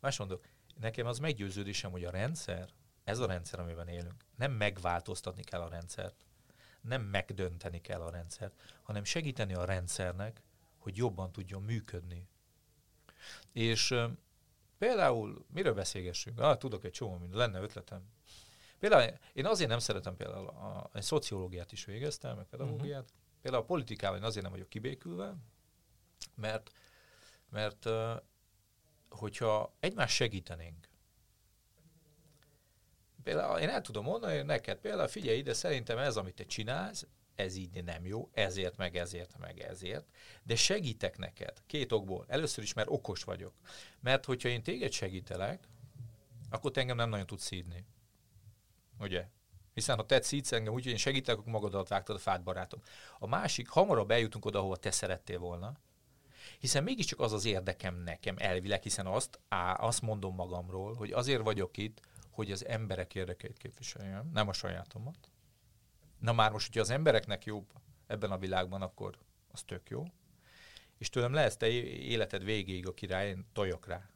más 0.00 0.18
mondok, 0.18 0.46
nekem 0.80 1.06
az 1.06 1.18
meggyőződésem, 1.18 1.90
hogy 1.90 2.04
a 2.04 2.10
rendszer, 2.10 2.68
ez 3.04 3.18
a 3.18 3.26
rendszer, 3.26 3.60
amiben 3.60 3.88
élünk, 3.88 4.24
nem 4.36 4.52
megváltoztatni 4.52 5.42
kell 5.42 5.60
a 5.60 5.68
rendszert, 5.68 6.24
nem 6.80 7.02
megdönteni 7.02 7.80
kell 7.80 8.00
a 8.00 8.10
rendszert, 8.10 8.78
hanem 8.82 9.04
segíteni 9.04 9.54
a 9.54 9.64
rendszernek, 9.64 10.42
hogy 10.78 10.96
jobban 10.96 11.32
tudjon 11.32 11.62
működni. 11.62 12.28
És 13.52 13.94
például, 14.78 15.46
miről 15.48 15.74
beszélgessünk? 15.74 16.40
Ah, 16.40 16.56
tudok 16.56 16.84
egy 16.84 16.90
csomó 16.90 17.16
minden, 17.16 17.38
lenne 17.38 17.60
ötletem. 17.60 18.13
Például 18.88 19.18
én 19.32 19.46
azért 19.46 19.68
nem 19.68 19.78
szeretem 19.78 20.16
például 20.16 20.46
a, 20.46 20.90
a, 20.92 21.00
szociológiát 21.02 21.72
is 21.72 21.84
végeztem, 21.84 22.36
meg 22.36 22.46
pedagógiát. 22.46 23.02
Uh-huh. 23.02 23.16
Például 23.42 23.62
a 23.62 23.66
politikával 23.66 24.18
én 24.18 24.24
azért 24.24 24.42
nem 24.42 24.52
vagyok 24.52 24.68
kibékülve, 24.68 25.34
mert, 26.34 26.70
mert 27.50 27.88
hogyha 29.08 29.74
egymást 29.80 30.14
segítenénk, 30.14 30.88
például 33.22 33.58
én 33.58 33.68
el 33.68 33.80
tudom 33.80 34.04
mondani, 34.04 34.36
hogy 34.36 34.44
neked 34.44 34.78
például 34.78 35.08
figyelj 35.08 35.38
ide, 35.38 35.52
szerintem 35.52 35.98
ez, 35.98 36.16
amit 36.16 36.34
te 36.34 36.44
csinálsz, 36.44 37.06
ez 37.34 37.56
így 37.56 37.84
nem 37.84 38.06
jó, 38.06 38.30
ezért, 38.32 38.76
meg 38.76 38.96
ezért, 38.96 39.38
meg 39.38 39.60
ezért, 39.60 40.06
de 40.42 40.56
segítek 40.56 41.18
neked 41.18 41.62
két 41.66 41.92
okból. 41.92 42.24
Először 42.28 42.64
is, 42.64 42.72
mert 42.72 42.88
okos 42.90 43.24
vagyok. 43.24 43.54
Mert 44.00 44.24
hogyha 44.24 44.48
én 44.48 44.62
téged 44.62 44.92
segítelek, 44.92 45.68
akkor 46.50 46.70
te 46.70 46.80
engem 46.80 46.96
nem 46.96 47.08
nagyon 47.08 47.26
tudsz 47.26 47.44
szídni. 47.44 47.84
Ugye? 48.98 49.28
Hiszen 49.74 49.96
ha 49.96 50.06
te 50.06 50.22
szídsz 50.22 50.52
engem 50.52 50.72
úgy, 50.72 50.82
hogy 50.82 50.92
én 50.92 50.98
segítek, 50.98 51.38
akkor 51.38 51.52
magadat 51.52 51.88
vágtad 51.88 52.16
a 52.16 52.18
fát, 52.18 52.42
barátom. 52.42 52.80
A 53.18 53.26
másik, 53.26 53.68
hamarabb 53.68 54.10
eljutunk 54.10 54.44
oda, 54.44 54.58
ahova 54.58 54.76
te 54.76 54.90
szerettél 54.90 55.38
volna, 55.38 55.78
hiszen 56.58 56.82
mégiscsak 56.82 57.20
az 57.20 57.32
az 57.32 57.44
érdekem 57.44 57.94
nekem 57.94 58.34
elvileg, 58.38 58.82
hiszen 58.82 59.06
azt, 59.06 59.40
á, 59.48 59.74
azt 59.74 60.02
mondom 60.02 60.34
magamról, 60.34 60.94
hogy 60.94 61.12
azért 61.12 61.42
vagyok 61.42 61.76
itt, 61.76 62.00
hogy 62.30 62.52
az 62.52 62.66
emberek 62.66 63.14
érdekeit 63.14 63.56
képviseljem, 63.56 64.30
nem 64.32 64.48
a 64.48 64.52
sajátomat. 64.52 65.30
Na 66.18 66.32
már 66.32 66.52
most, 66.52 66.66
hogyha 66.66 66.80
az 66.80 66.90
embereknek 66.90 67.44
jobb 67.44 67.72
ebben 68.06 68.30
a 68.30 68.38
világban, 68.38 68.82
akkor 68.82 69.18
az 69.52 69.62
tök 69.62 69.88
jó. 69.88 70.04
És 70.98 71.10
tőlem 71.10 71.32
lesz 71.32 71.56
te 71.56 71.68
életed 71.68 72.44
végéig 72.44 72.86
a 72.86 72.94
király, 72.94 73.28
én 73.28 73.46
tojok 73.52 73.86
rá. 73.86 74.10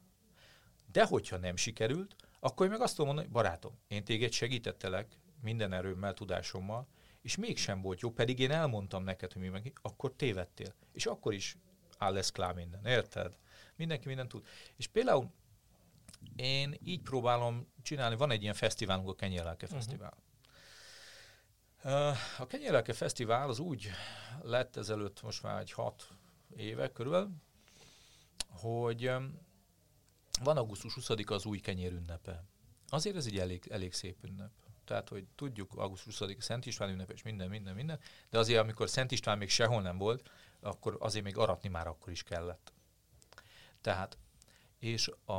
De 0.91 1.05
hogyha 1.05 1.37
nem 1.37 1.55
sikerült, 1.55 2.15
akkor 2.39 2.65
én 2.65 2.71
meg 2.71 2.81
azt 2.81 2.91
tudom 2.91 3.05
mondani, 3.05 3.27
hogy 3.27 3.35
barátom, 3.35 3.79
én 3.87 4.03
téged 4.03 4.31
segítettelek 4.31 5.19
minden 5.41 5.73
erőmmel, 5.73 6.13
tudásommal, 6.13 6.87
és 7.21 7.35
mégsem 7.35 7.81
volt 7.81 7.99
jó, 7.99 8.11
pedig 8.11 8.39
én 8.39 8.51
elmondtam 8.51 9.03
neked, 9.03 9.33
hogy 9.33 9.41
mi 9.41 9.47
meg, 9.47 9.73
akkor 9.81 10.13
tévedtél. 10.15 10.73
És 10.93 11.05
akkor 11.05 11.33
is 11.33 11.57
áll 11.97 12.13
lesz 12.13 12.31
klá 12.31 12.51
minden, 12.51 12.85
érted? 12.85 13.37
Mindenki 13.75 14.07
mindent 14.07 14.29
tud. 14.29 14.45
És 14.75 14.87
például 14.87 15.31
én 16.35 16.77
így 16.83 17.01
próbálom 17.01 17.67
csinálni, 17.81 18.15
van 18.15 18.31
egy 18.31 18.41
ilyen 18.41 18.53
fesztiválunk, 18.53 19.09
a 19.09 19.15
Kenyerlelke 19.15 19.65
uh-huh. 19.65 19.79
Fesztivál. 19.79 20.17
A 22.37 22.47
Kenyerlelke 22.47 22.93
Fesztivál 22.93 23.49
az 23.49 23.59
úgy 23.59 23.89
lett 24.41 24.75
ezelőtt 24.75 25.21
most 25.21 25.43
már 25.43 25.59
egy 25.59 25.71
hat 25.71 26.07
éve 26.55 26.91
körül, 26.91 27.29
hogy 28.49 29.11
van 30.43 30.57
augusztus 30.57 30.93
20 30.93 31.09
az 31.25 31.45
új 31.45 31.59
kenyér 31.59 31.91
ünnepe. 31.91 32.43
Azért 32.87 33.15
ez 33.15 33.25
egy 33.25 33.37
elég, 33.37 33.67
elég 33.69 33.93
szép 33.93 34.23
ünnep. 34.23 34.51
Tehát, 34.85 35.09
hogy 35.09 35.25
tudjuk, 35.35 35.75
augusztus 35.75 36.17
20 36.17 36.29
Szent 36.39 36.65
István 36.65 36.89
ünnep, 36.89 37.11
és 37.11 37.21
minden, 37.21 37.49
minden, 37.49 37.75
minden, 37.75 37.99
de 38.29 38.37
azért, 38.37 38.59
amikor 38.59 38.89
Szent 38.89 39.11
István 39.11 39.37
még 39.37 39.49
sehol 39.49 39.81
nem 39.81 39.97
volt, 39.97 40.29
akkor 40.59 40.97
azért 40.99 41.23
még 41.23 41.37
aratni 41.37 41.69
már 41.69 41.87
akkor 41.87 42.11
is 42.11 42.23
kellett. 42.23 42.73
Tehát, 43.81 44.17
és 44.79 45.07
a, 45.07 45.33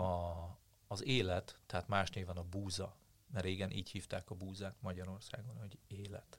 az 0.88 1.05
élet, 1.05 1.59
tehát 1.66 1.88
más 1.88 2.11
néven 2.11 2.36
a 2.36 2.42
búza, 2.42 2.96
mert 3.32 3.44
régen 3.44 3.70
így 3.70 3.90
hívták 3.90 4.30
a 4.30 4.34
búzát 4.34 4.76
Magyarországon, 4.80 5.57
hogy 5.57 5.78
élet. 5.88 6.38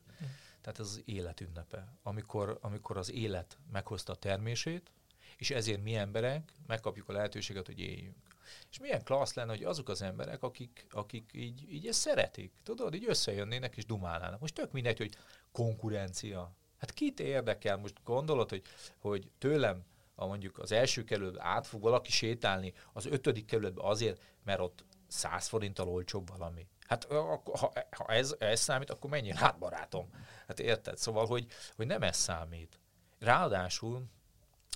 Tehát 0.61 0.79
ez 0.79 0.85
az 0.85 1.01
élet 1.05 1.41
ünnepe, 1.41 1.95
amikor, 2.03 2.57
amikor 2.61 2.97
az 2.97 3.11
élet 3.11 3.57
meghozta 3.71 4.13
a 4.13 4.15
termését, 4.15 4.91
és 5.37 5.51
ezért 5.51 5.83
mi 5.83 5.95
emberek 5.95 6.53
megkapjuk 6.67 7.09
a 7.09 7.13
lehetőséget, 7.13 7.65
hogy 7.65 7.79
éljünk. 7.79 8.30
És 8.71 8.79
milyen 8.79 9.03
klassz 9.03 9.33
lenne, 9.33 9.51
hogy 9.51 9.63
azok 9.63 9.89
az 9.89 10.01
emberek, 10.01 10.43
akik, 10.43 10.85
akik 10.89 11.29
így, 11.33 11.73
így 11.73 11.87
ezt 11.87 11.99
szeretik, 11.99 12.53
tudod, 12.63 12.93
így 12.93 13.05
összejönnének 13.07 13.77
és 13.77 13.85
dumálnának. 13.85 14.39
Most 14.39 14.53
tök 14.53 14.71
mindegy, 14.71 14.97
hogy 14.97 15.15
konkurencia. 15.51 16.55
Hát 16.77 16.93
kit 16.93 17.19
érdekel? 17.19 17.77
Most 17.77 17.95
gondolod, 18.03 18.49
hogy, 18.49 18.61
hogy 18.99 19.31
tőlem 19.37 19.83
a 20.15 20.25
mondjuk 20.25 20.59
az 20.59 20.71
első 20.71 21.03
kerületbe 21.03 21.43
át 21.43 21.67
fog 21.67 21.81
valaki 21.81 22.11
sétálni, 22.11 22.73
az 22.93 23.05
ötödik 23.05 23.45
kerületbe 23.45 23.81
azért, 23.83 24.21
mert 24.43 24.59
ott 24.59 24.85
száz 25.07 25.47
forinttal 25.47 25.87
olcsóbb 25.87 26.29
valami. 26.37 26.67
Hát 26.87 27.03
ha, 27.03 27.73
ez, 28.07 28.35
ez 28.39 28.59
számít, 28.59 28.89
akkor 28.89 29.09
mennyi? 29.09 29.35
Hát 29.35 29.57
barátom. 29.57 30.09
Hát 30.47 30.59
érted? 30.59 30.97
Szóval, 30.97 31.25
hogy, 31.25 31.47
hogy 31.75 31.87
nem 31.87 32.01
ez 32.01 32.17
számít. 32.17 32.79
Ráadásul, 33.19 34.03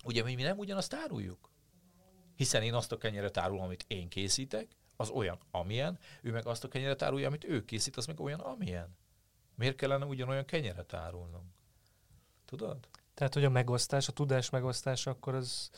ugye 0.03 0.23
mi 0.23 0.33
nem 0.33 0.57
ugyanazt 0.57 0.93
áruljuk. 0.93 1.49
Hiszen 2.35 2.63
én 2.63 2.73
azt 2.73 2.91
a 2.91 2.97
kenyeret 2.97 3.37
árulom, 3.37 3.63
amit 3.63 3.85
én 3.87 4.09
készítek, 4.09 4.67
az 4.95 5.09
olyan, 5.09 5.37
amilyen, 5.51 5.99
ő 6.21 6.31
meg 6.31 6.45
azt 6.47 6.63
a 6.63 6.67
kenyeret 6.67 7.01
árulja, 7.01 7.27
amit 7.27 7.43
ő 7.43 7.65
készít, 7.65 7.97
az 7.97 8.05
meg 8.05 8.19
olyan, 8.19 8.39
amilyen. 8.39 8.97
Miért 9.55 9.75
kellene 9.75 10.05
ugyanolyan 10.05 10.45
kenyeret 10.45 10.93
árulnunk? 10.93 11.45
Tudod? 12.45 12.87
Tehát, 13.13 13.33
hogy 13.33 13.45
a 13.45 13.49
megosztás, 13.49 14.07
a 14.07 14.11
tudás 14.11 14.49
megosztása, 14.49 15.11
akkor 15.11 15.35
az, 15.35 15.69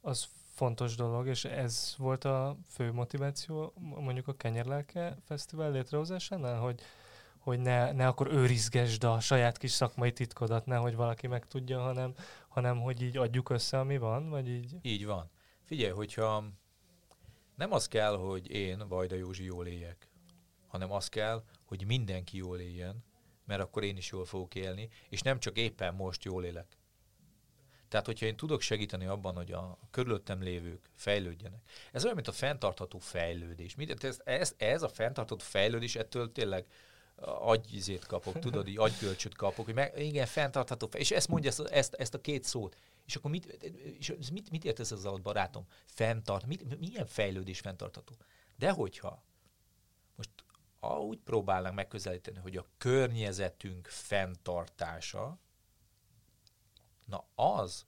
az 0.00 0.28
fontos 0.54 0.94
dolog, 0.94 1.26
és 1.26 1.44
ez 1.44 1.94
volt 1.98 2.24
a 2.24 2.56
fő 2.68 2.92
motiváció 2.92 3.72
mondjuk 3.78 4.28
a 4.28 4.36
Kenyerlelke 4.36 5.16
Fesztivál 5.24 5.70
létrehozásánál, 5.70 6.60
hogy, 6.60 6.80
hogy 7.38 7.58
ne, 7.58 7.92
ne 7.92 8.06
akkor 8.06 8.32
őrizgesd 8.32 9.04
a 9.04 9.20
saját 9.20 9.58
kis 9.58 9.70
szakmai 9.70 10.12
titkodat, 10.12 10.66
nehogy 10.66 10.94
valaki 10.94 11.26
megtudja, 11.26 11.80
hanem, 11.80 12.14
hanem 12.48 12.80
hogy 12.80 13.02
így 13.02 13.16
adjuk 13.16 13.50
össze, 13.50 13.78
ami 13.78 13.98
van, 13.98 14.28
vagy 14.28 14.48
így? 14.48 14.76
Így 14.82 15.06
van. 15.06 15.30
Figyelj, 15.64 15.92
hogyha 15.92 16.44
nem 17.54 17.72
az 17.72 17.88
kell, 17.88 18.16
hogy 18.16 18.50
én, 18.50 18.88
Vajda 18.88 19.14
Józsi 19.14 19.44
jól 19.44 19.66
éljek, 19.66 20.08
hanem 20.66 20.92
az 20.92 21.08
kell, 21.08 21.44
hogy 21.64 21.86
mindenki 21.86 22.36
jól 22.36 22.60
éljen, 22.60 23.04
mert 23.44 23.60
akkor 23.60 23.84
én 23.84 23.96
is 23.96 24.10
jól 24.10 24.24
fogok 24.24 24.54
élni, 24.54 24.88
és 25.08 25.22
nem 25.22 25.40
csak 25.40 25.56
éppen 25.56 25.94
most 25.94 26.24
jól 26.24 26.44
élek. 26.44 26.78
Tehát, 27.88 28.06
hogyha 28.06 28.26
én 28.26 28.36
tudok 28.36 28.60
segíteni 28.60 29.06
abban, 29.06 29.34
hogy 29.34 29.52
a 29.52 29.78
körülöttem 29.90 30.42
lévők 30.42 30.90
fejlődjenek. 30.94 31.60
Ez 31.92 32.02
olyan, 32.02 32.14
mint 32.14 32.28
a 32.28 32.32
fenntartható 32.32 32.98
fejlődés. 32.98 33.74
Ez, 34.00 34.20
ez, 34.24 34.54
ez 34.56 34.82
a 34.82 34.88
fenntartható 34.88 35.44
fejlődés, 35.44 35.96
ettől 35.96 36.32
tényleg 36.32 36.66
agyizét 37.16 38.06
kapok, 38.06 38.38
tudod, 38.38 38.68
így 38.68 38.78
agygölcsöt 38.78 39.34
kapok, 39.34 39.64
hogy 39.64 39.74
meg, 39.74 39.98
igen, 39.98 40.26
fenntartható, 40.26 40.88
és 40.92 41.10
ezt 41.10 41.28
mondja 41.28 41.50
ezt, 41.50 41.60
ezt, 41.60 41.94
ezt 41.94 42.14
a 42.14 42.20
két 42.20 42.44
szót. 42.44 42.76
És 43.06 43.16
akkor 43.16 43.30
mit, 43.30 43.46
és 43.98 44.30
mit, 44.32 44.50
mit 44.50 44.64
értesz 44.64 44.90
az 44.90 45.04
alatt, 45.04 45.22
barátom? 45.22 45.66
Fenntart, 45.84 46.46
mit, 46.46 46.78
milyen 46.78 47.06
fejlődés 47.06 47.60
fenntartható? 47.60 48.14
De 48.56 48.70
hogyha 48.70 49.22
most 50.16 50.30
úgy 50.80 51.18
próbálnánk 51.18 51.74
megközelíteni, 51.74 52.38
hogy 52.38 52.56
a 52.56 52.66
környezetünk 52.78 53.86
fenntartása, 53.86 55.38
na 57.06 57.24
az 57.34 57.86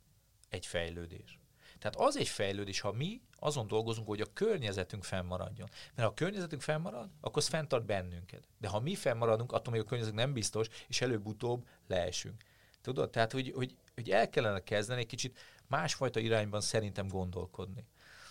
egy 0.49 0.67
fejlődés. 0.67 1.39
Tehát 1.79 1.97
az 1.97 2.17
egy 2.17 2.29
fejlődés, 2.29 2.81
ha 2.81 2.93
mi 2.93 3.21
azon 3.39 3.67
dolgozunk, 3.67 4.07
hogy 4.07 4.21
a 4.21 4.33
környezetünk 4.33 5.05
fennmaradjon. 5.05 5.69
Mert 5.71 6.09
ha 6.09 6.15
a 6.15 6.15
környezetünk 6.15 6.63
fennmarad, 6.63 7.11
akkor 7.21 7.43
az 7.43 7.49
fenntart 7.49 7.85
bennünket. 7.85 8.49
De 8.59 8.69
ha 8.69 8.81
mi 8.81 8.95
fennmaradunk, 8.95 9.53
attól 9.53 9.73
még 9.73 9.83
a 9.83 9.85
környezet 9.85 10.15
nem 10.15 10.33
biztos, 10.33 10.69
és 10.89 11.01
előbb-utóbb 11.01 11.67
leesünk. 11.87 12.45
Tudod? 12.87 13.11
Tehát, 13.11 13.33
hogy, 13.33 13.53
hogy, 13.55 13.77
hogy 13.95 14.11
el 14.11 14.29
kellene 14.29 14.63
kezdeni 14.63 15.01
egy 15.01 15.07
kicsit 15.07 15.39
másfajta 15.67 16.21
irányban 16.21 16.61
szerintem 16.61 17.09
gondolkodni. 17.09 17.87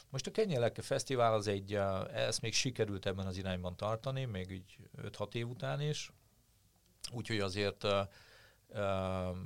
Most 0.09 0.27
a 0.27 0.31
Kenyeleke 0.31 0.81
Fesztivál 0.81 1.33
az 1.33 1.47
egy, 1.47 1.73
ezt 2.13 2.41
még 2.41 2.53
sikerült 2.53 3.05
ebben 3.05 3.25
az 3.25 3.37
irányban 3.37 3.75
tartani, 3.75 4.25
még 4.25 4.51
így 4.51 4.77
5-6 5.01 5.33
év 5.33 5.49
után 5.49 5.81
is, 5.81 6.11
úgyhogy 7.11 7.39
azért 7.39 7.83
uh, 7.83 7.91
uh, 8.67 9.37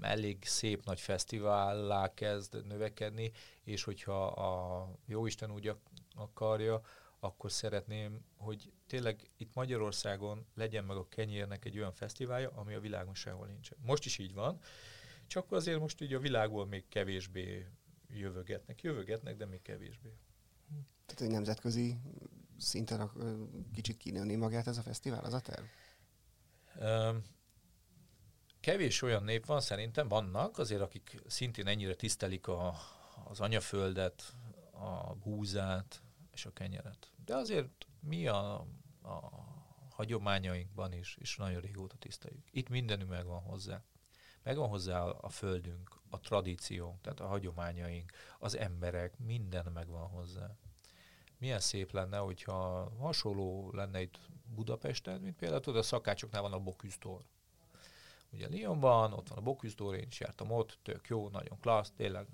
elég 0.00 0.44
szép 0.44 0.84
nagy 0.84 1.00
fesztivállá 1.00 2.14
kezd 2.14 2.66
növekedni, 2.66 3.32
és 3.64 3.82
hogyha 3.84 4.26
a 4.26 4.88
Jóisten 5.06 5.50
úgy 5.50 5.74
akarja, 6.14 6.80
akkor 7.24 7.52
szeretném, 7.52 8.24
hogy 8.36 8.72
tényleg 8.86 9.30
itt 9.36 9.54
Magyarországon 9.54 10.46
legyen 10.54 10.84
meg 10.84 10.96
a 10.96 11.08
kenyérnek 11.08 11.64
egy 11.64 11.78
olyan 11.78 11.92
fesztiválja, 11.92 12.50
ami 12.50 12.74
a 12.74 12.80
világon 12.80 13.14
sehol 13.14 13.46
nincsen. 13.46 13.78
Most 13.80 14.04
is 14.04 14.18
így 14.18 14.34
van, 14.34 14.58
csak 15.26 15.52
azért 15.52 15.80
most 15.80 16.00
így 16.00 16.14
a 16.14 16.18
világból 16.18 16.66
még 16.66 16.88
kevésbé 16.88 17.66
jövögetnek. 18.08 18.82
Jövögetnek, 18.82 19.36
de 19.36 19.46
még 19.46 19.62
kevésbé. 19.62 20.16
Tehát 21.06 21.20
egy 21.20 21.30
nemzetközi 21.30 21.98
szinten 22.58 23.00
a, 23.00 23.12
kicsit 23.72 23.96
kinőni 23.96 24.34
magát 24.34 24.66
ez 24.66 24.78
a 24.78 24.82
fesztivál, 24.82 25.24
az 25.24 25.32
a 25.32 25.40
terv? 25.40 25.64
Kevés 28.60 29.02
olyan 29.02 29.24
nép 29.24 29.46
van, 29.46 29.60
szerintem 29.60 30.08
vannak, 30.08 30.58
azért 30.58 30.80
akik 30.80 31.22
szintén 31.26 31.66
ennyire 31.66 31.94
tisztelik 31.94 32.46
a, 32.46 32.74
az 33.24 33.40
anyaföldet, 33.40 34.34
a 34.70 35.14
búzát 35.14 36.02
és 36.32 36.46
a 36.46 36.52
kenyeret. 36.52 37.13
De 37.24 37.36
azért 37.36 37.86
mi 38.00 38.26
a, 38.26 38.54
a 39.02 39.44
hagyományainkban 39.90 40.92
is, 40.92 41.16
és 41.20 41.36
nagyon 41.36 41.60
régóta 41.60 41.96
tiszteljük. 41.96 42.48
Itt 42.50 42.68
mindenünk 42.68 43.10
megvan 43.10 43.40
hozzá. 43.40 43.82
Megvan 44.42 44.68
hozzá 44.68 45.02
a, 45.02 45.28
földünk, 45.28 46.00
a 46.10 46.20
tradíciónk, 46.20 47.00
tehát 47.00 47.20
a 47.20 47.26
hagyományaink, 47.26 48.12
az 48.38 48.56
emberek, 48.56 49.18
minden 49.18 49.72
megvan 49.72 50.08
hozzá. 50.08 50.56
Milyen 51.38 51.60
szép 51.60 51.92
lenne, 51.92 52.18
hogyha 52.18 52.90
hasonló 52.98 53.70
lenne 53.72 54.00
itt 54.00 54.18
Budapesten, 54.54 55.20
mint 55.20 55.36
például 55.36 55.60
tudod, 55.60 55.80
a 55.80 55.82
szakácsoknál 55.82 56.42
van 56.42 56.52
a 56.52 56.58
Boküsztor. 56.58 57.24
Ugye 58.30 58.48
Lyonban, 58.48 59.12
ott 59.12 59.28
van 59.28 59.38
a 59.38 59.42
Boküsztor, 59.42 59.94
én 59.94 60.06
is 60.06 60.20
jártam 60.20 60.50
ott, 60.50 60.78
tök 60.82 61.08
jó, 61.08 61.28
nagyon 61.28 61.60
klassz, 61.60 61.92
tényleg. 61.96 62.26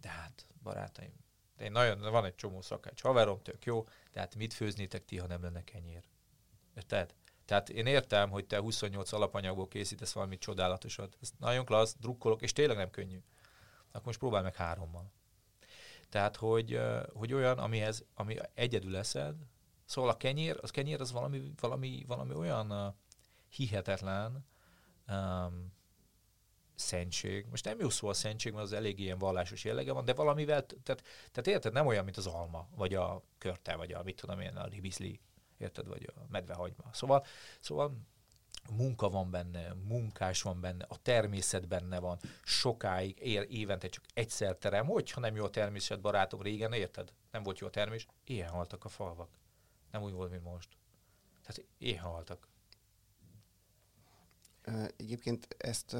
De 0.00 0.08
hát, 0.08 0.46
barátaim, 0.62 1.25
én 1.60 1.72
nagyon, 1.72 2.10
van 2.10 2.24
egy 2.24 2.34
csomó 2.34 2.60
szakács 2.60 3.02
haverom, 3.02 3.42
tök 3.42 3.64
jó, 3.64 3.84
de 4.12 4.20
hát 4.20 4.34
mit 4.34 4.52
főznétek 4.52 5.04
ti, 5.04 5.18
ha 5.18 5.26
nem 5.26 5.42
lenne 5.42 5.64
kenyér? 5.64 6.04
Érted? 6.74 7.14
Tehát 7.44 7.68
én 7.68 7.86
értem, 7.86 8.30
hogy 8.30 8.46
te 8.46 8.58
28 8.58 9.12
alapanyagból 9.12 9.68
készítesz 9.68 10.12
valami 10.12 10.38
csodálatosat. 10.38 11.16
Ez 11.20 11.30
nagyon 11.38 11.64
klassz, 11.64 11.96
drukkolok, 12.00 12.42
és 12.42 12.52
tényleg 12.52 12.76
nem 12.76 12.90
könnyű. 12.90 13.22
Akkor 13.88 14.06
most 14.06 14.18
próbálj 14.18 14.42
meg 14.42 14.54
hárommal. 14.54 15.12
Tehát, 16.08 16.36
hogy, 16.36 16.80
hogy 17.12 17.32
olyan, 17.32 17.58
amihez, 17.58 18.04
ami 18.14 18.36
egyedül 18.54 18.90
leszed, 18.90 19.34
szóval 19.84 20.10
a 20.10 20.16
kenyér, 20.16 20.58
az 20.60 20.70
kenyér 20.70 21.00
az 21.00 21.12
valami, 21.12 21.52
valami, 21.60 22.04
valami 22.06 22.34
olyan 22.34 22.96
hihetetlen 23.48 24.46
um, 25.08 25.72
szentség. 26.76 27.46
Most 27.50 27.64
nem 27.64 27.80
jó 27.80 27.88
szó 27.88 28.08
a 28.08 28.14
szentség, 28.14 28.52
mert 28.52 28.64
az 28.64 28.72
elég 28.72 28.98
ilyen 28.98 29.18
vallásos 29.18 29.64
jellege 29.64 29.92
van, 29.92 30.04
de 30.04 30.14
valamivel, 30.14 30.66
tehát, 30.66 31.02
tehát 31.32 31.46
érted, 31.46 31.72
nem 31.72 31.86
olyan, 31.86 32.04
mint 32.04 32.16
az 32.16 32.26
alma, 32.26 32.68
vagy 32.76 32.94
a 32.94 33.22
körte, 33.38 33.76
vagy 33.76 33.92
a, 33.92 34.02
mit 34.02 34.16
tudom 34.16 34.40
én, 34.40 34.56
a 34.56 34.66
ribizli, 34.66 35.20
érted, 35.58 35.86
vagy 35.86 36.12
a 36.16 36.20
medvehagyma. 36.30 36.84
Szóval, 36.92 37.24
szóval 37.60 37.96
munka 38.70 39.08
van 39.08 39.30
benne, 39.30 39.74
munkás 39.74 40.42
van 40.42 40.60
benne, 40.60 40.84
a 40.88 41.02
természet 41.02 41.68
benne 41.68 41.98
van, 41.98 42.18
sokáig, 42.44 43.18
ér, 43.18 43.46
évente 43.50 43.88
csak 43.88 44.04
egyszer 44.14 44.56
terem, 44.56 44.86
hogyha 44.86 45.20
nem 45.20 45.36
jó 45.36 45.44
a 45.44 45.50
természet, 45.50 46.00
barátom, 46.00 46.42
régen, 46.42 46.72
érted? 46.72 47.12
Nem 47.30 47.42
volt 47.42 47.58
jó 47.58 47.66
a 47.66 47.70
termés, 47.70 48.06
ilyen 48.24 48.48
haltak 48.48 48.84
a 48.84 48.88
falvak. 48.88 49.38
Nem 49.90 50.02
úgy 50.02 50.12
volt, 50.12 50.30
mint 50.30 50.44
most. 50.44 50.68
Tehát 51.42 51.64
ilyen 51.78 52.02
haltak. 52.02 52.48
Egyébként 54.96 55.48
ezt 55.58 55.96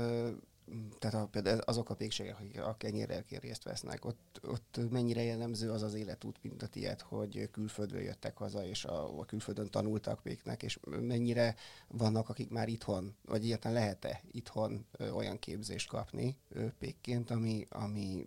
tehát 0.99 1.23
a, 1.23 1.27
például 1.27 1.59
azok 1.61 1.91
a 1.91 1.95
pékségek, 1.95 2.39
akik 2.39 2.61
a 2.61 2.77
kenyérrel 2.77 3.25
részt 3.29 3.63
vesznek, 3.63 4.05
ott, 4.05 4.41
ott 4.43 4.91
mennyire 4.91 5.23
jellemző 5.23 5.71
az 5.71 5.83
az 5.83 5.95
életút, 5.95 6.43
mint 6.43 6.63
a 6.63 6.67
tiéd, 6.67 7.01
hogy 7.01 7.49
külföldről 7.51 8.01
jöttek 8.01 8.37
haza, 8.37 8.65
és 8.65 8.85
a, 8.85 9.19
a 9.19 9.25
külföldön 9.25 9.71
tanultak 9.71 10.23
péknek, 10.23 10.63
és 10.63 10.79
mennyire 10.85 11.55
vannak, 11.89 12.29
akik 12.29 12.51
már 12.51 12.69
itthon, 12.69 13.17
vagy 13.25 13.45
egyáltalán 13.45 13.77
lehet-e 13.77 14.21
itthon 14.31 14.87
ö, 14.93 15.11
olyan 15.11 15.39
képzést 15.39 15.89
kapni 15.89 16.37
ö, 16.49 16.69
pékként, 16.79 17.31
ami, 17.31 17.67
ami 17.69 18.27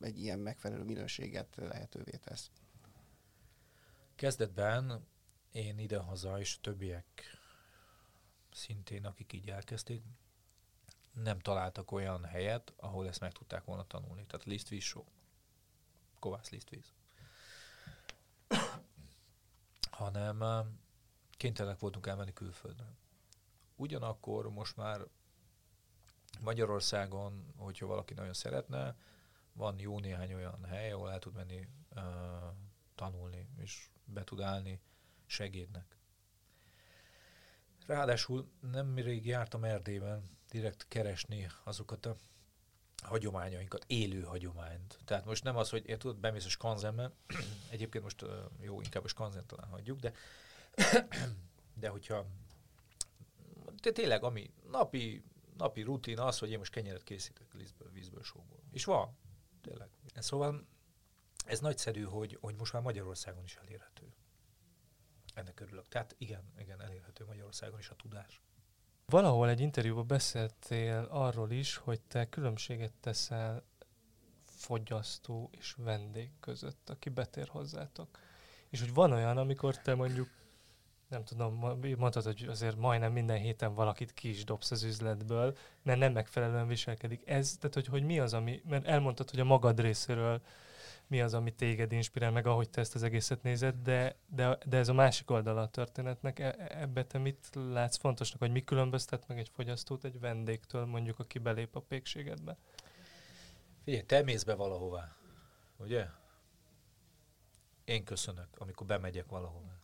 egy 0.00 0.22
ilyen 0.22 0.38
megfelelő 0.38 0.82
minőséget 0.82 1.56
lehetővé 1.56 2.18
tesz? 2.24 2.50
Kezdetben 4.14 5.06
én 5.52 5.78
idehaza, 5.78 6.40
és 6.40 6.60
többiek 6.60 7.04
szintén, 8.52 9.04
akik 9.04 9.32
így 9.32 9.48
elkezdték, 9.48 10.02
nem 11.12 11.38
találtak 11.38 11.90
olyan 11.92 12.24
helyet, 12.24 12.72
ahol 12.76 13.08
ezt 13.08 13.20
meg 13.20 13.32
tudták 13.32 13.64
volna 13.64 13.86
tanulni. 13.86 14.26
Tehát 14.26 14.46
lisztvíz 14.46 14.82
show. 14.82 15.04
Kovász 16.18 16.50
lisztvíz. 16.50 16.92
Hanem 19.90 20.44
kénytelenek 21.30 21.78
voltunk 21.78 22.06
elmenni 22.06 22.32
külföldre. 22.32 22.94
Ugyanakkor 23.76 24.50
most 24.50 24.76
már 24.76 25.06
Magyarországon, 26.40 27.52
hogyha 27.56 27.86
valaki 27.86 28.14
nagyon 28.14 28.34
szeretne, 28.34 28.96
van 29.52 29.78
jó 29.78 29.98
néhány 29.98 30.34
olyan 30.34 30.64
hely, 30.64 30.92
ahol 30.92 31.10
el 31.10 31.18
tud 31.18 31.34
menni 31.34 31.68
uh, 31.90 32.02
tanulni, 32.94 33.48
és 33.56 33.90
be 34.04 34.24
tud 34.24 34.40
állni 34.40 34.80
segédnek. 35.26 35.99
Ráadásul 37.86 38.50
nem 38.72 38.94
rég 38.94 39.26
jártam 39.26 39.64
Erdélyben, 39.64 40.38
direkt 40.50 40.88
keresni 40.88 41.46
azokat 41.64 42.06
a 42.06 42.16
hagyományainkat, 43.02 43.84
élő 43.86 44.22
hagyományt. 44.22 44.98
Tehát 45.04 45.24
most 45.24 45.44
nem 45.44 45.56
az, 45.56 45.70
hogy 45.70 45.88
én 45.88 45.98
tudod, 45.98 46.16
bemész 46.16 46.44
a 46.44 46.48
skanzenbe, 46.48 47.12
egyébként 47.70 48.04
most 48.04 48.24
jó, 48.60 48.80
inkább 48.80 49.04
a 49.04 49.08
skanzen 49.08 49.46
talán 49.46 49.68
hagyjuk, 49.70 49.98
de, 49.98 50.12
de 51.80 51.88
hogyha 51.88 52.26
de 53.80 53.92
tényleg, 53.92 54.22
ami 54.22 54.50
napi, 54.70 55.24
napi 55.56 55.82
rutin 55.82 56.18
az, 56.18 56.38
hogy 56.38 56.50
én 56.50 56.58
most 56.58 56.72
kenyeret 56.72 57.04
készítek 57.04 57.52
vízből, 57.52 57.90
vízből, 57.92 58.22
sóból. 58.22 58.62
És 58.72 58.84
van, 58.84 59.16
tényleg. 59.60 59.88
Szóval 60.14 60.66
ez 61.44 61.60
nagyszerű, 61.60 62.02
hogy, 62.02 62.38
hogy 62.40 62.54
most 62.54 62.72
már 62.72 62.82
Magyarországon 62.82 63.44
is 63.44 63.56
elérhető. 63.56 64.12
Ennek 65.40 65.60
örülök. 65.60 65.88
Tehát 65.88 66.14
igen, 66.18 66.42
igen, 66.58 66.82
elérhető 66.82 67.24
Magyarországon 67.24 67.78
is 67.78 67.88
a 67.88 67.94
tudás. 67.94 68.40
Valahol 69.06 69.48
egy 69.48 69.60
interjúban 69.60 70.06
beszéltél 70.06 71.06
arról 71.10 71.50
is, 71.50 71.76
hogy 71.76 72.00
te 72.00 72.28
különbséget 72.28 72.92
teszel 73.00 73.62
fogyasztó 74.44 75.50
és 75.52 75.74
vendég 75.76 76.30
között, 76.40 76.90
aki 76.90 77.08
betér 77.08 77.48
hozzátok. 77.48 78.18
És 78.68 78.80
hogy 78.80 78.94
van 78.94 79.12
olyan, 79.12 79.36
amikor 79.36 79.78
te 79.78 79.94
mondjuk, 79.94 80.28
nem 81.08 81.24
tudom, 81.24 81.54
mondtad, 81.98 82.24
hogy 82.24 82.46
azért 82.48 82.76
majdnem 82.76 83.12
minden 83.12 83.38
héten 83.38 83.74
valakit 83.74 84.12
ki 84.12 84.28
is 84.28 84.44
dobsz 84.44 84.70
az 84.70 84.82
üzletből, 84.82 85.56
mert 85.82 85.98
nem 85.98 86.12
megfelelően 86.12 86.66
viselkedik. 86.66 87.28
Ez, 87.28 87.56
tehát 87.56 87.74
hogy, 87.74 87.86
hogy 87.86 88.02
mi 88.02 88.18
az, 88.18 88.34
ami, 88.34 88.62
mert 88.68 88.86
elmondtad, 88.86 89.30
hogy 89.30 89.40
a 89.40 89.44
magad 89.44 89.80
részéről 89.80 90.40
mi 91.10 91.20
az, 91.20 91.34
ami 91.34 91.54
téged 91.54 91.92
inspirál, 91.92 92.30
meg 92.30 92.46
ahogy 92.46 92.70
te 92.70 92.80
ezt 92.80 92.94
az 92.94 93.02
egészet 93.02 93.42
nézed, 93.42 93.74
de, 93.82 94.16
de, 94.26 94.58
de 94.66 94.76
ez 94.76 94.88
a 94.88 94.92
másik 94.92 95.30
oldala 95.30 95.60
a 95.60 95.68
történetnek. 95.68 96.38
E, 96.38 96.54
ebbe 96.68 97.04
te 97.04 97.18
mit 97.18 97.48
látsz 97.52 97.96
fontosnak, 97.96 98.38
hogy 98.38 98.50
mi 98.50 98.64
különböztet 98.64 99.28
meg 99.28 99.38
egy 99.38 99.48
fogyasztót 99.48 100.04
egy 100.04 100.20
vendégtől, 100.20 100.84
mondjuk, 100.84 101.18
aki 101.18 101.38
belép 101.38 101.76
a 101.76 101.80
pékségedbe? 101.80 102.56
Figyelj, 103.84 104.02
te 104.02 104.22
mész 104.22 104.42
be 104.42 104.54
valahová, 104.54 105.16
ugye? 105.76 106.06
Én 107.84 108.04
köszönök, 108.04 108.48
amikor 108.58 108.86
bemegyek 108.86 109.26
valahová. 109.26 109.80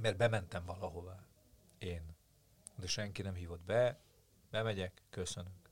Mert 0.00 0.16
bementem 0.16 0.64
valahová. 0.64 1.26
Én. 1.78 2.16
De 2.76 2.86
senki 2.86 3.22
nem 3.22 3.34
hívott 3.34 3.64
be, 3.64 4.00
bemegyek, 4.50 5.02
köszönök. 5.10 5.70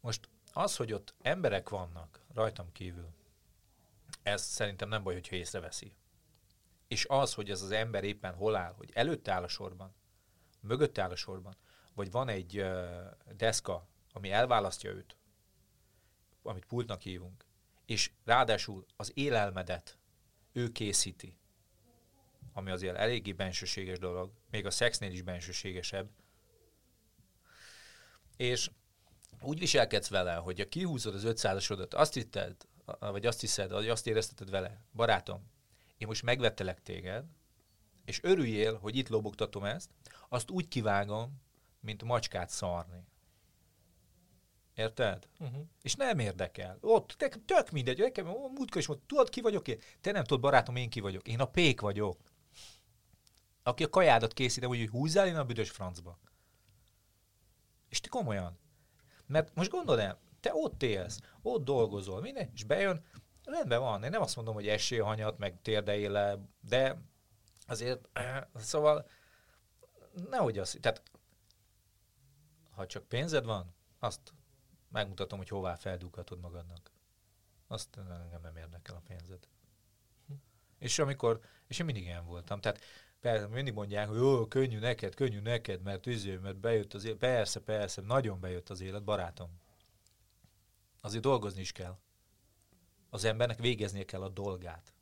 Most 0.00 0.28
az, 0.52 0.76
hogy 0.76 0.92
ott 0.92 1.14
emberek 1.22 1.68
vannak 1.68 2.20
rajtam 2.34 2.72
kívül, 2.72 3.12
ez 4.24 4.42
szerintem 4.42 4.88
nem 4.88 5.02
baj, 5.02 5.14
hogyha 5.14 5.36
észreveszi. 5.36 5.96
És 6.88 7.06
az, 7.08 7.34
hogy 7.34 7.50
ez 7.50 7.62
az 7.62 7.70
ember 7.70 8.04
éppen 8.04 8.34
hol 8.34 8.56
áll, 8.56 8.72
hogy 8.72 8.90
előtte 8.94 9.32
áll 9.32 9.42
a 9.42 9.48
sorban, 9.48 9.94
mögötte 10.60 11.02
áll 11.02 11.10
a 11.10 11.16
sorban, 11.16 11.56
vagy 11.94 12.10
van 12.10 12.28
egy 12.28 12.60
uh, 12.60 13.10
deszka, 13.36 13.88
ami 14.12 14.30
elválasztja 14.30 14.90
őt, 14.90 15.16
amit 16.42 16.64
pultnak 16.64 17.00
hívunk, 17.00 17.44
és 17.86 18.10
ráadásul 18.24 18.86
az 18.96 19.10
élelmedet 19.14 19.98
ő 20.52 20.72
készíti, 20.72 21.38
ami 22.52 22.70
azért 22.70 22.96
eléggé 22.96 23.32
bensőséges 23.32 23.98
dolog, 23.98 24.32
még 24.50 24.66
a 24.66 24.70
szexnél 24.70 25.12
is 25.12 25.22
bensőségesebb, 25.22 26.10
és 28.36 28.70
úgy 29.40 29.58
viselkedsz 29.58 30.08
vele, 30.08 30.34
hogy 30.34 30.60
a 30.60 30.68
kihúzod 30.68 31.14
az 31.14 31.22
500-asodat, 31.26 31.94
azt 31.94 32.14
hitted, 32.14 32.56
vagy 32.84 33.26
azt 33.26 33.40
hiszed, 33.40 33.70
vagy 33.70 33.88
azt 33.88 34.06
érezteted 34.06 34.50
vele, 34.50 34.84
barátom, 34.92 35.50
én 35.98 36.06
most 36.06 36.22
megvettelek 36.22 36.82
téged, 36.82 37.24
és 38.04 38.22
örüljél, 38.22 38.78
hogy 38.78 38.96
itt 38.96 39.08
lobogtatom 39.08 39.64
ezt, 39.64 39.90
azt 40.28 40.50
úgy 40.50 40.68
kivágom, 40.68 41.42
mint 41.80 42.02
macskát 42.02 42.50
szarni. 42.50 43.04
Érted? 44.74 45.28
Uh-huh. 45.38 45.66
És 45.82 45.94
nem 45.94 46.18
érdekel. 46.18 46.78
Ott 46.80 47.08
te, 47.08 47.28
tök 47.28 47.70
mindegy, 47.70 47.98
nekem 47.98 48.26
múltkor 48.26 48.76
is 48.80 48.86
mondta, 48.86 49.06
tudod 49.06 49.28
ki 49.28 49.40
vagyok 49.40 49.68
én? 49.68 49.78
Te 50.00 50.12
nem 50.12 50.24
tudod, 50.24 50.42
barátom, 50.42 50.76
én 50.76 50.90
ki 50.90 51.00
vagyok. 51.00 51.28
Én 51.28 51.40
a 51.40 51.44
pék 51.44 51.80
vagyok. 51.80 52.18
Aki 53.62 53.84
a 53.84 53.88
kajádat 53.88 54.32
készítem, 54.32 54.68
hogy 54.68 54.88
húzzál 54.88 55.26
én 55.26 55.36
a 55.36 55.44
büdös 55.44 55.70
francba. 55.70 56.18
És 57.88 58.00
te 58.00 58.08
komolyan. 58.08 58.58
Mert 59.26 59.54
most 59.54 59.70
gondold 59.70 59.98
el, 59.98 60.20
te 60.44 60.50
ott 60.54 60.82
élsz, 60.82 61.18
ott 61.42 61.64
dolgozol, 61.64 62.20
minden, 62.20 62.50
és 62.54 62.64
bejön, 62.64 63.04
Rendben 63.44 63.80
van, 63.80 64.02
én 64.02 64.10
nem 64.10 64.22
azt 64.22 64.36
mondom, 64.36 64.54
hogy 64.54 64.68
esélyhanyat, 64.68 65.38
meg 65.38 65.62
térdeéle, 65.62 66.38
de 66.60 67.02
azért, 67.66 68.08
szóval 68.54 69.06
nehogy 70.30 70.58
az, 70.58 70.78
tehát 70.80 71.02
ha 72.70 72.86
csak 72.86 73.08
pénzed 73.08 73.44
van, 73.44 73.74
azt 73.98 74.20
megmutatom, 74.88 75.38
hogy 75.38 75.48
hová 75.48 75.74
feldughatod 75.74 76.40
magadnak. 76.40 76.90
Azt 77.66 77.96
engem 77.96 78.40
nem 78.40 78.56
érdekel 78.56 78.96
a 78.96 79.02
pénzed. 79.06 79.48
És 80.78 80.98
amikor, 80.98 81.40
és 81.66 81.78
én 81.78 81.84
mindig 81.84 82.04
ilyen 82.04 82.24
voltam, 82.24 82.60
tehát 82.60 82.80
persze, 83.20 83.46
mindig 83.46 83.74
mondják, 83.74 84.08
hogy 84.08 84.16
jó, 84.16 84.46
könnyű 84.46 84.78
neked, 84.78 85.14
könnyű 85.14 85.40
neked, 85.40 85.82
mert 85.82 86.06
üző, 86.06 86.38
mert 86.38 86.56
bejött 86.56 86.94
az 86.94 87.04
élet. 87.04 87.18
Persze, 87.18 87.60
persze, 87.60 88.00
nagyon 88.00 88.40
bejött 88.40 88.70
az 88.70 88.80
élet, 88.80 89.04
barátom. 89.04 89.62
Azért 91.04 91.22
dolgozni 91.22 91.60
is 91.60 91.72
kell. 91.72 91.98
Az 93.10 93.24
embernek 93.24 93.58
végeznie 93.58 94.04
kell 94.04 94.22
a 94.22 94.28
dolgát. 94.28 94.92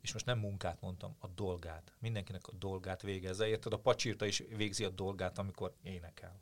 És 0.00 0.12
most 0.12 0.26
nem 0.26 0.38
munkát 0.38 0.80
mondtam, 0.80 1.16
a 1.18 1.26
dolgát. 1.26 1.92
Mindenkinek 1.98 2.46
a 2.46 2.52
dolgát 2.52 3.02
végezze. 3.02 3.46
Érted? 3.46 3.72
A 3.72 3.78
pacsírta 3.78 4.26
is 4.26 4.42
végzi 4.56 4.84
a 4.84 4.88
dolgát, 4.90 5.38
amikor 5.38 5.74
énekel. 5.82 6.40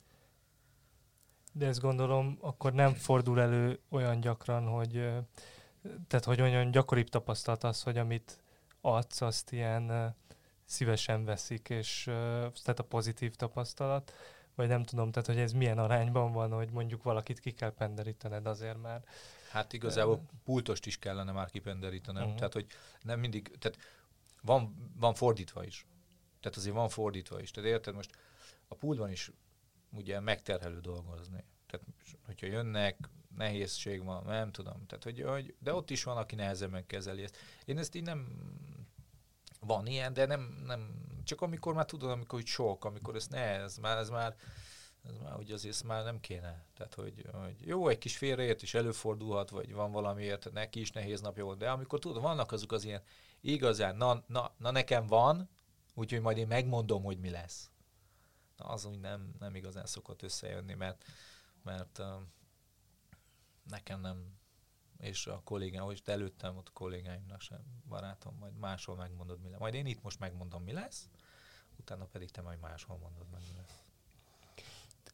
De 1.53 1.66
ezt 1.66 1.81
gondolom, 1.81 2.39
akkor 2.41 2.72
nem 2.72 2.95
fordul 2.95 3.41
elő 3.41 3.81
olyan 3.89 4.20
gyakran, 4.20 4.66
hogy 4.66 4.93
tehát 6.09 6.24
hogy 6.24 6.41
olyan 6.41 6.70
gyakoribb 6.70 7.09
tapasztalat 7.09 7.64
az, 7.64 7.83
hogy 7.83 7.99
amit 7.99 8.39
adsz, 8.81 9.20
azt 9.20 9.53
ilyen 9.53 10.16
szívesen 10.64 11.24
veszik, 11.24 11.68
és 11.68 12.03
tehát 12.62 12.79
a 12.79 12.87
pozitív 12.89 13.35
tapasztalat, 13.35 14.12
vagy 14.57 14.69
nem 14.69 14.83
tudom, 14.83 15.11
tehát 15.11 15.29
hogy 15.29 15.39
ez 15.39 15.53
milyen 15.53 15.79
arányban 15.79 16.33
van, 16.33 16.53
hogy 16.53 16.71
mondjuk 16.71 17.03
valakit 17.03 17.41
ki 17.41 17.51
kell 17.51 17.75
penderítened 17.75 18.47
azért 18.47 18.83
már. 18.83 19.05
Hát 19.51 19.73
igazából 19.73 20.23
pultost 20.45 20.87
is 20.87 20.99
kellene 20.99 21.33
már 21.33 21.51
kipenderítenem, 21.51 22.23
uh-huh. 22.23 22.37
tehát 22.39 22.53
hogy 22.53 22.67
nem 23.03 23.21
mindig, 23.21 23.57
tehát 23.59 23.79
van, 24.43 24.93
van 24.99 25.15
fordítva 25.15 25.65
is. 25.65 25.87
Tehát 26.41 26.57
azért 26.57 26.75
van 26.75 26.89
fordítva 26.89 27.41
is. 27.41 27.51
Tehát 27.51 27.71
érted, 27.71 27.95
most 27.95 28.11
a 28.69 28.75
pultban 28.75 29.11
is 29.11 29.31
ugye 29.91 30.21
megterhelő 30.21 30.81
dolgozni. 30.81 31.45
Tehát, 31.67 31.87
hogyha 32.27 32.47
jönnek, 32.47 33.09
nehézség 33.37 34.05
van, 34.05 34.25
nem 34.25 34.51
tudom. 34.51 34.87
Tehát, 34.87 35.05
hogy, 35.05 35.23
hogy, 35.23 35.55
de 35.59 35.75
ott 35.75 35.91
is 35.91 36.05
van, 36.05 36.17
aki 36.17 36.35
nehezebben 36.35 36.87
kezeli 36.87 37.23
ezt. 37.23 37.37
Én 37.65 37.79
ezt 37.79 37.95
így 37.95 38.03
nem... 38.03 38.27
Van 39.61 39.87
ilyen, 39.87 40.13
de 40.13 40.27
nem, 40.27 40.63
nem 40.67 41.07
csak 41.27 41.41
amikor 41.41 41.74
már 41.74 41.85
tudod, 41.85 42.11
amikor 42.11 42.39
hogy 42.39 42.49
sok, 42.49 42.85
amikor 42.85 43.14
ez 43.14 43.27
nehez, 43.27 43.79
már 43.79 43.97
ez 43.97 44.09
már, 44.09 44.37
ez 45.03 45.16
már 45.22 45.33
hogy 45.33 45.51
azért 45.51 45.83
már 45.83 46.05
nem 46.05 46.20
kéne. 46.20 46.64
Tehát, 46.77 46.95
hogy, 46.95 47.27
hogy 47.33 47.57
jó, 47.66 47.89
egy 47.89 47.99
kis 47.99 48.16
félreért 48.16 48.62
is 48.62 48.74
előfordulhat, 48.74 49.51
vagy 49.51 49.72
van 49.72 49.93
valamiért, 49.93 50.53
neki 50.53 50.81
is 50.81 50.91
nehéz 50.91 51.20
napja 51.20 51.45
volt, 51.45 51.59
de 51.59 51.70
amikor 51.70 51.99
tudod, 51.99 52.22
vannak 52.22 52.53
azok 52.53 52.72
az 52.72 52.85
ilyen 52.85 53.03
igazán, 53.41 53.97
na, 53.97 54.24
na, 54.27 54.55
na 54.59 54.70
nekem 54.70 55.07
van, 55.07 55.49
úgyhogy 55.95 56.20
majd 56.20 56.37
én 56.37 56.47
megmondom, 56.47 57.03
hogy 57.03 57.18
mi 57.18 57.31
lesz. 57.31 57.70
Na, 58.57 58.64
az 58.64 58.85
úgy 58.85 59.01
nem, 59.01 59.35
nem 59.39 59.55
igazán 59.55 59.87
szokott 59.87 60.22
összejönni, 60.22 60.74
mert 60.74 61.05
mert 61.66 61.99
uh, 61.99 62.07
nekem 63.62 64.01
nem, 64.01 64.39
és 65.01 65.27
a 65.27 65.41
kollégám, 65.45 65.85
hogy 65.85 66.03
előttem 66.05 66.57
ott 66.57 66.73
kollégáimnak 66.73 67.41
sem, 67.41 67.59
barátom, 67.89 68.37
majd 68.39 68.57
máshol 68.59 68.97
megmondod, 68.97 69.41
mi 69.43 69.49
lesz. 69.49 69.59
Majd 69.59 69.75
én 69.75 69.87
itt 69.87 70.03
most 70.03 70.19
megmondom, 70.19 70.63
mi 70.63 70.73
lesz, 70.73 71.09
utána 71.77 72.05
pedig 72.05 72.31
te 72.31 72.43
majd 72.43 72.61
máshol 72.61 72.99
mondod 72.99 73.27
meg, 73.33 73.41
mi 73.49 73.57
lesz. 73.57 73.85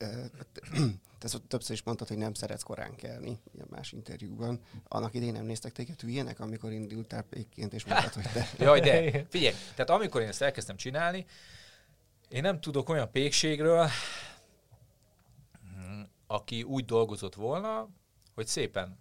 Te 1.19 1.39
többször 1.49 1.75
is 1.75 1.83
mondtad, 1.83 2.09
hogy 2.09 2.17
nem 2.17 2.35
szeretsz 2.35 2.63
korán 2.63 2.97
kelni, 2.97 3.39
ilyen 3.55 3.67
más 3.71 3.93
interjúban. 3.93 4.61
Annak 4.89 5.15
idén 5.15 5.33
nem 5.33 5.45
néztek 5.45 5.73
téged 5.73 6.01
hülyének, 6.01 6.41
amikor 6.41 6.73
indultál 6.73 7.23
pékként, 7.23 7.73
és 7.73 7.85
mondtad, 7.85 8.13
hogy 8.13 8.33
te... 8.33 8.49
Jaj, 8.65 8.81
de 8.81 9.25
figyelj, 9.31 9.55
tehát 9.75 9.91
amikor 9.91 10.21
én 10.21 10.29
ezt 10.29 10.43
elkezdtem 10.43 10.77
csinálni, 10.77 11.27
én 12.29 12.43
nem 12.43 12.61
tudok 12.61 12.89
olyan 12.89 13.11
pékségről, 13.11 13.89
aki 16.27 16.63
úgy 16.63 16.85
dolgozott 16.85 17.35
volna, 17.35 17.89
hogy 18.35 18.47
szépen 18.47 18.99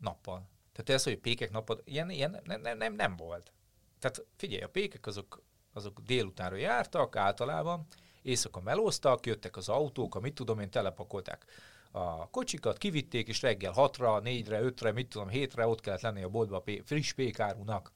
nappal. 0.00 0.48
Tehát 0.72 1.00
ez, 1.00 1.04
hogy 1.04 1.18
pékek 1.18 1.50
nappal, 1.50 1.80
ilyen, 1.84 2.10
ilyen 2.10 2.40
nem, 2.44 2.60
nem, 2.60 2.76
nem, 2.76 2.94
nem 2.94 3.16
volt. 3.16 3.52
Tehát 3.98 4.26
figyelj, 4.36 4.62
a 4.62 4.68
pékek 4.68 5.06
azok, 5.06 5.42
azok 5.72 6.00
délutánra 6.00 6.56
jártak 6.56 7.16
általában, 7.16 7.86
éjszaka 8.22 8.60
melóztak, 8.60 9.26
jöttek 9.26 9.56
az 9.56 9.68
autók, 9.68 10.20
mit 10.20 10.34
tudom 10.34 10.60
én, 10.60 10.70
telepakolták 10.70 11.46
a 11.90 12.30
kocsikat, 12.30 12.78
kivitték, 12.78 13.28
és 13.28 13.42
reggel 13.42 13.72
hatra, 13.72 14.18
négyre, 14.18 14.60
ötre, 14.60 14.92
mit 14.92 15.08
tudom, 15.08 15.28
hétre 15.28 15.66
ott 15.66 15.80
kellett 15.80 16.00
lenni 16.00 16.22
a 16.22 16.28
boltba 16.28 16.56
a 16.56 16.70
friss 16.84 17.12
pékárunak. 17.12 17.92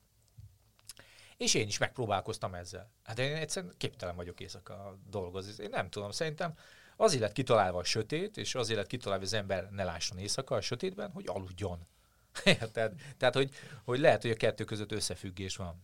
És 1.36 1.55
én 1.55 1.66
is 1.66 1.78
megpróbálkoztam 1.78 2.55
ezzel. 2.55 2.90
Hát 3.05 3.18
én 3.18 3.36
egyszerűen 3.36 3.74
képtelen 3.76 4.16
vagyok 4.16 4.40
éjszaka 4.40 4.99
dolgozni. 5.11 5.62
Én 5.64 5.70
nem 5.70 5.90
tudom, 5.90 6.11
szerintem 6.11 6.55
Azért 7.01 7.22
lett 7.22 7.32
kitalálva 7.32 7.78
a 7.78 7.84
sötét, 7.84 8.36
és 8.36 8.55
azért 8.55 8.78
lett 8.78 8.88
kitalálva, 8.88 9.24
hogy 9.24 9.32
az 9.32 9.38
ember 9.38 9.70
ne 9.70 9.84
lásson 9.84 10.18
éjszaka 10.18 10.55
a 10.55 10.61
sötétben, 10.61 11.11
hogy 11.11 11.24
aludjon. 11.26 11.86
Érted? 12.44 12.92
Tehát, 13.16 13.34
hogy, 13.34 13.51
hogy 13.84 13.99
lehet, 13.99 14.22
hogy 14.22 14.30
a 14.30 14.36
kettő 14.36 14.64
között 14.64 14.92
összefüggés 14.92 15.57
van. 15.57 15.82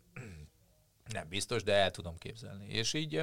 Nem 1.12 1.29
biztos, 1.29 1.62
de 1.62 1.73
el 1.73 1.91
tudom 1.91 2.19
képzelni. 2.19 2.69
És 2.69 2.93
így, 2.93 3.23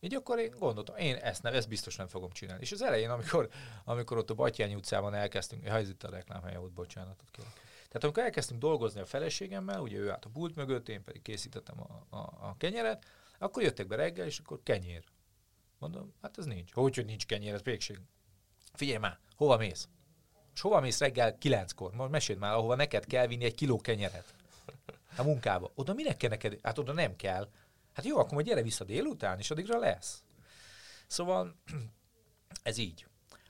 így 0.00 0.14
akkor 0.14 0.38
én 0.38 0.54
gondoltam, 0.58 0.96
én 0.96 1.14
ezt, 1.14 1.42
nem, 1.42 1.54
ezt 1.54 1.68
biztos 1.68 1.96
nem 1.96 2.08
fogom 2.08 2.30
csinálni. 2.30 2.62
És 2.62 2.72
az 2.72 2.82
elején, 2.82 3.10
amikor, 3.10 3.48
amikor 3.84 4.18
ott 4.18 4.30
a 4.30 4.34
Batyányi 4.34 4.74
utcában 4.74 5.14
elkezdtünk, 5.14 5.68
ha 5.68 5.76
ez 5.76 5.88
itt 5.88 6.02
a 6.02 6.10
reklámhelye 6.10 6.58
volt, 6.58 6.72
bocsánatot 6.72 7.30
kérek. 7.30 7.52
Tehát 7.88 8.04
amikor 8.04 8.22
elkezdtünk 8.22 8.60
dolgozni 8.60 9.00
a 9.00 9.06
feleségemmel, 9.06 9.80
ugye 9.80 9.98
ő 9.98 10.10
állt 10.10 10.24
a 10.24 10.28
pult 10.28 10.56
mögött, 10.56 10.88
én 10.88 11.04
pedig 11.04 11.22
készítettem 11.22 11.80
a, 11.80 12.16
a, 12.16 12.18
a 12.18 12.54
kenyeret, 12.58 13.04
akkor 13.38 13.62
jöttek 13.62 13.86
be 13.86 13.96
reggel, 13.96 14.26
és 14.26 14.38
akkor 14.38 14.60
kenyér. 14.62 15.04
Mondom, 15.84 16.12
hát 16.22 16.38
ez 16.38 16.44
nincs. 16.44 16.72
Hogy, 16.72 16.94
hogy 16.94 17.04
nincs 17.04 17.26
kenyér, 17.26 17.54
ez 17.54 17.62
végség. 17.62 18.00
Figyelj 18.72 18.98
már, 18.98 19.18
hova 19.36 19.56
mész? 19.56 19.88
És 20.54 20.60
hova 20.60 20.80
mész 20.80 20.98
reggel 20.98 21.38
kilenckor? 21.38 21.92
Most 21.92 22.10
meséld 22.10 22.38
már, 22.38 22.52
ahova 22.52 22.74
neked 22.74 23.06
kell 23.06 23.26
vinni 23.26 23.44
egy 23.44 23.54
kiló 23.54 23.80
kenyeret. 23.80 24.34
A 25.16 25.22
munkába. 25.22 25.70
Oda 25.74 25.94
minek 25.94 26.16
kell 26.16 26.30
neked? 26.30 26.58
Hát 26.62 26.78
oda 26.78 26.92
nem 26.92 27.16
kell. 27.16 27.48
Hát 27.92 28.04
jó, 28.04 28.18
akkor 28.18 28.32
majd 28.32 28.46
gyere 28.46 28.62
vissza 28.62 28.84
délután, 28.84 29.38
és 29.38 29.50
addigra 29.50 29.78
lesz. 29.78 30.24
Szóval 31.06 31.56
ez 32.62 32.78
így. 32.78 33.06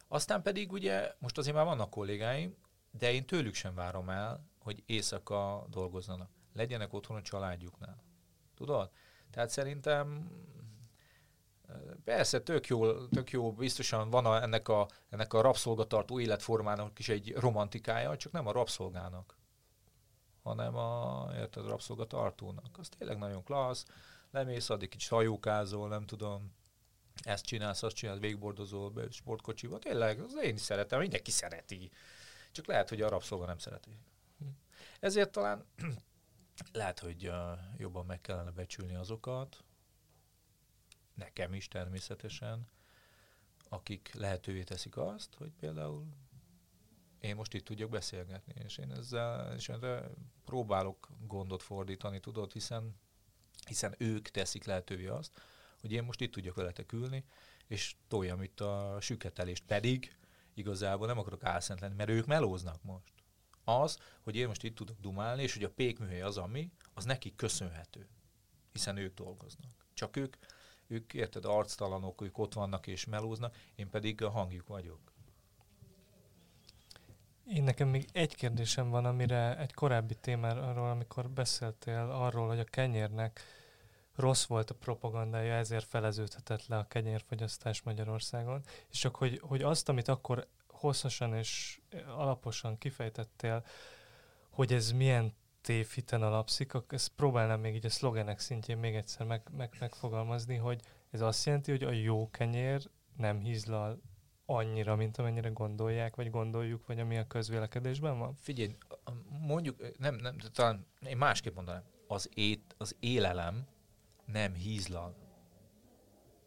Aztán 0.09 0.43
pedig 0.43 0.73
ugye, 0.73 1.15
most 1.19 1.39
azért 1.39 1.57
már 1.57 1.65
vannak 1.65 1.91
kollégáim, 1.91 2.57
de 2.91 3.13
én 3.13 3.27
tőlük 3.27 3.55
sem 3.55 3.75
várom 3.75 4.09
el, 4.09 4.49
hogy 4.59 4.83
éjszaka 4.87 5.67
dolgozzanak. 5.71 6.31
Legyenek 6.53 6.93
otthon 6.93 7.17
a 7.17 7.23
családjuknál. 7.23 8.03
Tudod? 8.55 8.91
Tehát 9.31 9.51
szerintem 9.51 10.31
Persze, 12.05 12.41
tök 12.41 12.67
jó, 12.67 13.07
tök 13.07 13.31
jó, 13.31 13.53
biztosan 13.53 14.11
van 14.11 14.27
a, 14.27 14.43
ennek, 14.43 14.69
a, 14.69 14.89
ennek 15.11 15.33
a 15.33 15.41
rabszolgatartó 15.41 16.21
életformának 16.21 16.99
is 16.99 17.09
egy 17.09 17.35
romantikája, 17.37 18.17
csak 18.17 18.33
nem 18.33 18.47
a 18.47 18.53
rabszolgának, 18.53 19.39
hanem 20.43 20.77
a, 20.77 21.29
érted, 21.37 21.65
a 21.65 21.69
rabszolgatartónak. 21.69 22.79
Az 22.79 22.89
tényleg 22.89 23.19
nagyon 23.19 23.45
klassz, 23.45 23.85
lemész, 24.31 24.71
addig 24.71 24.89
kicsit 24.89 25.11
hajókázol, 25.11 25.89
nem 25.89 26.07
tudom, 26.07 26.53
ezt 27.23 27.45
csinálsz, 27.45 27.83
azt 27.83 27.97
csinálsz, 27.97 28.19
végbordozol 28.19 28.93
sportkocsival. 29.11 29.79
Tényleg, 29.79 30.21
az 30.21 30.37
én 30.43 30.55
is 30.55 30.61
szeretem, 30.61 31.01
mindenki 31.01 31.31
szereti. 31.31 31.91
Csak 32.53 32.67
lehet, 32.67 32.89
hogy 32.89 33.01
a 33.01 33.09
rabszolga 33.09 33.47
nem 33.47 33.59
szereti. 33.59 33.99
Ezért 35.01 35.31
talán 35.31 35.65
lehet, 36.73 36.99
hogy 36.99 37.31
jobban 37.77 38.07
meg 38.07 38.21
kellene 38.21 38.51
becsülni 38.51 38.95
azokat, 38.95 39.65
nekem 41.15 41.55
is 41.55 41.69
természetesen, 41.69 42.69
akik 43.69 44.15
lehetővé 44.15 44.63
teszik 44.63 44.97
azt, 44.97 45.35
hogy 45.35 45.53
például 45.61 46.07
én 47.21 47.37
most 47.37 47.55
itt 47.55 47.65
tudjak 47.65 47.91
beszélgetni, 47.91 48.55
és 48.65 48.79
én 48.79 48.93
ezzel 48.93 49.55
és 49.55 49.69
erre 49.69 50.11
próbálok 50.45 51.09
gondot 51.27 51.63
fordítani, 51.63 52.21
tudod, 52.21 52.53
hiszen, 52.53 52.97
hiszen 53.67 53.95
ők 53.99 54.29
teszik 54.29 54.65
lehetővé 54.65 55.07
azt, 55.07 55.43
hogy 55.81 55.93
én 55.93 56.03
most 56.03 56.21
itt 56.21 56.33
tudjak 56.33 56.55
veletek 56.55 56.93
ülni, 56.93 57.25
és 57.67 57.95
toljam 58.09 58.43
itt 58.43 58.61
a 58.61 58.99
süketelést, 59.01 59.65
pedig 59.65 60.17
igazából 60.55 61.07
nem 61.07 61.19
akarok 61.19 61.45
álszent 61.45 61.81
lenni, 61.81 61.95
mert 61.95 62.11
ők 62.11 62.27
melóznak 62.27 62.83
most. 62.83 63.13
Az, 63.65 63.99
hogy 64.23 64.37
én 64.37 64.47
most 64.47 64.63
itt 64.65 64.75
tudok 64.75 65.01
dumálni, 65.01 65.43
és 65.43 65.53
hogy 65.53 65.65
a 65.65 65.71
pékműhely 65.71 66.23
az, 66.23 66.37
ami, 66.37 66.71
az 66.95 67.05
nekik 67.05 67.37
köszönhető, 67.37 68.09
hiszen 68.73 68.97
ők 68.97 69.15
dolgoznak. 69.15 69.87
Csak 69.95 70.17
ők 70.17 70.37
ők 70.87 71.15
érted, 71.15 71.45
arctalanok, 71.45 72.23
ők 72.23 72.39
ott 72.39 72.55
vannak 72.55 72.87
és 72.87 73.05
melóznak, 73.05 73.57
én 73.75 73.91
pedig 73.91 74.23
a 74.23 74.31
hangjuk 74.31 74.67
vagyok. 74.67 75.13
Én 77.47 77.63
nekem 77.63 77.89
még 77.89 78.09
egy 78.13 78.35
kérdésem 78.35 78.91
van, 78.91 79.05
amire 79.05 79.59
egy 79.59 79.75
korábbi 79.75 80.15
témáról, 80.15 80.91
amikor 80.91 81.31
beszéltél 81.31 82.11
arról, 82.11 82.49
hogy 82.49 82.59
a 82.59 82.65
kenyérnek 82.65 83.41
rossz 84.15 84.45
volt 84.45 84.71
a 84.71 84.75
propagandája, 84.75 85.55
ezért 85.55 85.87
feleződhetett 85.87 86.67
le 86.67 86.77
a 86.77 86.87
kenyérfogyasztás 86.87 87.83
Magyarországon, 87.83 88.63
és 88.91 88.99
csak 88.99 89.17
hogy, 89.17 89.41
hogy 89.43 89.63
azt, 89.63 89.89
amit 89.89 90.09
akkor 90.09 90.49
hosszasan 90.67 91.35
és 91.35 91.81
alaposan 92.07 92.79
kifejtettél, 92.79 93.65
hogy 94.51 94.73
ez 94.73 94.91
milyen 94.91 95.35
tévhiten 95.65 96.23
alapszik, 96.23 96.73
ezt 96.89 97.09
próbálnám 97.09 97.61
még 97.61 97.75
így 97.75 97.87
a 97.87 97.91
szlogenek 97.91 98.39
szintjén 98.39 98.79
még 98.79 98.95
egyszer 98.95 99.27
meg, 99.27 99.43
meg, 99.57 99.77
megfogalmazni, 99.81 100.57
hogy 100.57 100.81
ez 101.11 101.21
azt 101.21 101.47
jelenti, 101.47 101.71
hogy 101.71 101.83
a 101.83 101.91
jó 101.91 102.31
kenyér 102.31 102.91
nem 103.17 103.41
hízlal 103.41 104.01
annyira, 104.47 104.97
mint 104.97 105.17
amennyire 105.17 105.49
gondolják, 105.49 106.17
vagy 106.17 106.31
gondoljuk, 106.31 106.87
vagy 106.87 107.01
ami 107.01 107.19
a 107.19 107.27
közvélekedésben 107.27 108.19
van? 108.19 108.35
Figyelj, 108.35 108.77
mondjuk, 109.41 109.99
nem, 109.99 110.15
nem, 110.15 110.37
talán 110.53 110.87
én 111.07 111.17
másképp 111.17 111.55
mondanám, 111.55 111.85
az, 112.07 112.29
ét, 112.35 112.75
az 112.79 112.97
élelem 113.01 113.67
nem 114.25 114.55
hízlal. 114.55 115.15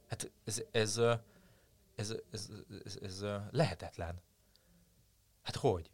Hát 0.08 0.32
ez, 0.44 0.64
ez, 0.72 0.98
ez, 0.98 1.20
ez, 1.96 2.16
ez, 2.32 2.50
ez, 2.84 2.98
ez 3.02 3.26
lehetetlen. 3.52 4.22
Hát 5.42 5.56
hogy? 5.56 5.92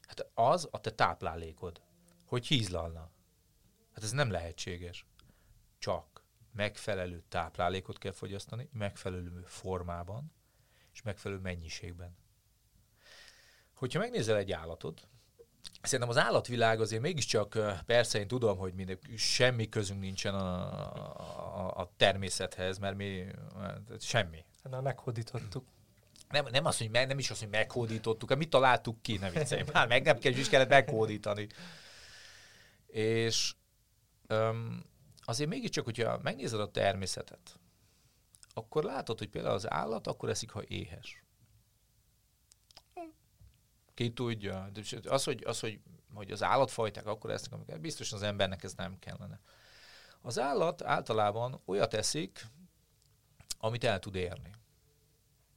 Hát 0.00 0.30
az 0.34 0.68
a 0.70 0.80
te 0.80 0.90
táplálékod, 0.90 1.80
hogy 2.26 2.46
hízlalna. 2.46 3.10
Hát 3.92 4.04
ez 4.04 4.10
nem 4.10 4.30
lehetséges. 4.30 5.06
Csak 5.78 6.22
megfelelő 6.52 7.22
táplálékot 7.28 7.98
kell 7.98 8.12
fogyasztani, 8.12 8.68
megfelelő 8.72 9.42
formában, 9.44 10.32
és 10.92 11.02
megfelelő 11.02 11.40
mennyiségben. 11.40 12.16
Hogyha 13.74 13.98
megnézel 13.98 14.36
egy 14.36 14.52
állatot, 14.52 15.08
Szerintem 15.82 16.08
az 16.08 16.16
állatvilág 16.16 16.80
azért 16.80 17.02
mégiscsak, 17.02 17.58
persze 17.86 18.18
én 18.18 18.28
tudom, 18.28 18.58
hogy 18.58 18.74
mindegy, 18.74 18.98
semmi 19.16 19.68
közünk 19.68 20.00
nincsen 20.00 20.34
a, 20.34 20.70
a, 21.58 21.76
a 21.76 21.92
természethez, 21.96 22.78
mert 22.78 22.96
mi 22.96 23.24
semmi. 24.00 24.44
Hát 24.62 24.72
már 24.72 24.80
meghódítottuk. 24.80 25.64
Nem, 26.30 26.46
nem, 26.50 26.64
azt, 26.64 26.78
hogy 26.78 26.90
meg, 26.90 27.06
nem 27.06 27.18
is 27.18 27.30
azt, 27.30 27.40
hogy 27.40 27.48
meghódítottuk, 27.48 28.28
hát 28.28 28.38
mit 28.38 28.50
találtuk 28.50 29.02
ki, 29.02 29.16
nem 29.16 29.32
viccelj. 29.32 29.62
Már 29.72 29.88
meg 29.88 30.04
nem 30.04 30.18
kell, 30.18 30.32
is 30.32 30.48
kellett 30.48 30.68
meghódítani. 30.68 31.46
És 32.96 33.54
öm, 34.26 34.84
azért 35.20 35.50
mégiscsak, 35.50 35.84
hogyha 35.84 36.18
megnézed 36.22 36.60
a 36.60 36.70
természetet, 36.70 37.58
akkor 38.54 38.84
látod, 38.84 39.18
hogy 39.18 39.28
például 39.28 39.54
az 39.54 39.70
állat 39.70 40.06
akkor 40.06 40.28
eszik, 40.28 40.50
ha 40.50 40.62
éhes. 40.64 41.24
Ki 43.94 44.12
tudja. 44.12 44.70
Az, 45.04 45.24
hogy, 45.24 45.42
az, 45.44 45.60
hogy, 45.60 45.80
hogy 46.14 46.30
az 46.30 46.42
állatfajták 46.42 47.06
akkor 47.06 47.30
esznek, 47.30 47.52
amikor 47.52 47.80
biztosan 47.80 48.18
az 48.18 48.24
embernek 48.24 48.62
ez 48.62 48.74
nem 48.74 48.98
kellene. 48.98 49.40
Az 50.20 50.38
állat 50.38 50.82
általában 50.82 51.60
olyat 51.64 51.94
eszik, 51.94 52.46
amit 53.58 53.84
el 53.84 53.98
tud 53.98 54.14
érni. 54.14 54.50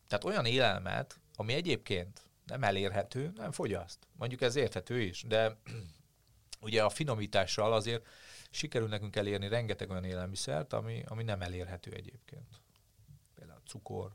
Tehát 0.08 0.24
olyan 0.24 0.46
élelmet, 0.46 1.20
ami 1.36 1.54
egyébként 1.54 2.24
nem 2.46 2.64
elérhető, 2.64 3.32
nem 3.36 3.52
fogyaszt. 3.52 4.08
Mondjuk 4.18 4.42
ez 4.42 4.56
érthető 4.56 5.02
is, 5.02 5.24
de 5.24 5.58
ugye 6.60 6.84
a 6.84 6.90
finomítással 6.90 7.74
azért 7.74 8.06
sikerül 8.50 8.88
nekünk 8.88 9.16
elérni 9.16 9.48
rengeteg 9.48 9.90
olyan 9.90 10.04
élelmiszert, 10.04 10.74
ami, 10.74 11.04
ami 11.08 11.24
nem 11.24 11.42
elérhető 11.42 11.92
egyébként. 11.92 12.62
Például 13.36 13.62
cukor, 13.66 14.14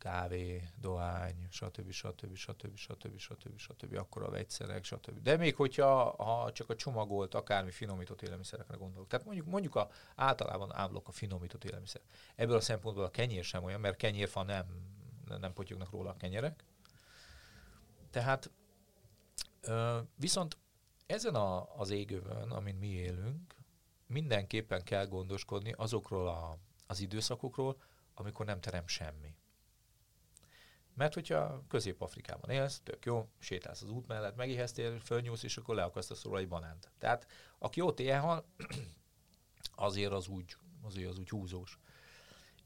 kávé, 0.00 0.68
dohány, 0.80 1.46
stb. 1.50 1.90
stb. 1.90 2.36
stb. 2.36 2.76
stb. 2.76 3.18
stb. 3.18 3.58
stb. 3.58 3.96
akkor 3.96 4.22
a 4.22 4.30
vegyszerek, 4.30 4.84
stb. 4.84 5.22
De 5.22 5.36
még 5.36 5.54
hogyha 5.54 6.14
ha 6.24 6.52
csak 6.52 6.70
a 6.70 6.74
csomagolt, 6.74 7.34
akármi 7.34 7.70
finomított 7.70 8.22
élelmiszerekre 8.22 8.76
gondolok. 8.76 9.08
Tehát 9.08 9.26
mondjuk, 9.26 9.46
mondjuk 9.46 9.74
a, 9.74 9.90
általában 10.14 10.74
ámlok 10.74 11.08
a 11.08 11.12
finomított 11.12 11.64
élelmiszer. 11.64 12.00
Ebből 12.34 12.56
a 12.56 12.60
szempontból 12.60 13.04
a 13.04 13.10
kenyér 13.10 13.44
sem 13.44 13.64
olyan, 13.64 13.80
mert 13.80 13.96
kenyérfa 13.96 14.42
nem, 14.42 14.66
nem 15.38 15.52
potyognak 15.52 15.90
róla 15.90 16.10
a 16.10 16.16
kenyerek. 16.16 16.64
Tehát 18.10 18.50
viszont 20.16 20.56
ezen 21.06 21.34
a, 21.34 21.76
az 21.76 21.90
égővön, 21.90 22.50
amin 22.50 22.74
mi 22.74 22.88
élünk, 22.88 23.54
mindenképpen 24.06 24.84
kell 24.84 25.06
gondoskodni 25.06 25.72
azokról 25.72 26.28
a, 26.28 26.58
az 26.86 27.00
időszakokról, 27.00 27.82
amikor 28.14 28.46
nem 28.46 28.60
terem 28.60 28.86
semmi. 28.86 29.34
Mert 30.94 31.14
hogyha 31.14 31.62
Közép-Afrikában 31.68 32.50
élsz, 32.50 32.80
tök 32.80 33.04
jó, 33.04 33.28
sétálsz 33.38 33.82
az 33.82 33.90
út 33.90 34.06
mellett, 34.06 34.36
megiheztél, 34.36 35.00
fölnyúlsz, 35.00 35.42
és 35.42 35.56
akkor 35.56 35.74
leakasztasz 35.74 36.24
róla 36.24 36.38
egy 36.38 36.48
banánt. 36.48 36.90
Tehát 36.98 37.26
aki 37.58 37.80
ott 37.80 38.00
élhal, 38.00 38.44
azért 39.74 40.12
az 40.12 40.28
úgy, 40.28 40.56
azért 40.82 41.10
az 41.10 41.18
úgy 41.18 41.28
húzós. 41.28 41.78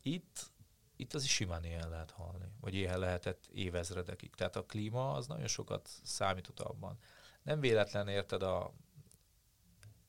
Itt, 0.03 0.51
itt 0.97 1.15
az 1.15 1.25
is 1.25 1.31
simán 1.31 1.65
éhen 1.65 1.89
lehet 1.89 2.11
halni, 2.11 2.49
vagy 2.61 2.75
éhen 2.75 2.99
lehetett 2.99 3.47
évezredekig. 3.53 4.35
Tehát 4.35 4.57
a 4.57 4.65
klíma 4.65 5.13
az 5.13 5.27
nagyon 5.27 5.47
sokat 5.47 5.91
számított 6.03 6.61
abban. 6.61 6.99
Nem 7.43 7.61
véletlen 7.61 8.09
érted 8.09 8.43
a, 8.43 8.73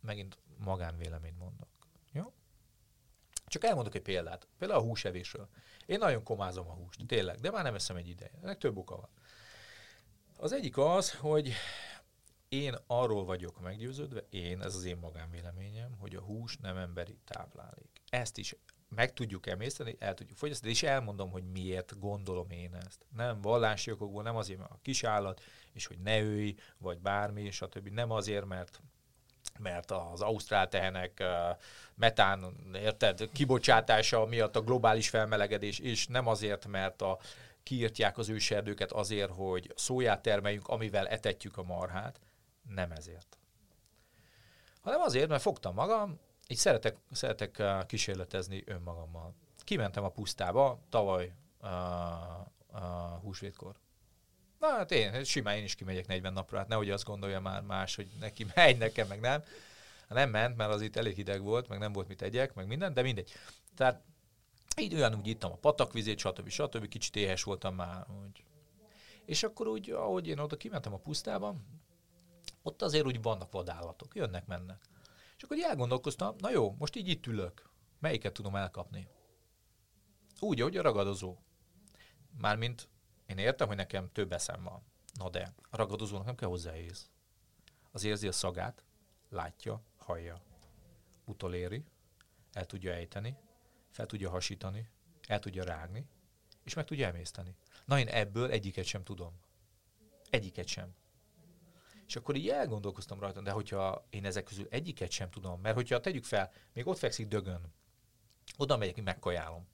megint 0.02 0.38
magánvéleményt 0.58 1.38
mondok. 1.38 1.70
Jó? 2.12 2.34
Csak 3.48 3.64
elmondok 3.64 3.96
egy 3.96 4.02
példát. 4.02 4.48
Például 4.58 4.80
a 4.80 4.84
húsevésről. 4.84 5.50
Én 5.86 5.98
nagyon 5.98 6.24
komázom 6.24 6.70
a 6.70 6.74
húst, 6.74 7.08
tényleg, 7.08 7.40
de 7.40 7.52
már 7.52 7.64
nem 7.64 7.76
eszem 7.76 7.96
egy 7.96 8.08
ideje. 8.08 8.32
Ennek 8.42 8.58
több 8.58 8.78
oka 8.78 8.96
van. 8.96 9.10
Az 10.38 10.52
egyik 10.52 10.78
az, 10.78 11.14
hogy 11.14 11.54
én 12.50 12.76
arról 12.88 13.26
vagyok 13.26 13.62
meggyőződve, 13.62 14.26
én, 14.30 14.62
ez 14.62 14.76
az 14.76 14.84
én 14.84 14.98
magánvéleményem, 14.98 15.98
hogy 15.98 16.16
a 16.16 16.22
hús 16.22 16.58
nem 16.58 16.78
emberi 16.78 17.18
táplálék. 17.26 18.02
Ezt 18.10 18.38
is 18.38 18.56
meg 18.96 19.14
tudjuk 19.14 19.48
emészteni, 19.48 19.96
el 20.00 20.14
tudjuk 20.14 20.38
fogyasztani, 20.38 20.72
és 20.72 20.84
elmondom, 20.84 21.32
hogy 21.32 21.44
miért 21.44 22.00
gondolom 22.00 22.50
én 22.50 22.74
ezt. 22.86 23.06
Nem 23.16 23.42
vallási 23.42 23.92
okokból, 23.92 24.24
nem 24.24 24.36
azért, 24.36 24.60
mert 24.60 24.72
a 24.72 24.80
kisállat, 24.82 25.42
és 25.74 25.86
hogy 25.86 26.00
ne 26.00 26.20
őj, 26.20 26.56
vagy 26.78 27.00
bármi, 27.00 27.52
stb. 27.52 27.88
Nem 27.88 28.12
azért, 28.12 28.46
mert 28.46 28.82
mert 29.60 29.92
az 29.92 30.22
ausztrál 30.22 30.68
tehenek 30.68 31.24
metán, 31.96 32.56
érted, 32.74 33.32
kibocsátása 33.32 34.26
miatt 34.26 34.56
a 34.56 34.62
globális 34.62 35.10
felmelegedés, 35.10 35.80
és 35.80 36.08
nem 36.08 36.28
azért, 36.28 36.68
mert 36.68 37.02
a 37.02 37.20
kiírtják 37.64 38.18
az 38.18 38.30
őserdőket 38.30 38.92
azért, 38.92 39.32
hogy 39.32 39.74
szóját 39.76 40.22
termeljünk, 40.22 40.68
amivel 40.68 41.08
etetjük 41.08 41.58
a 41.58 41.64
marhát. 41.64 42.20
Nem 42.70 42.92
ezért. 42.92 43.38
Hanem 44.82 45.02
azért, 45.02 45.28
mert 45.28 45.42
fogtam 45.42 45.74
magam, 45.74 46.20
így 46.48 46.58
szeretek, 46.58 46.98
szeretek 47.12 47.64
kísérletezni 47.88 48.64
önmagammal. 48.66 49.34
Kimentem 49.64 50.04
a 50.04 50.10
pusztába 50.10 50.80
tavaly 50.90 51.34
a, 51.60 51.68
a 52.72 53.20
húsvétkor. 53.22 53.76
Na 54.60 54.68
hát 54.68 54.92
én, 54.92 55.24
simán 55.24 55.58
én 55.58 55.64
is 55.64 55.76
kimegyek 55.76 56.08
40 56.08 56.34
napra, 56.34 56.58
hát 56.58 56.68
nehogy 56.68 56.90
azt 56.90 57.04
gondolja 57.04 57.40
már 57.40 57.62
más, 57.62 57.96
hogy 57.96 58.08
neki 58.20 58.46
megy, 58.56 58.78
nekem 58.78 59.08
meg 59.08 59.20
nem. 59.20 59.44
Nem 60.10 60.30
ment, 60.30 60.58
mert 60.58 60.72
az 60.72 60.82
itt 60.82 60.96
elég 60.96 61.16
hideg 61.16 61.42
volt, 61.42 61.68
meg 61.68 61.80
nem 61.80 61.94
volt 61.94 62.08
mit 62.08 62.18
tegyek, 62.18 62.54
meg 62.54 62.68
minden, 62.68 62.94
de 62.94 63.02
mindegy. 63.02 63.32
Tehát 63.76 64.04
így 64.78 64.94
olyan 64.94 65.16
úgy 65.16 65.28
ittam 65.28 65.52
a 65.52 65.56
patakvizét, 65.56 66.20
stb. 66.20 66.50
stb. 66.50 66.88
Kicsit 66.88 67.16
éhes 67.16 67.44
voltam 67.44 67.76
már. 67.76 68.06
Úgy. 68.26 68.44
És 69.26 69.44
akkor 69.44 69.68
úgy, 69.68 69.90
ahogy 69.90 70.28
én 70.28 70.40
oda 70.40 70.58
kimentem 70.58 70.94
a 70.94 70.98
pusztába, 70.98 71.56
ott 72.62 72.82
azért 72.82 73.06
úgy 73.06 73.22
vannak 73.22 73.52
vadállatok, 73.52 74.16
jönnek, 74.16 74.46
mennek. 74.46 74.82
És 75.38 75.44
akkor 75.44 75.58
elgondolkoztam, 75.60 76.36
na 76.40 76.50
jó, 76.50 76.76
most 76.80 76.96
így 76.96 77.08
itt 77.08 77.28
ülök, 77.28 77.70
melyiket 78.00 78.34
tudom 78.34 78.56
elkapni? 78.56 79.08
Úgy, 80.40 80.62
ahogy 80.62 80.78
a 80.78 80.82
ragadozó. 80.82 81.38
Mármint 82.38 82.90
én 83.26 83.38
értem, 83.38 83.68
hogy 83.68 83.76
nekem 83.76 84.12
több 84.12 84.32
eszem 84.32 84.64
van. 84.64 84.84
Na 85.14 85.30
de, 85.30 85.54
a 85.70 85.78
ragadozónak 85.78 86.26
nem 86.26 86.36
kell 86.36 86.50
hozzá 86.50 86.76
ész. 86.76 87.10
Az 87.92 88.04
érzi 88.04 88.28
a 88.28 88.32
szagát, 88.32 88.84
látja, 89.30 89.84
hallja. 89.98 90.42
Utoléri, 91.26 91.84
el 92.52 92.66
tudja 92.66 92.94
ejteni, 92.94 93.38
fel 93.90 94.06
tudja 94.06 94.30
hasítani, 94.30 94.90
el 95.28 95.40
tudja 95.40 95.64
rágni, 95.64 96.06
és 96.64 96.74
meg 96.74 96.86
tudja 96.86 97.08
emészteni. 97.08 97.56
Na 97.86 98.00
én 98.00 98.08
ebből 98.08 98.52
egyiket 98.52 98.86
sem 98.86 99.04
tudom. 99.04 99.40
Egyiket 100.30 100.68
sem. 100.68 100.96
És 102.08 102.16
akkor 102.16 102.36
így 102.36 102.50
elgondolkoztam 102.50 103.20
rajta, 103.20 103.42
de 103.42 103.52
hogyha 103.52 104.06
én 104.10 104.26
ezek 104.26 104.44
közül 104.44 104.68
egyiket 104.70 105.12
sem 105.12 105.30
tudom, 105.30 105.62
mert 105.62 105.76
hogyha 105.76 106.00
tegyük 106.00 106.24
fel, 106.24 106.52
még 106.74 106.88
ott 106.88 106.98
fekszik 106.98 107.28
dögön, 107.28 107.74
oda 108.58 108.78
megyek, 108.78 109.04
megkajálom 109.04 109.68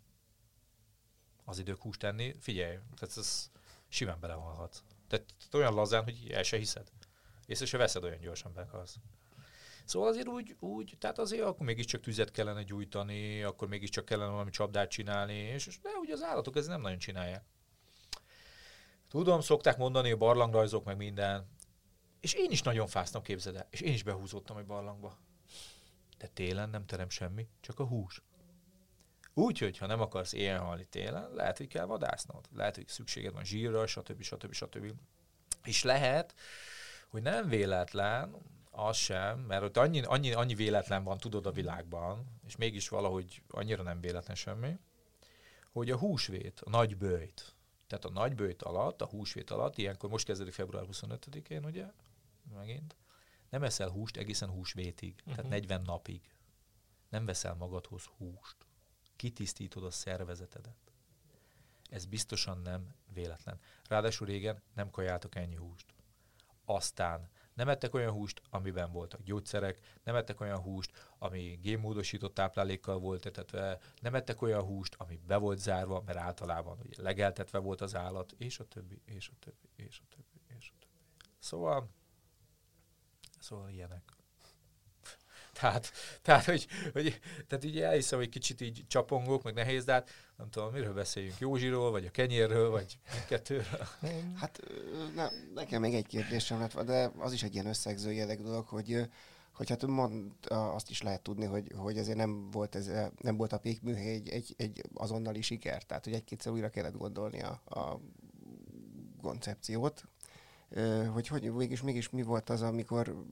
az 1.45 1.59
idők 1.59 1.81
húst 1.81 1.99
tenni, 1.99 2.35
figyelj, 2.39 2.77
tehát 2.99 3.17
ez 3.17 3.51
simán 3.87 4.19
belehalhat. 4.19 4.83
Tehát 5.07 5.25
olyan 5.51 5.73
lazán, 5.73 6.03
hogy 6.03 6.29
el 6.31 6.43
se 6.43 6.57
hiszed. 6.57 6.91
Észre 7.45 7.65
se 7.65 7.77
veszed 7.77 8.03
olyan 8.03 8.19
gyorsan 8.19 8.53
bekalsz. 8.53 8.97
Szóval 9.85 10.09
azért 10.09 10.27
úgy, 10.27 10.55
úgy, 10.59 10.95
tehát 10.99 11.19
azért 11.19 11.43
akkor 11.43 11.65
mégiscsak 11.65 12.01
tüzet 12.01 12.31
kellene 12.31 12.63
gyújtani, 12.63 13.43
akkor 13.43 13.67
mégiscsak 13.67 14.05
kellene 14.05 14.31
valami 14.31 14.49
csapdát 14.49 14.89
csinálni, 14.89 15.33
és, 15.33 15.79
de 15.81 15.89
ugye 16.01 16.13
az 16.13 16.23
állatok 16.23 16.55
ezt 16.55 16.67
nem 16.67 16.81
nagyon 16.81 16.97
csinálják. 16.97 17.43
Tudom, 19.07 19.41
szokták 19.41 19.77
mondani 19.77 20.11
a 20.11 20.17
barlangrajzok, 20.17 20.85
meg 20.85 20.97
minden. 20.97 21.47
És 22.21 22.33
én 22.33 22.51
is 22.51 22.61
nagyon 22.61 22.87
fáztam, 22.87 23.21
képzeld 23.21 23.55
el. 23.55 23.67
És 23.69 23.81
én 23.81 23.93
is 23.93 24.03
behúzódtam 24.03 24.57
egy 24.57 24.65
barlangba. 24.65 25.17
De 26.17 26.27
télen 26.27 26.69
nem 26.69 26.85
terem 26.85 27.09
semmi, 27.09 27.47
csak 27.61 27.79
a 27.79 27.85
hús. 27.85 28.21
Úgyhogy, 29.33 29.77
ha 29.77 29.85
nem 29.85 30.01
akarsz 30.01 30.33
éjjel 30.33 30.59
halni 30.59 30.85
télen, 30.85 31.33
lehet, 31.33 31.57
hogy 31.57 31.67
kell 31.67 31.85
vadásznod. 31.85 32.45
Lehet, 32.55 32.75
hogy 32.75 32.87
szükséged 32.87 33.33
van 33.33 33.43
zsírra, 33.43 33.87
stb. 33.87 34.21
stb. 34.21 34.53
stb. 34.53 34.93
És 35.63 35.83
lehet, 35.83 36.33
Hogy 37.09 37.21
nem 37.21 37.47
véletlen, 37.49 38.35
az 38.71 38.97
sem, 38.97 39.39
mert 39.39 39.63
ott 39.63 39.77
annyi, 39.77 40.01
annyi, 40.01 40.33
annyi 40.33 40.55
véletlen 40.55 41.03
van, 41.03 41.17
tudod, 41.17 41.45
a 41.45 41.51
világban, 41.51 42.39
és 42.47 42.55
mégis 42.55 42.89
valahogy 42.89 43.41
annyira 43.49 43.83
nem 43.83 44.01
véletlen 44.01 44.35
semmi, 44.35 44.77
hogy 45.71 45.91
a 45.91 45.97
húsvét, 45.97 46.59
a 46.59 46.69
nagy 46.69 46.97
bőjt, 46.97 47.55
tehát 47.87 48.05
a 48.05 48.09
nagy 48.09 48.35
bőjt 48.35 48.61
alatt, 48.61 49.01
a 49.01 49.05
húsvét 49.05 49.49
alatt, 49.49 49.77
ilyenkor 49.77 50.09
most 50.09 50.25
kezdődik 50.25 50.53
február 50.53 50.85
25-én, 50.91 51.65
ugye, 51.65 51.85
megint, 52.51 52.95
nem 53.49 53.63
eszel 53.63 53.89
húst 53.89 54.17
egészen 54.17 54.49
húsvétig, 54.49 55.15
uh-huh. 55.19 55.35
tehát 55.35 55.49
40 55.49 55.81
napig. 55.81 56.21
Nem 57.09 57.25
veszel 57.25 57.53
magadhoz 57.53 58.03
húst. 58.03 58.55
Kitisztítod 59.15 59.83
a 59.83 59.91
szervezetedet. 59.91 60.91
Ez 61.89 62.05
biztosan 62.05 62.57
nem 62.57 62.95
véletlen. 63.13 63.59
Ráadásul 63.87 64.27
régen 64.27 64.61
nem 64.73 64.89
kajáltak 64.89 65.35
ennyi 65.35 65.55
húst. 65.55 65.93
Aztán 66.65 67.29
nem 67.53 67.69
ettek 67.69 67.93
olyan 67.93 68.11
húst, 68.11 68.41
amiben 68.49 68.91
voltak 68.91 69.23
gyógyszerek, 69.23 69.79
nem 70.03 70.15
ettek 70.15 70.39
olyan 70.39 70.59
húst, 70.59 71.13
ami 71.17 71.59
génmódosított 71.61 72.33
táplálékkal 72.33 72.99
volt 72.99 73.25
etetve, 73.25 73.79
nem 74.01 74.15
ettek 74.15 74.41
olyan 74.41 74.61
húst, 74.61 74.95
ami 74.97 75.19
be 75.27 75.37
volt 75.37 75.59
zárva, 75.59 76.01
mert 76.05 76.17
általában 76.17 76.79
ugye 76.83 77.01
legeltetve 77.01 77.57
volt 77.57 77.81
az 77.81 77.95
állat, 77.95 78.31
és 78.37 78.59
a 78.59 78.67
többi, 78.67 79.01
és 79.05 79.29
a 79.29 79.35
többi, 79.39 79.69
és 79.75 79.99
a 79.99 80.07
többi, 80.15 80.41
és 80.57 80.71
a 80.73 80.77
többi. 80.79 80.93
Szóval, 81.39 81.89
szóval 83.41 83.69
ilyenek. 83.69 84.01
Tehát, 85.59 85.91
tehát, 86.21 86.45
hogy, 86.45 86.67
hogy, 86.93 87.19
tehát 87.47 87.63
így 87.63 87.79
elhiszem, 87.79 88.19
hogy 88.19 88.29
kicsit 88.29 88.61
így 88.61 88.83
csapongok, 88.87 89.43
meg 89.43 89.53
nehéz, 89.53 89.85
de 89.85 89.91
hát 89.91 90.09
nem 90.37 90.49
tudom, 90.49 90.71
miről 90.71 90.93
beszéljünk, 90.93 91.39
Józsiról, 91.39 91.91
vagy 91.91 92.05
a 92.05 92.11
kenyérről, 92.11 92.69
vagy 92.69 92.99
mindkettőről. 93.13 93.87
Hát 94.39 94.61
na, 95.15 95.29
nekem 95.53 95.81
még 95.81 95.93
egy 95.93 96.07
kérdésem 96.07 96.59
lett, 96.59 96.81
de 96.81 97.11
az 97.17 97.33
is 97.33 97.43
egy 97.43 97.53
ilyen 97.53 97.65
összegző 97.65 98.11
jellegű 98.11 98.43
dolog, 98.43 98.67
hogy 98.67 99.09
hogy 99.51 99.69
hát 99.69 99.85
mond, 99.85 100.31
azt 100.47 100.89
is 100.89 101.01
lehet 101.01 101.21
tudni, 101.21 101.45
hogy, 101.45 101.71
hogy 101.75 101.97
ezért 101.97 102.17
nem 102.17 102.49
volt, 102.51 102.75
ez, 102.75 102.91
nem 103.17 103.37
volt 103.37 103.53
a 103.53 103.59
pékműhely 103.59 104.13
egy, 104.13 104.29
egy, 104.29 104.53
egy 104.57 104.81
azonnali 104.93 105.41
siker, 105.41 105.83
tehát 105.83 106.03
hogy 106.03 106.13
egy-kétszer 106.13 106.51
újra 106.51 106.69
kellett 106.69 106.97
gondolni 106.97 107.41
a, 107.41 107.61
a 107.65 107.99
koncepciót, 109.21 110.03
hogy, 111.13 111.27
hogy 111.27 111.53
mégis, 111.53 111.81
mégis 111.81 112.09
mi 112.09 112.21
volt 112.21 112.49
az, 112.49 112.61
amikor 112.61 113.25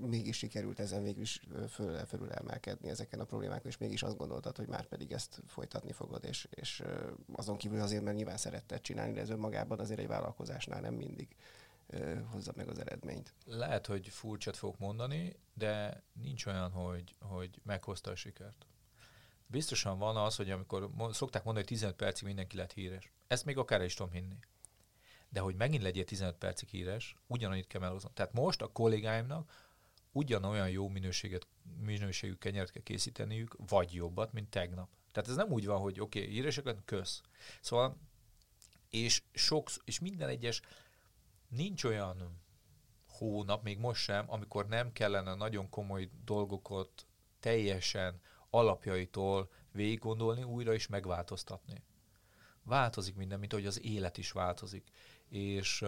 mégis 0.00 0.36
sikerült 0.36 0.80
ezen 0.80 1.02
végül 1.02 1.22
is 1.22 1.40
föl, 1.68 1.98
fölül 1.98 2.32
emelkedni 2.32 2.88
ezeken 2.88 3.20
a 3.20 3.24
problémákon, 3.24 3.70
és 3.70 3.78
mégis 3.78 4.02
azt 4.02 4.16
gondoltad, 4.16 4.56
hogy 4.56 4.68
már 4.68 4.86
pedig 4.86 5.12
ezt 5.12 5.42
folytatni 5.46 5.92
fogod, 5.92 6.24
és, 6.24 6.48
és 6.50 6.82
azon 7.32 7.56
kívül 7.56 7.80
azért, 7.80 8.02
mert 8.02 8.16
nyilván 8.16 8.36
szeretted 8.36 8.80
csinálni, 8.80 9.12
de 9.12 9.20
ez 9.20 9.30
önmagában 9.30 9.80
azért 9.80 10.00
egy 10.00 10.06
vállalkozásnál 10.06 10.80
nem 10.80 10.94
mindig 10.94 11.36
hozza 12.30 12.52
meg 12.56 12.68
az 12.68 12.78
eredményt. 12.78 13.34
Lehet, 13.44 13.86
hogy 13.86 14.08
furcsát 14.08 14.56
fogok 14.56 14.78
mondani, 14.78 15.36
de 15.54 16.02
nincs 16.12 16.46
olyan, 16.46 16.70
hogy, 16.70 17.14
hogy 17.20 17.60
meghozta 17.62 18.10
a 18.10 18.14
sikert. 18.14 18.66
Biztosan 19.46 19.98
van 19.98 20.16
az, 20.16 20.36
hogy 20.36 20.50
amikor 20.50 20.90
szokták 21.10 21.44
mondani, 21.44 21.66
hogy 21.66 21.76
15 21.76 21.96
percig 21.96 22.26
mindenki 22.26 22.56
lett 22.56 22.72
híres. 22.72 23.12
Ezt 23.26 23.44
még 23.44 23.58
akár 23.58 23.82
is 23.82 23.94
tudom 23.94 24.12
hinni. 24.12 24.38
De 25.28 25.40
hogy 25.40 25.54
megint 25.54 25.82
legyél 25.82 26.04
15 26.04 26.36
percig 26.36 26.68
híres, 26.68 27.16
ugyanannyit 27.26 27.66
kell 27.66 27.80
melózni. 27.80 28.10
Tehát 28.14 28.32
most 28.32 28.62
a 28.62 28.72
kollégáimnak 28.72 29.66
ugyanolyan 30.12 30.70
jó 30.70 30.88
minőséget, 30.88 31.46
minőségű 31.80 32.34
kenyeret 32.34 32.70
kell 32.70 32.82
készíteniük, 32.82 33.56
vagy 33.68 33.94
jobbat, 33.94 34.32
mint 34.32 34.50
tegnap. 34.50 34.88
Tehát 35.12 35.28
ez 35.28 35.36
nem 35.36 35.52
úgy 35.52 35.66
van, 35.66 35.80
hogy 35.80 36.00
oké, 36.00 36.20
okay, 36.20 36.32
híresek 36.32 36.76
kösz. 36.84 37.20
Szóval, 37.60 37.96
és 38.90 39.22
sok, 39.32 39.70
és 39.84 39.98
minden 39.98 40.28
egyes, 40.28 40.60
nincs 41.48 41.84
olyan 41.84 42.40
hónap, 43.08 43.62
még 43.62 43.78
most 43.78 44.02
sem, 44.02 44.24
amikor 44.30 44.66
nem 44.66 44.92
kellene 44.92 45.34
nagyon 45.34 45.68
komoly 45.68 46.10
dolgokat 46.24 47.06
teljesen 47.40 48.20
alapjaitól 48.50 49.50
végig 49.72 49.98
gondolni, 49.98 50.42
újra 50.42 50.74
is 50.74 50.86
megváltoztatni. 50.86 51.82
Változik 52.62 53.14
minden, 53.14 53.38
mint 53.38 53.52
ahogy 53.52 53.66
az 53.66 53.84
élet 53.84 54.18
is 54.18 54.30
változik. 54.30 54.90
És, 55.28 55.84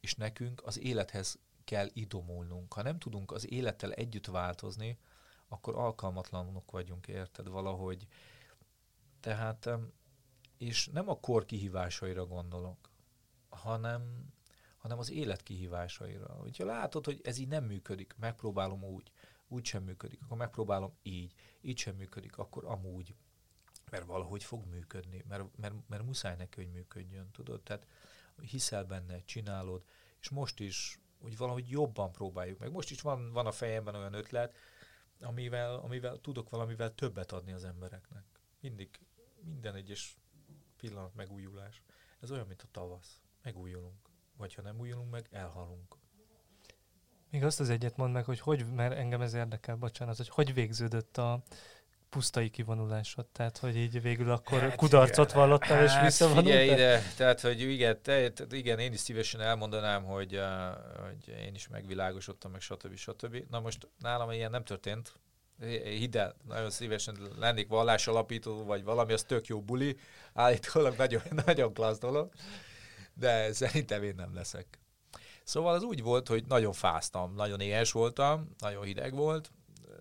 és 0.00 0.14
nekünk 0.14 0.62
az 0.64 0.78
élethez 0.78 1.38
kell 1.64 1.88
idomulnunk. 1.92 2.72
Ha 2.72 2.82
nem 2.82 2.98
tudunk 2.98 3.32
az 3.32 3.50
élettel 3.52 3.92
együtt 3.92 4.26
változni, 4.26 4.98
akkor 5.48 5.76
alkalmatlanok 5.76 6.70
vagyunk, 6.70 7.06
érted, 7.08 7.48
valahogy. 7.48 8.06
Tehát, 9.20 9.68
és 10.58 10.88
nem 10.88 11.08
a 11.08 11.20
kor 11.20 11.44
kihívásaira 11.44 12.26
gondolok, 12.26 12.90
hanem, 13.48 14.32
hanem 14.76 14.98
az 14.98 15.10
élet 15.10 15.42
kihívásaira. 15.42 16.26
Hogyha 16.26 16.64
látod, 16.64 17.04
hogy 17.04 17.20
ez 17.24 17.38
így 17.38 17.48
nem 17.48 17.64
működik, 17.64 18.14
megpróbálom 18.18 18.84
úgy, 18.84 19.12
úgy 19.48 19.64
sem 19.64 19.82
működik, 19.82 20.20
akkor 20.22 20.36
megpróbálom 20.36 20.92
így, 21.02 21.34
így 21.60 21.78
sem 21.78 21.96
működik, 21.96 22.38
akkor 22.38 22.64
amúgy. 22.64 23.14
Mert 23.90 24.04
valahogy 24.04 24.44
fog 24.44 24.66
működni, 24.66 25.24
mert, 25.28 25.56
mert, 25.56 25.74
mert 25.88 26.04
muszáj 26.04 26.36
neki, 26.36 26.62
hogy 26.62 26.72
működjön, 26.72 27.30
tudod? 27.30 27.62
Tehát 27.62 27.86
hiszel 28.40 28.84
benne, 28.84 29.24
csinálod, 29.24 29.84
és 30.20 30.28
most 30.28 30.60
is 30.60 31.00
hogy 31.22 31.36
valahogy 31.36 31.68
jobban 31.68 32.12
próbáljuk 32.12 32.58
meg. 32.58 32.70
Most 32.70 32.90
is 32.90 33.00
van, 33.00 33.32
van 33.32 33.46
a 33.46 33.52
fejemben 33.52 33.94
olyan 33.94 34.14
ötlet, 34.14 34.54
amivel, 35.20 35.74
amivel 35.74 36.20
tudok 36.20 36.50
valamivel 36.50 36.94
többet 36.94 37.32
adni 37.32 37.52
az 37.52 37.64
embereknek. 37.64 38.24
Mindig, 38.60 38.88
minden 39.44 39.74
egyes 39.74 40.16
pillanat 40.76 41.14
megújulás. 41.14 41.82
Ez 42.20 42.30
olyan, 42.30 42.46
mint 42.46 42.62
a 42.62 42.68
tavasz. 42.70 43.20
Megújulunk. 43.42 44.10
Vagy 44.36 44.54
ha 44.54 44.62
nem 44.62 44.78
újulunk 44.78 45.10
meg, 45.10 45.28
elhalunk. 45.30 45.96
Még 47.30 47.44
azt 47.44 47.60
az 47.60 47.68
egyet 47.68 47.96
mond 47.96 48.12
meg, 48.12 48.24
hogy 48.24 48.40
hogy, 48.40 48.72
mert 48.72 48.96
engem 48.96 49.20
ez 49.20 49.34
érdekel, 49.34 49.76
bocsánat, 49.76 50.16
hogy 50.16 50.28
hogy 50.28 50.54
végződött 50.54 51.16
a 51.16 51.42
pusztai 52.12 52.50
kivonulásod, 52.50 53.26
tehát 53.26 53.58
hogy 53.58 53.76
így 53.76 54.02
végül 54.02 54.30
akkor 54.30 54.60
hát 54.60 54.76
kudarcot 54.76 55.30
igen. 55.30 55.40
vallottál 55.40 55.78
hát, 55.78 55.86
és 55.86 56.00
visszavonultál? 56.02 56.52
Figyelj 56.52 56.70
ide, 56.70 57.02
tehát 57.16 57.40
hogy 57.40 57.60
igen, 57.60 58.02
te, 58.02 58.32
igen, 58.50 58.78
én 58.78 58.92
is 58.92 59.00
szívesen 59.00 59.40
elmondanám, 59.40 60.04
hogy, 60.04 60.36
uh, 60.36 60.42
hogy 61.02 61.34
én 61.46 61.54
is 61.54 61.68
megvilágosodtam, 61.68 62.50
meg 62.50 62.60
stb. 62.60 62.96
stb. 62.96 63.44
Na 63.50 63.60
most 63.60 63.88
nálam 63.98 64.30
ilyen 64.30 64.50
nem 64.50 64.64
történt, 64.64 65.12
hidd 65.84 66.16
el, 66.16 66.34
nagyon 66.48 66.70
szívesen 66.70 67.16
lennék 67.38 67.70
alapító, 67.70 68.64
vagy 68.64 68.84
valami, 68.84 69.12
az 69.12 69.22
tök 69.22 69.46
jó 69.46 69.60
buli, 69.60 69.96
állítólag 70.32 70.96
nagyon, 70.96 71.22
nagyon 71.46 71.74
klassz 71.74 71.98
dolog, 71.98 72.32
de 73.14 73.52
szerintem 73.52 74.02
én 74.02 74.14
nem 74.14 74.34
leszek. 74.34 74.80
Szóval 75.44 75.74
az 75.74 75.82
úgy 75.82 76.02
volt, 76.02 76.28
hogy 76.28 76.44
nagyon 76.48 76.72
fáztam, 76.72 77.34
nagyon 77.34 77.60
éhes 77.60 77.92
voltam, 77.92 78.50
nagyon 78.58 78.84
hideg 78.84 79.14
volt, 79.14 79.50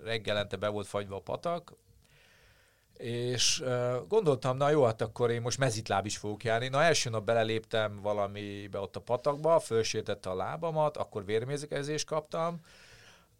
reggelente 0.03 0.55
be 0.55 0.67
volt 0.67 0.87
fagyva 0.87 1.15
a 1.15 1.21
patak, 1.21 1.73
és 3.01 3.63
gondoltam, 4.07 4.57
na 4.57 4.69
jó, 4.69 4.83
hát 4.83 5.01
akkor 5.01 5.31
én 5.31 5.41
most 5.41 5.57
mezitláb 5.57 6.05
is 6.05 6.17
fogok 6.17 6.43
járni. 6.43 6.67
Na 6.67 6.83
első 6.83 7.09
nap 7.09 7.23
beleléptem 7.23 8.01
valamibe 8.01 8.79
ott 8.79 8.95
a 8.95 8.99
patakba, 8.99 9.59
fölsértette 9.59 10.29
a 10.29 10.35
lábamat, 10.35 10.97
akkor 10.97 11.25
vérmérzékezést 11.25 12.05
kaptam. 12.05 12.59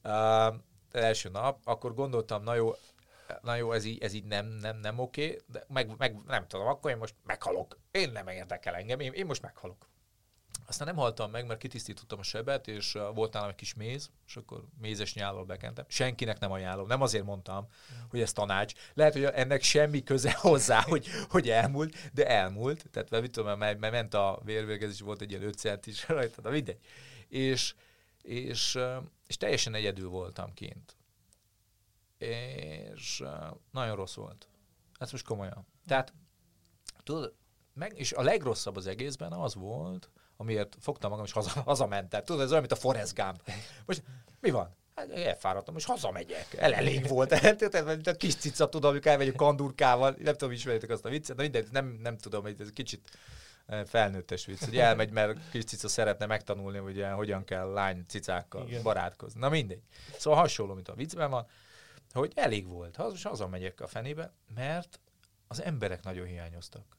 Uh, 0.04 0.56
első 0.92 1.30
nap, 1.30 1.60
akkor 1.64 1.94
gondoltam, 1.94 2.44
na 2.44 2.56
jó, 2.56 2.72
na 3.42 3.56
jó, 3.56 3.72
ez 3.72 3.86
így, 3.86 4.04
ez 4.04 4.14
így 4.14 4.26
nem, 4.26 4.46
nem, 4.46 4.78
nem 4.78 5.00
oké, 5.00 5.38
de 5.46 5.64
meg, 5.68 5.98
meg, 5.98 6.16
nem 6.28 6.48
tudom, 6.48 6.68
akkor 6.68 6.92
én 6.92 6.98
most 6.98 7.16
meghalok. 7.26 7.78
Én 7.92 8.12
nem 8.12 8.28
érdekel 8.28 8.76
engem, 8.76 9.00
én, 9.00 9.12
én 9.12 9.26
most 9.26 9.42
meghalok. 9.42 9.90
Aztán 10.68 10.88
nem 10.88 10.96
haltam 10.96 11.32
meg, 11.32 11.46
mert 11.46 11.60
kitisztítottam 11.60 12.20
a 12.20 12.24
sebet, 12.24 12.68
és 12.68 12.98
volt 13.14 13.34
nálam 13.34 13.50
egy 13.50 13.56
kis 13.56 13.74
méz, 13.74 14.12
és 14.28 14.36
akkor 14.36 14.64
mézes 14.80 15.14
nyállal 15.14 15.46
bekentem. 15.46 15.86
Senkinek 15.88 16.40
nem 16.40 16.52
ajánlom, 16.52 16.88
nem 16.88 17.02
azért 17.02 17.26
mondtam, 17.26 17.68
hogy 18.10 18.22
ez 18.22 18.34
tanács. 18.34 18.74
Lehet, 18.94 19.14
hogy 19.14 19.24
ennek 19.24 19.62
semmi 19.62 20.04
köze 20.04 20.32
hozzá, 20.42 20.82
hogy, 20.82 21.08
hogy 21.30 21.50
elmúlt, 21.50 22.12
de 22.14 22.28
elmúlt. 22.28 22.86
Tehát 22.92 23.22
mit 23.22 23.32
tudom, 23.32 23.58
mert, 23.58 23.80
mert 23.80 23.94
ment 23.94 24.14
a 24.14 24.40
vérvérgezés, 24.44 25.00
volt 25.00 25.22
egy 25.22 25.32
ilyen 25.32 25.44
5 25.44 25.58
centis 25.58 26.08
rajta, 26.08 26.42
de 26.42 26.50
mindegy. 26.50 26.80
És, 27.28 27.76
és, 28.22 28.80
és 29.28 29.38
teljesen 29.38 29.74
egyedül 29.74 30.10
voltam 30.10 30.54
kint. 30.54 30.96
És 32.18 33.24
nagyon 33.72 33.96
rossz 33.96 34.16
volt. 34.16 34.48
Ez 34.98 35.12
most 35.12 35.26
komolyan. 35.26 35.68
Tehát, 35.86 36.14
tudod, 37.04 37.34
meg, 37.74 38.00
és 38.00 38.12
a 38.12 38.22
legrosszabb 38.22 38.76
az 38.76 38.88
egészben 38.88 39.32
az 39.32 39.56
volt, 39.56 40.10
amiért 40.42 40.78
fogtam 40.80 41.10
magam, 41.10 41.26
és 41.26 41.32
haza, 41.32 41.62
hazamentem. 41.66 42.24
Tudod, 42.24 42.42
ez 42.42 42.50
olyan, 42.50 42.60
mint 42.60 42.72
a 42.72 42.76
Forrest 42.76 43.16
Gump. 43.16 43.52
Most 43.86 44.04
mi 44.40 44.50
van? 44.50 44.76
Hát 44.96 45.12
elfáradtam, 45.12 45.76
és 45.76 45.86
hazamegyek. 45.86 46.54
El 46.58 46.74
elég 46.74 47.08
volt. 47.08 47.42
mint 47.86 48.08
a 48.08 48.16
kis 48.16 48.36
cica, 48.36 48.70
tudom, 48.70 48.92
amikor 48.92 49.12
elmegyek 49.12 49.36
kandurkával. 49.36 50.16
Nem 50.20 50.34
tudom, 50.34 50.54
ismeritek 50.54 50.90
azt 50.90 51.06
a 51.06 51.10
viccet, 51.10 51.36
de 51.36 51.42
mindegy, 51.42 51.68
nem, 51.72 52.00
nem 52.02 52.18
tudom, 52.18 52.42
hogy 52.42 52.56
ez 52.60 52.70
kicsit 52.70 53.10
eh, 53.66 53.84
felnőttes 53.86 54.46
vicc, 54.46 54.64
hogy 54.64 54.78
elmegy, 54.78 55.12
mert 55.12 55.50
kis 55.52 55.64
cica 55.64 55.88
szeretne 55.88 56.26
megtanulni, 56.26 56.78
hogy 56.78 57.06
hogyan 57.16 57.44
kell 57.44 57.72
lány 57.72 58.06
cicákkal 58.08 58.68
Igen. 58.68 58.84
barátkozni. 58.84 59.40
Na 59.40 59.50
mindegy. 59.50 59.82
Szóval 60.18 60.40
hasonló, 60.40 60.74
mint 60.74 60.88
a 60.88 60.94
viccben 60.94 61.30
van, 61.30 61.48
hogy 62.14 62.32
elég 62.36 62.68
volt. 62.68 62.98
Most 62.98 63.28
hazamegyek 63.28 63.82
a 63.82 63.88
fenébe, 63.88 64.34
mert 64.56 65.00
az 65.48 65.62
emberek 65.62 66.04
nagyon 66.04 66.26
hiányoztak. 66.26 66.98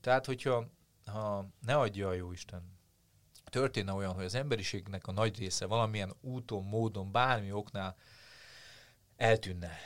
Tehát, 0.00 0.26
hogyha 0.26 0.66
ha 1.10 1.46
ne 1.60 1.76
adja 1.76 2.08
a 2.08 2.12
Jóisten, 2.12 2.78
történne 3.44 3.92
olyan, 3.92 4.12
hogy 4.12 4.24
az 4.24 4.34
emberiségnek 4.34 5.06
a 5.06 5.12
nagy 5.12 5.38
része 5.38 5.66
valamilyen 5.66 6.14
úton, 6.20 6.64
módon, 6.64 7.12
bármi 7.12 7.52
oknál 7.52 7.96
eltűnne, 9.16 9.76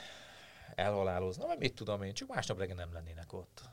elhalálozna, 0.75 1.45
vagy 1.45 1.57
mit 1.57 1.75
tudom 1.75 2.03
én, 2.03 2.13
csak 2.13 2.27
másnap 2.27 2.57
reggel 2.57 2.75
nem 2.75 2.93
lennének 2.93 3.33
ott. 3.33 3.69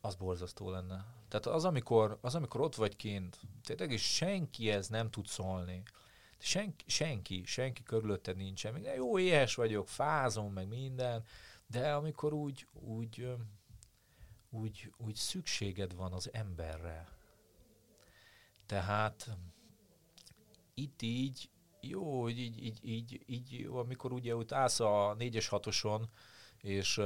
Az 0.00 0.14
borzasztó 0.14 0.70
lenne. 0.70 1.04
Tehát 1.28 1.46
az, 1.46 1.64
amikor, 1.64 2.18
az, 2.20 2.34
amikor 2.34 2.60
ott 2.60 2.74
vagy 2.74 2.96
kint, 2.96 3.40
tényleg 3.62 3.90
is 3.90 4.14
senki 4.14 4.70
ez 4.70 4.88
nem 4.88 5.10
tud 5.10 5.26
szólni. 5.26 5.82
Senki, 6.38 6.84
senki, 6.90 7.42
senki 7.44 7.82
körülötted 7.82 8.36
nincsen. 8.36 8.72
Még 8.72 8.88
jó, 8.96 9.18
éhes 9.18 9.54
vagyok, 9.54 9.88
fázom, 9.88 10.52
meg 10.52 10.68
minden, 10.68 11.24
de 11.66 11.92
amikor 11.92 12.32
úgy, 12.32 12.66
úgy, 12.72 13.28
úgy, 14.56 14.92
úgy 14.96 15.14
szükséged 15.14 15.94
van 15.94 16.12
az 16.12 16.30
emberre, 16.32 17.08
tehát 18.66 19.36
itt 20.74 21.02
így, 21.02 21.50
jó, 21.80 22.28
így, 22.28 22.38
így, 22.38 22.60
így, 22.64 22.80
így, 22.82 23.22
így 23.26 23.68
amikor 23.72 24.12
ugye 24.12 24.36
úgy 24.36 24.52
állsz 24.52 24.80
a 24.80 25.16
4-es 25.18 25.46
6 25.48 25.66
és, 26.60 27.00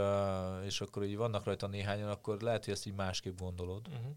és 0.64 0.80
akkor 0.80 1.04
így 1.04 1.16
vannak 1.16 1.44
rajta 1.44 1.66
néhányan, 1.66 2.08
akkor 2.08 2.40
lehet, 2.40 2.64
hogy 2.64 2.74
ezt 2.74 2.86
így 2.86 2.94
másképp 2.94 3.38
gondolod. 3.38 3.88
Uh-huh. 3.88 4.14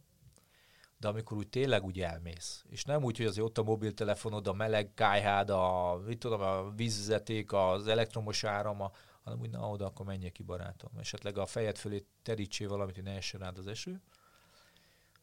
De 0.97 1.07
amikor 1.07 1.37
úgy 1.37 1.49
tényleg 1.49 1.83
úgy 1.83 2.01
elmész, 2.01 2.65
és 2.69 2.83
nem 2.83 3.03
úgy, 3.03 3.17
hogy 3.17 3.25
azért 3.25 3.45
ott 3.45 3.57
a 3.57 3.63
mobiltelefonod, 3.63 4.47
a 4.47 4.53
meleg 4.53 4.93
kájhád, 4.93 5.49
a, 5.49 5.95
mit 6.05 6.19
tudom, 6.19 6.41
a 6.41 6.69
vízvezeték, 6.69 7.51
az 7.51 7.87
elektromos 7.87 8.43
áram, 8.43 8.81
a, 8.81 8.91
hanem 9.23 9.39
úgy, 9.39 9.49
na 9.49 9.69
oda, 9.69 9.85
akkor 9.85 10.05
menjek 10.05 10.31
ki 10.31 10.43
barátom. 10.43 10.91
Esetleg 10.97 11.37
a 11.37 11.45
fejed 11.45 11.77
fölé 11.77 12.05
terítsé 12.21 12.65
valamit, 12.65 12.95
hogy 12.95 13.03
ne 13.03 13.15
essen 13.15 13.39
rád 13.39 13.57
az 13.57 13.67
eső 13.67 14.01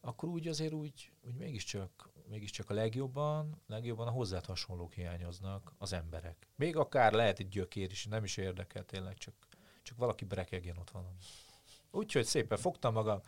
akkor 0.01 0.29
úgy 0.29 0.49
azért 0.49 0.73
úgy, 0.73 1.11
úgy 1.27 1.35
mégiscsak, 1.35 2.11
mégiscsak 2.29 2.71
a 2.71 2.75
legjobban, 2.75 3.63
legjobban 3.67 4.07
a 4.07 4.11
hozzád 4.11 4.45
hasonlók 4.45 4.93
hiányoznak 4.93 5.73
az 5.79 5.93
emberek. 5.93 6.47
Még 6.57 6.77
akár 6.77 7.13
lehet 7.13 7.39
egy 7.39 7.49
gyökér 7.49 7.91
is, 7.91 8.07
nem 8.07 8.25
is 8.25 8.37
érdekel 8.37 8.85
tényleg, 8.85 9.17
csak, 9.17 9.35
csak 9.83 9.97
valaki 9.97 10.25
brekegjen 10.25 10.77
ott 10.77 10.91
valami. 10.91 11.17
Úgyhogy 11.91 12.25
szépen 12.25 12.59
fogtam 12.59 12.93
magam, 12.93 13.21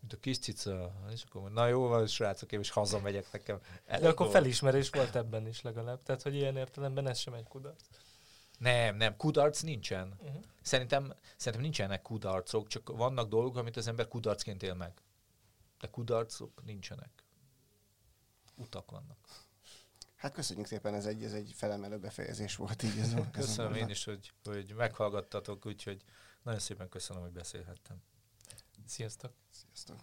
mint 0.00 0.12
a 0.12 0.16
kis 0.16 0.38
cica, 0.38 0.92
és 1.12 1.22
akkor 1.22 1.50
na 1.50 1.66
jó 1.66 1.86
van, 1.86 2.06
srácok, 2.06 2.52
én 2.52 2.60
is 2.60 2.70
hazamegyek 2.70 3.32
nekem. 3.32 3.60
De 3.86 4.08
akkor 4.08 4.30
felismerés 4.30 4.90
volt 4.90 5.16
ebben 5.16 5.46
is 5.46 5.62
legalább, 5.62 6.02
tehát 6.02 6.22
hogy 6.22 6.34
ilyen 6.34 6.56
értelemben 6.56 7.06
ez 7.06 7.18
sem 7.18 7.34
egy 7.34 7.48
kudarc. 7.48 7.82
Nem, 8.60 8.96
nem, 8.96 9.16
kudarc 9.16 9.60
nincsen. 9.60 10.14
Uh-huh. 10.18 10.42
Szerintem, 10.62 11.14
szerintem 11.36 11.62
nincsenek 11.62 12.02
kudarcok, 12.02 12.68
csak 12.68 12.96
vannak 12.96 13.28
dolgok, 13.28 13.56
amit 13.56 13.76
az 13.76 13.86
ember 13.86 14.08
kudarcként 14.08 14.62
él 14.62 14.74
meg 14.74 14.92
de 15.80 15.88
kudarcok 15.90 16.64
nincsenek. 16.64 17.24
Utak 18.54 18.90
vannak. 18.90 19.18
Hát 20.16 20.32
köszönjük 20.32 20.66
szépen, 20.66 20.94
ez 20.94 21.06
egy, 21.06 21.24
ez 21.24 21.32
egy 21.32 21.52
felemelő 21.56 21.98
befejezés 21.98 22.56
volt 22.56 22.82
így. 22.82 22.98
Ez 22.98 23.14
köszönöm 23.32 23.74
én 23.74 23.88
is, 23.88 24.04
hogy, 24.04 24.32
hogy 24.44 24.74
meghallgattatok, 24.74 25.66
úgyhogy 25.66 26.04
nagyon 26.42 26.60
szépen 26.60 26.88
köszönöm, 26.88 27.22
hogy 27.22 27.32
beszélhettem. 27.32 28.02
Sziasztok! 28.86 29.32
Sziasztok! 29.50 29.96